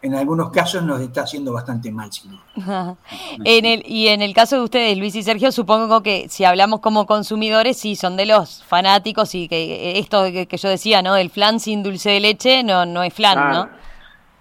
en 0.00 0.14
algunos 0.14 0.50
casos 0.50 0.82
nos 0.82 0.98
está 1.02 1.22
haciendo 1.22 1.52
bastante 1.52 1.92
mal, 1.92 2.10
sin 2.10 2.30
duda. 2.30 2.96
en 3.44 3.66
el, 3.66 3.84
y 3.86 4.08
en 4.08 4.22
el 4.22 4.32
caso 4.32 4.56
de 4.56 4.62
ustedes, 4.62 4.96
Luis 4.96 5.14
y 5.14 5.22
Sergio, 5.22 5.52
supongo 5.52 6.02
que 6.02 6.30
si 6.30 6.44
hablamos 6.44 6.80
como 6.80 7.04
consumidores, 7.04 7.76
sí, 7.76 7.96
son 7.96 8.16
de 8.16 8.24
los 8.24 8.64
fanáticos 8.64 9.34
y 9.34 9.46
que 9.46 9.98
esto 9.98 10.24
que, 10.24 10.56
yo 10.56 10.68
decía, 10.70 11.02
¿no? 11.02 11.12
Del 11.12 11.28
flan 11.28 11.60
sin 11.60 11.82
dulce 11.82 12.08
de 12.08 12.20
leche 12.20 12.62
no, 12.62 12.86
no 12.86 13.02
es 13.02 13.12
flan, 13.12 13.52
¿no? 13.52 13.60
Ah, 13.60 13.70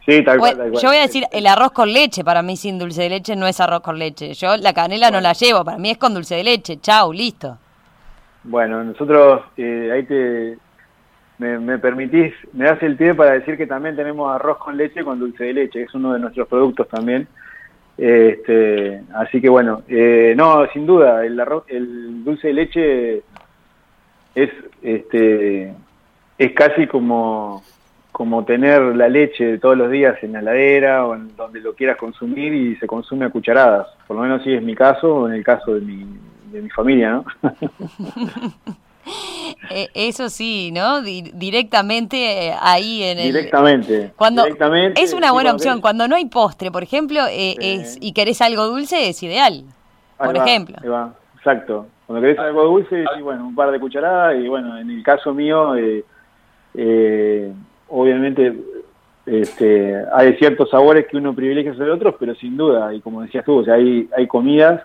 sí, 0.05 0.23
tal 0.23 0.39
cual, 0.39 0.57
tal 0.57 0.69
cual. 0.71 0.81
Yo 0.81 0.89
voy 0.89 0.97
a 0.97 1.01
decir, 1.01 1.23
el 1.31 1.47
arroz 1.47 1.71
con 1.71 1.91
leche 1.91 2.23
para 2.23 2.41
mí 2.41 2.57
sin 2.57 2.77
dulce 2.79 3.03
de 3.03 3.09
leche 3.09 3.35
no 3.35 3.47
es 3.47 3.59
arroz 3.59 3.81
con 3.81 3.97
leche. 3.97 4.33
Yo 4.33 4.57
la 4.57 4.73
canela 4.73 5.11
no 5.11 5.21
la 5.21 5.33
llevo, 5.33 5.63
para 5.63 5.77
mí 5.77 5.91
es 5.91 5.97
con 5.97 6.13
dulce 6.13 6.35
de 6.35 6.43
leche. 6.43 6.79
Chau, 6.79 7.11
listo. 7.13 7.57
Bueno, 8.43 8.83
nosotros 8.83 9.41
eh, 9.57 9.89
ahí 9.91 10.03
te, 10.03 10.57
me, 11.37 11.77
permitís, 11.79 12.33
me 12.53 12.65
das 12.65 12.81
el 12.81 12.95
pie 12.95 13.13
para 13.13 13.31
decir 13.31 13.57
que 13.57 13.67
también 13.67 13.95
tenemos 13.95 14.33
arroz 14.33 14.57
con 14.57 14.77
leche 14.77 15.03
con 15.03 15.19
dulce 15.19 15.45
de 15.45 15.53
leche, 15.53 15.83
es 15.83 15.93
uno 15.93 16.13
de 16.13 16.19
nuestros 16.19 16.47
productos 16.47 16.87
también. 16.87 17.27
Este, 17.97 19.01
así 19.13 19.41
que 19.41 19.49
bueno, 19.49 19.83
eh, 19.87 20.33
no, 20.35 20.67
sin 20.73 20.85
duda, 20.85 21.25
el 21.25 21.39
arroz, 21.39 21.63
el 21.67 22.23
dulce 22.23 22.47
de 22.47 22.53
leche 22.53 23.17
es, 24.35 24.49
este, 24.81 25.73
es 26.37 26.51
casi 26.53 26.87
como, 26.87 27.63
como 28.16 28.45
tener 28.45 28.82
la 28.95 29.09
leche 29.09 29.57
todos 29.57 29.76
los 29.76 29.91
días 29.91 30.16
en 30.24 30.32
la 30.32 30.39
heladera 30.39 31.05
o 31.05 31.16
en 31.16 31.36
donde 31.36 31.59
lo 31.59 31.76
quieras 31.76 31.97
consumir 31.97 32.53
y 32.53 32.78
se 32.78 32.88
consume 32.88 33.26
a 33.26 33.30
cucharadas. 33.30 33.88
Por 34.07 34.16
lo 34.16 34.24
menos 34.24 34.41
si 34.41 34.53
es 34.53 34.63
mi 34.63 34.74
caso 34.74 35.13
o 35.13 35.28
en 35.28 35.34
el 35.34 35.43
caso 35.43 35.74
de 35.74 35.82
mi, 35.82 36.05
de 36.49 36.61
mi 36.61 36.70
familia, 36.70 37.11
¿no? 37.11 37.26
Eh, 39.70 39.89
eso 39.93 40.30
sí, 40.30 40.72
¿no? 40.72 41.01
directamente 41.01 42.47
eh, 42.47 42.55
ahí 42.59 43.03
en 43.03 43.20
el... 43.20 43.26
Directamente. 43.26 44.13
Cuando 44.16 44.43
es 44.45 45.13
una 45.13 45.32
buena 45.32 45.53
opción. 45.53 45.80
Cuando 45.80 46.07
no 46.07 46.16
hay 46.16 46.26
postre, 46.26 46.72
por 46.72 46.82
ejemplo, 46.82 47.20
eh, 47.30 47.55
es, 47.59 47.97
y 48.01 48.13
querés 48.13 48.41
algo 48.41 48.66
dulce, 48.66 49.09
es 49.09 49.22
ideal. 49.22 49.63
por 50.18 50.36
ejemplo. 50.36 50.78
Exacto. 51.38 51.86
Cuando 52.07 52.22
querés 52.22 52.39
algo 52.39 52.63
dulce, 52.63 53.05
sí, 53.16 53.22
bueno, 53.22 53.45
un 53.47 53.53
par 53.53 53.70
de 53.70 53.80
cucharadas 53.80 54.38
y 54.38 54.47
bueno, 54.47 54.76
en 54.78 54.89
el 54.89 55.03
caso 55.03 55.36
mío, 55.36 55.76
obviamente 57.89 58.55
este, 59.25 60.03
hay 60.13 60.36
ciertos 60.36 60.69
sabores 60.69 61.07
que 61.07 61.17
uno 61.17 61.33
privilegia 61.33 61.73
sobre 61.73 61.91
otros, 61.91 62.15
pero 62.19 62.36
sin 62.36 62.55
duda, 62.55 62.93
y 62.93 63.01
como 63.01 63.21
decías 63.21 63.43
tú, 63.45 63.59
o 63.59 63.63
sea, 63.63 63.75
hay, 63.75 64.09
hay 64.15 64.27
comidas 64.27 64.83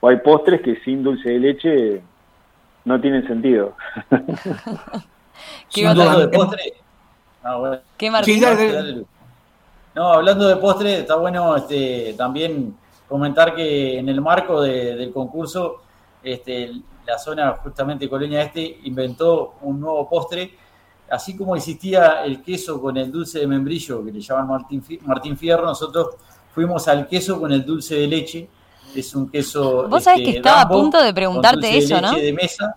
o 0.00 0.08
hay 0.08 0.16
postres 0.18 0.60
que 0.62 0.76
sin 0.84 1.02
dulce 1.02 1.30
de 1.30 1.38
leche 1.38 2.02
no 2.84 3.00
tienen 3.00 3.26
sentido. 3.26 3.74
¿Qué 5.72 5.86
hablando 5.86 6.20
de 6.20 6.28
postre. 6.28 6.72
Ah, 7.44 7.78
¿Qué 7.96 8.10
No, 9.94 10.12
hablando 10.12 10.48
de 10.48 10.56
postre, 10.56 11.00
está 11.00 11.16
bueno 11.16 11.56
este, 11.56 12.14
también 12.16 12.76
comentar 13.08 13.54
que 13.54 13.98
en 13.98 14.08
el 14.08 14.20
marco 14.20 14.60
del 14.62 15.12
concurso, 15.12 15.82
este, 16.22 16.72
la 17.06 17.18
zona 17.18 17.52
justamente 17.62 18.08
Colonia 18.08 18.42
Este 18.42 18.80
inventó 18.84 19.54
un 19.62 19.80
nuevo 19.80 20.08
postre, 20.08 20.50
así 21.10 21.36
como 21.36 21.56
existía 21.56 22.24
el 22.24 22.42
queso 22.42 22.80
con 22.80 22.96
el 22.96 23.10
dulce 23.10 23.40
de 23.40 23.46
membrillo, 23.46 24.04
que 24.04 24.12
le 24.12 24.20
llaman 24.20 24.46
Martín, 24.48 24.84
Martín 25.02 25.36
Fierro, 25.36 25.64
nosotros 25.64 26.16
fuimos 26.54 26.86
al 26.88 27.06
queso 27.06 27.40
con 27.40 27.52
el 27.52 27.64
dulce 27.64 27.96
de 27.96 28.06
leche, 28.06 28.48
es 28.94 29.14
un 29.14 29.28
queso. 29.28 29.88
Vos 29.88 30.04
sabés 30.04 30.20
que 30.20 30.26
este, 30.26 30.36
estaba 30.38 30.62
a 30.62 30.68
punto 30.68 31.02
de 31.02 31.12
preguntarte 31.12 31.76
eso, 31.76 32.00
¿no? 32.00 32.12
De 32.12 32.32
mesa. 32.32 32.76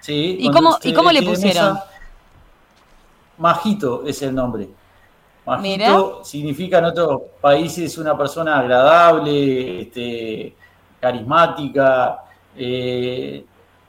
Sí, 0.00 0.36
¿Y 0.40 0.50
cómo, 0.50 0.78
¿y 0.82 0.92
cómo 0.92 1.10
le 1.10 1.22
pusieron? 1.22 1.78
Majito 3.38 4.04
es 4.06 4.20
el 4.22 4.34
nombre. 4.34 4.68
Majito 5.46 6.22
significa 6.24 6.78
en 6.78 6.84
otros 6.86 7.22
países 7.40 7.96
una 7.98 8.16
persona 8.16 8.58
agradable, 8.58 9.82
este, 9.82 10.54
carismática, 11.00 12.24
eh, 12.56 13.44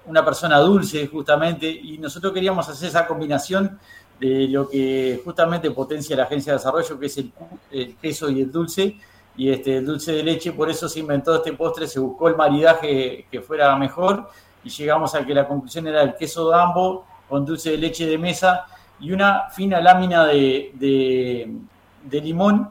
una 0.07 0.23
persona 0.23 0.59
dulce 0.59 1.07
justamente, 1.07 1.69
y 1.69 1.97
nosotros 1.97 2.33
queríamos 2.33 2.67
hacer 2.69 2.89
esa 2.89 3.07
combinación 3.07 3.79
de 4.19 4.47
lo 4.47 4.69
que 4.69 5.21
justamente 5.23 5.71
potencia 5.71 6.15
la 6.15 6.23
Agencia 6.23 6.53
de 6.53 6.59
Desarrollo, 6.59 6.99
que 6.99 7.05
es 7.07 7.17
el 7.17 7.95
queso 7.97 8.29
y 8.29 8.41
el 8.41 8.51
dulce, 8.51 8.97
y 9.37 9.49
este, 9.49 9.77
el 9.77 9.85
dulce 9.85 10.13
de 10.13 10.23
leche, 10.23 10.53
por 10.53 10.69
eso 10.69 10.87
se 10.87 10.99
inventó 10.99 11.35
este 11.35 11.53
postre, 11.53 11.87
se 11.87 11.99
buscó 11.99 12.27
el 12.29 12.35
maridaje 12.35 13.25
que 13.29 13.41
fuera 13.41 13.75
mejor 13.75 14.29
y 14.63 14.69
llegamos 14.69 15.13
a 15.13 15.25
que 15.25 15.33
la 15.33 15.47
conclusión 15.47 15.87
era 15.87 16.01
el 16.01 16.15
queso 16.15 16.49
dambo 16.49 17.05
con 17.27 17.45
dulce 17.45 17.71
de 17.71 17.77
leche 17.77 18.05
de 18.05 18.17
mesa 18.17 18.65
y 18.99 19.11
una 19.11 19.49
fina 19.49 19.81
lámina 19.81 20.25
de, 20.25 20.71
de, 20.73 22.21
limón 22.21 22.69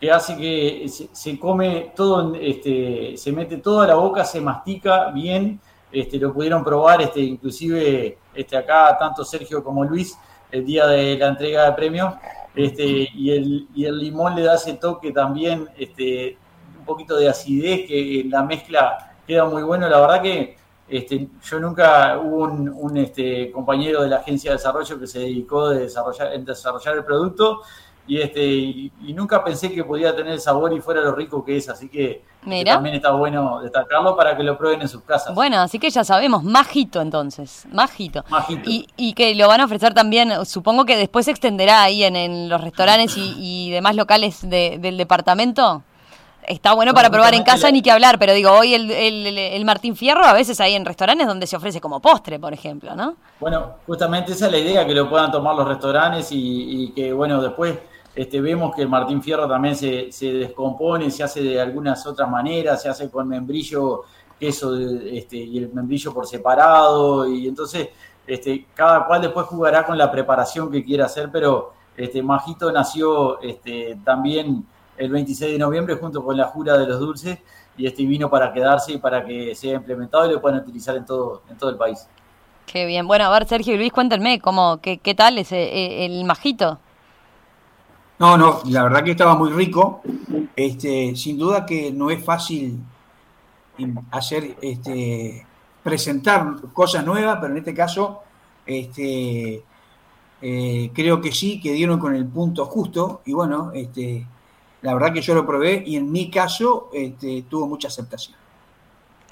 que 0.00 0.10
hace 0.10 0.36
que 0.36 0.86
se, 0.88 1.38
come 1.38 1.92
todo, 1.96 2.34
este, 2.36 3.16
se 3.16 3.32
mete 3.32 3.56
toda 3.56 3.86
la 3.88 3.94
boca, 3.96 4.24
se 4.24 4.40
mastica 4.40 5.10
bien, 5.10 5.60
este, 5.94 6.18
lo 6.18 6.32
pudieron 6.32 6.64
probar, 6.64 7.00
este, 7.02 7.20
inclusive 7.20 8.18
este, 8.34 8.56
acá 8.56 8.96
tanto 8.98 9.24
Sergio 9.24 9.62
como 9.62 9.84
Luis 9.84 10.18
el 10.50 10.64
día 10.64 10.86
de 10.86 11.16
la 11.16 11.28
entrega 11.28 11.64
de 11.66 11.72
premios 11.72 12.14
este, 12.54 13.08
y, 13.14 13.30
el, 13.32 13.98
limón 13.98 14.34
le 14.34 14.42
da 14.42 14.54
ese 14.54 14.74
toque 14.74 15.10
también, 15.10 15.68
un 16.78 16.84
poquito 16.84 17.16
de 17.16 17.28
acidez, 17.28 17.86
que 17.86 18.24
la 18.28 18.42
mezcla 18.42 19.16
queda 19.26 19.44
muy 19.46 19.62
bueno. 19.62 19.88
La 19.88 20.00
verdad 20.00 20.22
que 20.22 20.56
yo 20.88 21.60
nunca 21.60 22.18
hubo 22.18 22.44
un, 22.44 23.10
compañero 23.52 24.02
de 24.02 24.08
la 24.08 24.16
agencia 24.16 24.50
de 24.50 24.56
desarrollo 24.56 25.00
que 25.00 25.06
se 25.06 25.20
dedicó 25.20 25.70
desarrollar, 25.70 26.38
desarrollar 26.40 26.96
el 26.96 27.04
producto 27.04 27.62
y, 28.06 28.20
este, 28.20 28.44
y, 28.44 28.92
nunca 29.14 29.42
pensé 29.42 29.72
que 29.72 29.82
podía 29.82 30.14
tener 30.14 30.38
sabor 30.38 30.72
y 30.74 30.80
fuera 30.80 31.00
lo 31.00 31.14
rico 31.14 31.42
que 31.42 31.56
es, 31.56 31.68
así 31.70 31.88
que, 31.88 32.22
también 32.66 32.96
está 32.96 33.12
bueno 33.12 33.60
destacarlo 33.62 34.14
para 34.14 34.36
que 34.36 34.42
lo 34.42 34.58
prueben 34.58 34.82
en 34.82 34.88
sus 34.88 35.02
casas. 35.02 35.34
Bueno, 35.34 35.58
así 35.60 35.78
que 35.78 35.88
ya 35.88 36.04
sabemos, 36.04 36.44
majito 36.44 37.00
entonces, 37.00 37.66
majito. 37.72 38.22
Y, 38.66 38.86
y 38.98 39.14
que 39.14 39.34
lo 39.34 39.48
van 39.48 39.62
a 39.62 39.64
ofrecer 39.64 39.94
también, 39.94 40.44
supongo 40.44 40.84
que 40.84 40.98
después 40.98 41.24
se 41.24 41.30
extenderá 41.30 41.82
ahí 41.82 42.04
en, 42.04 42.48
los 42.50 42.60
restaurantes 42.60 43.14
y, 43.16 43.70
demás 43.70 43.96
locales 43.96 44.48
del 44.48 44.96
departamento. 44.98 45.82
Está 46.46 46.74
bueno 46.74 46.92
para 46.92 47.08
probar 47.08 47.32
en 47.32 47.42
casa, 47.42 47.70
ni 47.70 47.80
que 47.80 47.90
hablar, 47.90 48.18
pero 48.18 48.34
digo, 48.34 48.50
hoy 48.52 48.74
el, 48.74 48.90
el, 48.90 49.64
Martín 49.64 49.96
Fierro 49.96 50.26
a 50.26 50.34
veces 50.34 50.60
hay 50.60 50.74
en 50.74 50.84
restaurantes 50.84 51.26
donde 51.26 51.46
se 51.46 51.56
ofrece 51.56 51.80
como 51.80 52.00
postre, 52.00 52.38
por 52.38 52.52
ejemplo, 52.52 52.94
¿no? 52.94 53.16
Bueno, 53.40 53.76
justamente 53.86 54.32
esa 54.32 54.44
es 54.46 54.52
la 54.52 54.58
idea, 54.58 54.86
que 54.86 54.92
lo 54.92 55.08
puedan 55.08 55.32
tomar 55.32 55.56
los 55.56 55.66
restaurantes 55.66 56.30
y, 56.32 56.84
y 56.84 56.88
que, 56.90 57.14
bueno, 57.14 57.40
después 57.40 57.78
este, 58.14 58.40
vemos 58.40 58.74
que 58.74 58.86
Martín 58.86 59.22
Fierro 59.22 59.48
también 59.48 59.74
se, 59.74 60.12
se, 60.12 60.32
descompone, 60.32 61.10
se 61.10 61.24
hace 61.24 61.42
de 61.42 61.60
algunas 61.60 62.06
otras 62.06 62.30
maneras, 62.30 62.80
se 62.82 62.88
hace 62.88 63.10
con 63.10 63.28
membrillo, 63.28 64.02
queso 64.38 64.76
este, 64.76 65.36
y 65.36 65.58
el 65.58 65.72
membrillo 65.72 66.12
por 66.12 66.26
separado, 66.26 67.26
y 67.26 67.48
entonces 67.48 67.88
este, 68.26 68.66
cada 68.74 69.06
cual 69.06 69.22
después 69.22 69.46
jugará 69.46 69.84
con 69.84 69.98
la 69.98 70.10
preparación 70.10 70.70
que 70.70 70.84
quiera 70.84 71.06
hacer, 71.06 71.30
pero 71.32 71.72
este, 71.96 72.22
Majito 72.22 72.72
nació 72.72 73.40
este, 73.40 73.98
también 74.04 74.64
el 74.96 75.10
26 75.10 75.52
de 75.52 75.58
noviembre 75.58 75.96
junto 75.96 76.24
con 76.24 76.36
la 76.36 76.46
Jura 76.46 76.78
de 76.78 76.86
los 76.86 77.00
Dulces 77.00 77.38
y 77.76 77.86
este 77.86 78.04
vino 78.04 78.30
para 78.30 78.52
quedarse 78.52 78.92
y 78.92 78.98
para 78.98 79.24
que 79.24 79.54
sea 79.54 79.74
implementado 79.74 80.26
y 80.26 80.32
lo 80.32 80.40
puedan 80.40 80.60
utilizar 80.60 80.96
en 80.96 81.04
todo, 81.04 81.42
en 81.50 81.58
todo 81.58 81.70
el 81.70 81.76
país. 81.76 82.06
Qué 82.66 82.86
bien. 82.86 83.06
Bueno, 83.06 83.24
a 83.24 83.30
ver, 83.30 83.46
Sergio 83.46 83.74
y 83.74 83.76
Luis, 83.76 83.92
cuéntenme, 83.92 84.40
¿cómo, 84.40 84.78
qué, 84.80 84.98
qué 84.98 85.14
tal 85.14 85.36
es 85.38 85.52
eh, 85.52 86.06
el 86.06 86.24
Majito? 86.24 86.78
No, 88.18 88.38
no, 88.38 88.60
la 88.70 88.84
verdad 88.84 89.02
que 89.02 89.10
estaba 89.12 89.36
muy 89.36 89.50
rico. 89.50 90.02
Este, 90.54 91.16
sin 91.16 91.38
duda 91.38 91.66
que 91.66 91.90
no 91.92 92.10
es 92.10 92.24
fácil 92.24 92.78
hacer, 94.12 94.56
este, 94.62 95.44
presentar 95.82 96.54
cosas 96.72 97.04
nuevas, 97.04 97.38
pero 97.40 97.52
en 97.52 97.58
este 97.58 97.74
caso, 97.74 98.22
este, 98.64 99.62
eh, 100.40 100.90
creo 100.94 101.20
que 101.20 101.32
sí, 101.32 101.60
que 101.60 101.72
dieron 101.72 101.98
con 101.98 102.14
el 102.14 102.26
punto 102.26 102.66
justo. 102.66 103.22
Y 103.24 103.32
bueno, 103.32 103.72
este, 103.74 104.26
la 104.82 104.94
verdad 104.94 105.12
que 105.12 105.22
yo 105.22 105.34
lo 105.34 105.46
probé 105.46 105.82
y 105.84 105.96
en 105.96 106.10
mi 106.12 106.30
caso 106.30 106.90
este, 106.92 107.44
tuvo 107.48 107.66
mucha 107.66 107.88
aceptación. 107.88 108.36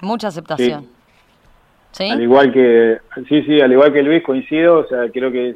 Mucha 0.01 0.27
aceptación. 0.27 0.87
Sí. 1.91 2.09
Al 2.09 2.21
igual 2.21 2.51
que, 2.51 2.97
sí, 3.29 3.43
sí, 3.43 3.61
al 3.61 3.71
igual 3.71 3.93
que 3.93 4.01
Luis 4.01 4.23
coincido, 4.23 4.79
o 4.79 4.87
sea, 4.87 5.11
creo 5.11 5.31
que 5.31 5.55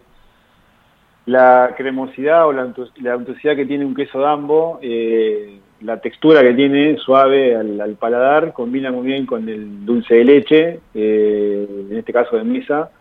la 1.28 1.74
cremosidad 1.76 2.48
o 2.48 2.54
la, 2.54 2.74
la 3.02 3.56
que 3.56 3.66
tiene 3.66 3.86
un 3.86 3.94
queso 3.94 4.20
dambo, 4.20 4.80
eh, 4.82 5.60
la 5.82 6.00
textura 6.00 6.42
que 6.42 6.54
tiene 6.54 6.98
suave 6.98 7.54
al, 7.54 7.96
paladar, 8.00 8.54
combina 8.54 8.92
muy 8.92 9.08
bien 9.08 9.26
con 9.26 9.48
el 9.50 9.86
dulce 9.86 10.16
de 10.16 10.24
leche, 10.24 10.80
eh, 10.94 11.68
en 11.92 11.98
este 11.98 12.14
caso 12.14 12.38
de 12.38 12.46
misa, 12.46 12.92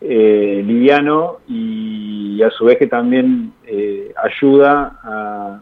eh, 0.00 0.62
liviano 0.64 1.38
y, 1.48 2.40
a 2.42 2.50
su 2.50 2.66
vez 2.66 2.78
que 2.78 2.86
también 2.86 3.52
ayuda 4.22 4.96
a, 5.02 5.60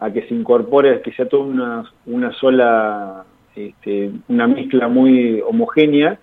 a, 0.00 0.10
que 0.12 0.22
se 0.22 0.34
incorpore, 0.34 1.00
que 1.02 1.12
sea 1.12 1.28
toda 1.28 1.44
una, 1.44 1.84
una 2.06 2.32
sola, 2.32 3.24
este, 3.54 4.10
una 4.26 4.48
mezcla 4.48 4.88
muy 4.88 5.40
homogénea 5.42 6.18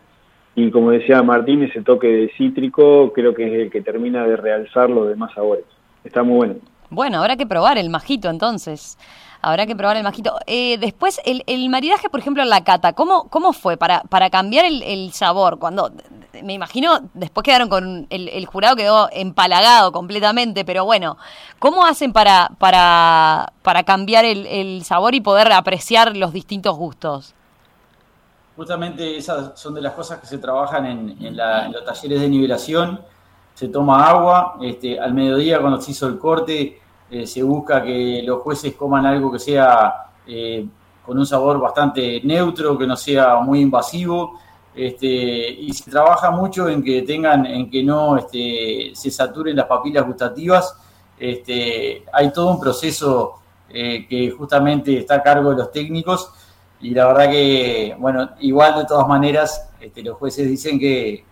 y 0.58 0.72
como 0.72 0.89
decía 0.89 1.22
Martín, 1.22 1.62
ese 1.62 1.84
toque 1.84 2.08
de 2.08 2.32
cítrico 2.36 3.14
creo 3.14 3.36
que 3.36 3.45
es 3.45 3.53
el 3.53 3.70
que 3.70 3.84
termina 3.84 4.26
de 4.26 4.36
realzar 4.36 4.89
los 4.89 5.08
demás 5.08 5.32
sabores. 5.36 5.66
Está 6.03 6.24
muy 6.24 6.36
bueno. 6.36 6.55
Bueno, 6.89 7.20
habrá 7.20 7.38
que 7.38 7.45
probar 7.45 7.78
el 7.78 7.91
majito 7.91 8.28
entonces. 8.28 8.97
Habrá 9.43 9.68
que 9.68 9.76
probar 9.76 9.97
el 9.97 10.03
majito. 10.03 10.34
Eh, 10.47 10.80
después, 10.80 11.22
el, 11.26 11.43
el, 11.45 11.70
maridaje, 11.70 12.10
por 12.10 12.22
ejemplo, 12.22 12.41
en 12.41 12.49
la 12.49 12.64
cata, 12.64 12.93
¿cómo, 12.93 13.30
cómo 13.30 13.53
fue 13.53 13.78
para, 13.78 14.01
para 14.10 14.32
cambiar 14.32 14.66
el, 14.66 15.12
sabor? 15.14 15.60
Cuando, 15.60 15.91
me 16.43 16.53
imagino, 16.53 17.01
después 17.14 17.43
quedaron 17.43 17.70
con, 17.70 18.08
el, 18.10 18.28
el, 18.28 18.47
jurado 18.47 18.76
quedó 18.76 19.10
empalagado 19.12 19.91
completamente, 19.91 20.66
pero 20.66 20.86
bueno, 20.86 21.18
¿cómo 21.60 21.86
hacen 21.86 22.14
para, 22.14 22.49
para, 22.58 23.53
para 23.62 23.84
cambiar 23.84 24.26
el, 24.26 24.47
el 24.47 24.84
sabor 24.84 25.14
y 25.14 25.22
poder 25.22 25.51
apreciar 25.51 26.18
los 26.18 26.34
distintos 26.34 26.76
gustos? 26.76 27.36
Justamente 28.58 29.16
esas 29.16 29.51
son 29.60 29.76
de 29.76 29.82
las 29.82 29.93
cosas 29.93 30.20
que 30.20 30.26
se 30.26 30.39
trabajan 30.39 30.84
en, 30.88 31.38
los 31.72 31.86
talleres 31.86 32.22
de 32.22 32.28
nivelación. 32.28 32.99
Se 33.53 33.68
toma 33.68 34.03
agua, 34.10 34.58
este, 34.64 34.99
al 34.99 35.14
mediodía 35.14 35.62
cuando 35.62 35.80
se 35.80 35.91
hizo 35.91 36.08
el 36.08 36.18
corte 36.18 36.82
eh, 37.10 37.28
se 37.28 37.43
busca 37.43 37.84
que 37.84 38.24
los 38.26 38.41
jueces 38.41 38.74
coman 38.74 39.05
algo 39.05 39.32
que 39.32 39.38
sea 39.38 40.08
eh, 40.26 40.66
con 41.05 41.20
un 41.20 41.26
sabor 41.28 41.60
bastante 41.60 42.20
neutro, 42.24 42.76
que 42.80 42.88
no 42.88 42.97
sea 42.97 43.36
muy 43.36 43.62
invasivo. 43.62 44.39
Este, 44.76 45.51
y 45.51 45.72
se 45.74 45.91
trabaja 45.91 46.32
mucho 46.32 46.68
en 46.68 46.84
que 46.84 47.03
tengan, 47.03 47.45
en 47.45 47.70
que 47.70 47.84
no 47.84 48.18
este, 48.18 48.91
se 48.95 49.12
saturen 49.12 49.55
las 49.55 49.68
papilas 49.68 50.03
gustativas. 50.03 50.76
Este, 51.20 52.03
hay 52.12 52.34
todo 52.34 52.49
un 52.49 52.60
proceso 52.60 53.36
eh, 53.70 54.08
que 54.10 54.32
justamente 54.32 54.97
está 54.97 55.16
a 55.16 55.24
cargo 55.24 55.51
de 55.51 55.58
los 55.58 55.72
técnicos 55.72 56.32
y 56.80 56.91
la 56.91 57.07
verdad 57.07 57.32
que, 57.32 57.95
bueno, 57.99 58.30
igual 58.39 58.78
de 58.78 58.86
todas 58.86 59.07
maneras, 59.07 59.69
este, 59.80 60.03
los 60.03 60.17
jueces 60.17 60.47
dicen 60.47 60.80
que, 60.80 61.25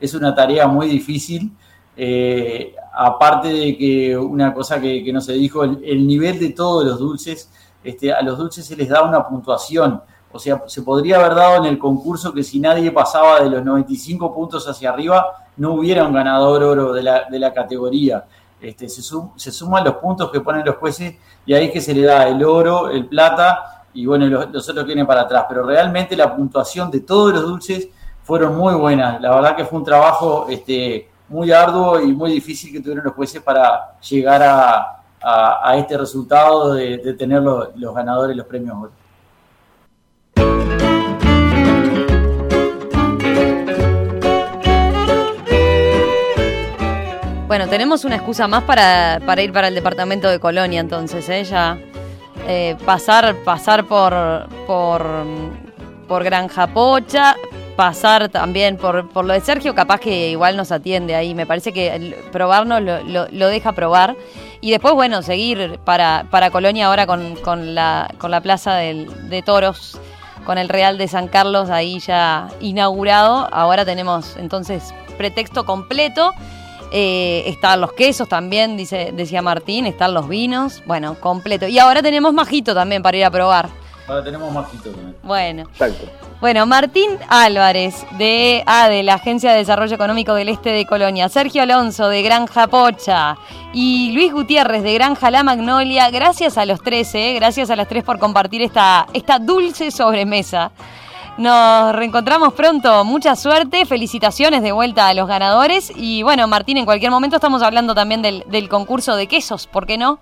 es 0.00 0.14
una 0.14 0.34
tarea 0.34 0.66
muy 0.68 0.86
difícil. 0.86 1.50
Eh, 1.96 2.76
aparte 2.94 3.48
de 3.48 3.76
que 3.76 4.16
una 4.16 4.54
cosa 4.54 4.80
que, 4.80 5.12
no 5.12 5.20
se 5.20 5.32
dijo, 5.32 5.64
el, 5.64 6.06
nivel 6.06 6.38
de 6.38 6.50
todos 6.50 6.84
los 6.84 6.98
dulces, 6.98 7.50
este, 7.82 8.12
a 8.12 8.22
los 8.22 8.38
dulces 8.38 8.66
se 8.66 8.76
les 8.76 8.88
da 8.88 9.02
una 9.02 9.26
puntuación. 9.26 10.02
O 10.30 10.38
sea, 10.38 10.62
se 10.66 10.82
podría 10.82 11.16
haber 11.16 11.34
dado 11.34 11.56
en 11.56 11.64
el 11.64 11.78
concurso 11.78 12.34
que 12.34 12.44
si 12.44 12.60
nadie 12.60 12.92
pasaba 12.92 13.40
de 13.40 13.48
los 13.48 13.64
95 13.64 14.34
puntos 14.34 14.68
hacia 14.68 14.90
arriba, 14.90 15.46
no 15.56 15.72
hubiera 15.72 16.04
un 16.04 16.12
ganador 16.12 16.62
oro 16.62 16.92
de 16.92 17.02
la, 17.02 17.24
de 17.24 17.38
la 17.38 17.52
categoría. 17.52 18.26
Este, 18.60 18.88
se, 18.88 19.02
se 19.02 19.52
suman 19.52 19.84
los 19.84 19.94
puntos 19.96 20.30
que 20.30 20.40
ponen 20.40 20.66
los 20.66 20.76
jueces 20.76 21.14
y 21.46 21.54
ahí 21.54 21.66
es 21.66 21.72
que 21.72 21.80
se 21.80 21.94
le 21.94 22.02
da 22.02 22.28
el 22.28 22.44
oro, 22.44 22.90
el 22.90 23.06
plata 23.06 23.77
y 23.98 24.06
bueno, 24.06 24.26
los, 24.26 24.68
otros 24.68 24.86
vienen 24.86 25.08
para 25.08 25.22
atrás, 25.22 25.46
pero 25.48 25.64
realmente 25.64 26.16
la 26.16 26.32
puntuación 26.36 26.88
de 26.88 27.00
todos 27.00 27.32
los 27.32 27.42
dulces 27.42 27.88
fueron 28.22 28.56
muy 28.56 28.72
buenas. 28.74 29.20
La 29.20 29.34
verdad 29.34 29.56
que 29.56 29.64
fue 29.64 29.80
un 29.80 29.84
trabajo 29.84 30.46
este, 30.48 31.08
muy 31.28 31.50
arduo 31.50 32.00
y 32.00 32.12
muy 32.12 32.30
difícil 32.30 32.70
que 32.70 32.78
tuvieron 32.78 33.04
los 33.04 33.14
jueces 33.14 33.42
para 33.42 33.98
llegar 33.98 34.40
a, 34.40 35.74
este 35.74 35.98
resultado 35.98 36.74
de, 36.74 37.12
tener 37.18 37.42
los, 37.42 37.92
ganadores 37.92 38.36
los 38.36 38.46
premios. 38.46 38.88
Bueno, 47.48 47.66
tenemos 47.66 48.04
una 48.04 48.14
excusa 48.14 48.46
más 48.46 48.62
para, 48.62 49.42
ir 49.42 49.52
para 49.52 49.66
el 49.66 49.74
departamento 49.74 50.28
de 50.28 50.38
Colonia 50.38 50.78
entonces, 50.78 51.28
¿eh? 51.30 51.44
Eh, 52.48 52.76
pasar, 52.86 53.36
pasar 53.44 53.84
por, 53.84 54.48
por, 54.66 55.06
por 56.08 56.24
Granja 56.24 56.66
Pocha, 56.68 57.36
pasar 57.76 58.30
también 58.30 58.78
por, 58.78 59.08
por 59.10 59.26
lo 59.26 59.34
de 59.34 59.40
Sergio, 59.40 59.74
capaz 59.74 60.00
que 60.00 60.30
igual 60.30 60.56
nos 60.56 60.72
atiende 60.72 61.14
ahí, 61.14 61.34
me 61.34 61.44
parece 61.44 61.74
que 61.74 62.16
probarnos 62.32 62.80
lo, 62.80 63.28
lo, 63.30 63.48
deja 63.48 63.72
probar. 63.72 64.16
Y 64.62 64.70
después, 64.70 64.94
bueno, 64.94 65.20
seguir 65.20 65.78
para, 65.84 66.24
para 66.30 66.50
Colonia 66.50 66.86
ahora 66.86 67.06
con, 67.06 67.36
con, 67.36 67.74
la, 67.74 68.12
con 68.16 68.30
la 68.30 68.40
Plaza 68.40 68.76
del, 68.76 69.28
de 69.28 69.42
Toros, 69.42 70.00
con 70.46 70.56
el 70.56 70.70
Real 70.70 70.96
de 70.96 71.06
San 71.06 71.28
Carlos 71.28 71.68
ahí 71.68 72.00
ya 72.00 72.48
inaugurado. 72.60 73.46
Ahora 73.52 73.84
tenemos 73.84 74.38
entonces 74.38 74.94
pretexto 75.18 75.66
completo 75.66 76.32
eh, 76.92 77.44
están 77.46 77.80
los 77.80 77.92
quesos 77.92 78.28
también, 78.28 78.76
dice, 78.76 79.12
decía 79.12 79.42
Martín, 79.42 79.86
están 79.86 80.14
los 80.14 80.28
vinos, 80.28 80.82
bueno, 80.86 81.14
completo. 81.20 81.66
Y 81.66 81.78
ahora 81.78 82.02
tenemos 82.02 82.32
majito 82.32 82.74
también 82.74 83.02
para 83.02 83.16
ir 83.16 83.24
a 83.24 83.30
probar. 83.30 83.68
Ahora 84.06 84.24
tenemos 84.24 84.52
majito 84.52 84.90
también. 84.90 85.16
Bueno. 85.22 85.64
Bueno, 86.40 86.66
Martín 86.66 87.10
Álvarez 87.28 88.06
de 88.16 88.62
ah, 88.64 88.88
de 88.88 89.02
la 89.02 89.14
Agencia 89.14 89.50
de 89.50 89.58
Desarrollo 89.58 89.94
Económico 89.94 90.34
del 90.34 90.48
Este 90.48 90.70
de 90.70 90.86
Colonia, 90.86 91.28
Sergio 91.28 91.62
Alonso 91.62 92.08
de 92.08 92.22
Granja 92.22 92.68
Pocha 92.68 93.36
y 93.74 94.12
Luis 94.12 94.32
Gutiérrez 94.32 94.84
de 94.84 94.94
Granja 94.94 95.32
La 95.32 95.42
Magnolia, 95.42 96.10
gracias 96.10 96.56
a 96.56 96.64
los 96.64 96.80
tres, 96.80 97.12
eh, 97.16 97.34
gracias 97.34 97.70
a 97.70 97.76
las 97.76 97.88
tres 97.88 98.04
por 98.04 98.20
compartir 98.20 98.62
esta, 98.62 99.08
esta 99.12 99.38
dulce 99.40 99.90
sobremesa. 99.90 100.70
Nos 101.38 101.94
reencontramos 101.94 102.52
pronto, 102.52 103.04
mucha 103.04 103.36
suerte, 103.36 103.86
felicitaciones 103.86 104.60
de 104.60 104.72
vuelta 104.72 105.06
a 105.06 105.14
los 105.14 105.28
ganadores 105.28 105.92
y 105.94 106.24
bueno, 106.24 106.48
Martín, 106.48 106.78
en 106.78 106.84
cualquier 106.84 107.12
momento 107.12 107.36
estamos 107.36 107.62
hablando 107.62 107.94
también 107.94 108.22
del, 108.22 108.68
concurso 108.68 109.14
de 109.14 109.28
quesos, 109.28 109.68
¿por 109.68 109.86
qué 109.86 109.96
no? 109.96 110.18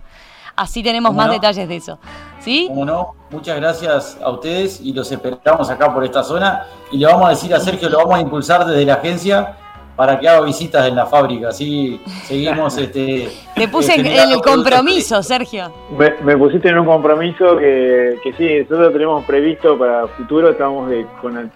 Así 0.55 0.83
tenemos 0.83 1.15
más 1.15 1.31
detalles 1.31 1.67
de 1.67 1.75
eso. 1.75 1.97
¿Sí? 2.39 2.67
Como 2.67 2.85
no, 2.85 3.15
muchas 3.31 3.55
gracias 3.55 4.19
a 4.23 4.29
ustedes 4.29 4.79
y 4.79 4.93
los 4.93 5.11
esperamos 5.11 5.67
acá 5.71 5.91
por 5.91 6.05
esta 6.05 6.23
zona 6.23 6.67
y 6.91 6.99
le 6.99 7.07
vamos 7.07 7.25
a 7.25 7.29
decir 7.29 7.51
a 7.55 7.59
Sergio, 7.59 7.89
lo 7.89 7.97
vamos 7.97 8.13
a 8.13 8.21
impulsar 8.21 8.63
desde 8.67 8.85
la 8.85 8.93
agencia 8.93 9.57
para 9.97 10.19
que 10.19 10.29
haga 10.29 10.45
visitas 10.45 10.87
en 10.87 10.95
la 10.95 11.07
fábrica, 11.07 11.49
así 11.49 11.99
seguimos 12.23 12.77
este. 12.77 13.29
Te 13.55 13.67
puse 13.67 13.95
en 13.95 14.05
el 14.05 14.39
compromiso, 14.41 15.21
Sergio. 15.23 15.73
Me, 15.97 16.37
pusiste 16.37 16.69
en 16.69 16.77
un 16.77 16.85
compromiso 16.85 17.57
que, 17.57 18.17
que 18.23 18.33
sí, 18.33 18.59
nosotros 18.61 18.93
tenemos 18.93 19.25
previsto 19.25 19.77
para 19.77 20.03
el 20.03 20.09
futuro, 20.09 20.51
estamos 20.51 20.89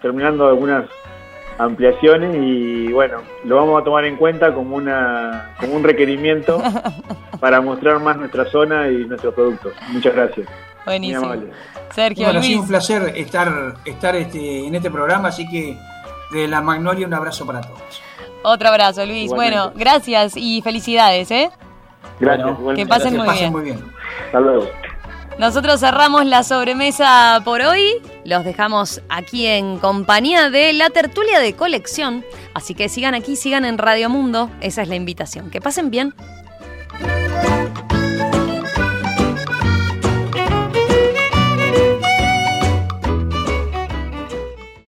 terminando 0.02 0.48
algunas 0.48 0.86
ampliaciones 1.60 2.36
y 2.36 2.92
bueno, 2.92 3.20
lo 3.44 3.58
vamos 3.58 3.80
a 3.80 3.84
tomar 3.84 4.06
en 4.06 4.18
cuenta 4.18 4.52
como 4.54 4.76
una 4.76 5.54
como 5.60 5.76
un 5.76 5.84
requerimiento 5.84 6.62
para 7.40 7.62
mostrar 7.62 8.00
más 8.00 8.18
nuestra 8.18 8.46
zona 8.46 8.88
y 8.88 9.06
nuestros 9.06 9.36
productos. 9.36 9.74
Muchas 9.90 10.16
gracias. 10.16 10.48
Buenísimo. 10.84 11.32
Sergio, 11.94 12.26
bueno, 12.26 12.40
ha 12.40 12.44
sido 12.44 12.62
un 12.62 12.68
placer 12.68 13.14
estar 13.16 13.76
estar 13.86 14.16
este, 14.16 14.66
en 14.66 14.74
este 14.74 14.90
programa, 14.90 15.28
así 15.28 15.48
que 15.48 15.78
de 16.32 16.48
la 16.48 16.62
Magnolia 16.62 17.06
un 17.06 17.14
abrazo 17.14 17.46
para 17.46 17.62
todos. 17.62 18.02
Otro 18.44 18.70
abrazo, 18.70 19.06
Luis. 19.06 19.32
Bueno, 19.32 19.72
gracias 19.76 20.34
y 20.36 20.62
felicidades, 20.62 21.30
¿eh? 21.32 21.50
Gracias. 22.20 22.58
que 22.76 22.86
pasen, 22.86 23.18
muy, 23.18 23.30
bien. 23.34 23.52
muy 23.52 23.64
bien. 23.64 23.94
Hasta 24.26 24.40
luego. 24.40 24.68
Nosotros 25.38 25.80
cerramos 25.80 26.26
la 26.26 26.44
sobremesa 26.44 27.42
por 27.44 27.62
hoy. 27.62 27.94
Los 28.26 28.44
dejamos 28.44 29.02
aquí 29.10 29.48
en 29.48 29.80
compañía 29.80 30.50
de 30.50 30.74
la 30.74 30.90
tertulia 30.90 31.40
de 31.40 31.56
colección. 31.56 32.24
Así 32.54 32.76
que 32.76 32.90
sigan 32.90 33.16
aquí, 33.16 33.36
sigan 33.36 33.66
en 33.66 33.78
Radio 33.78 34.10
Mundo. 34.10 34.50
Esa 34.62 34.84
es 34.84 34.88
la 34.88 34.96
invitación. 34.96 35.50
Que 35.50 35.62
pasen 35.62 35.90
bien. 35.90 36.14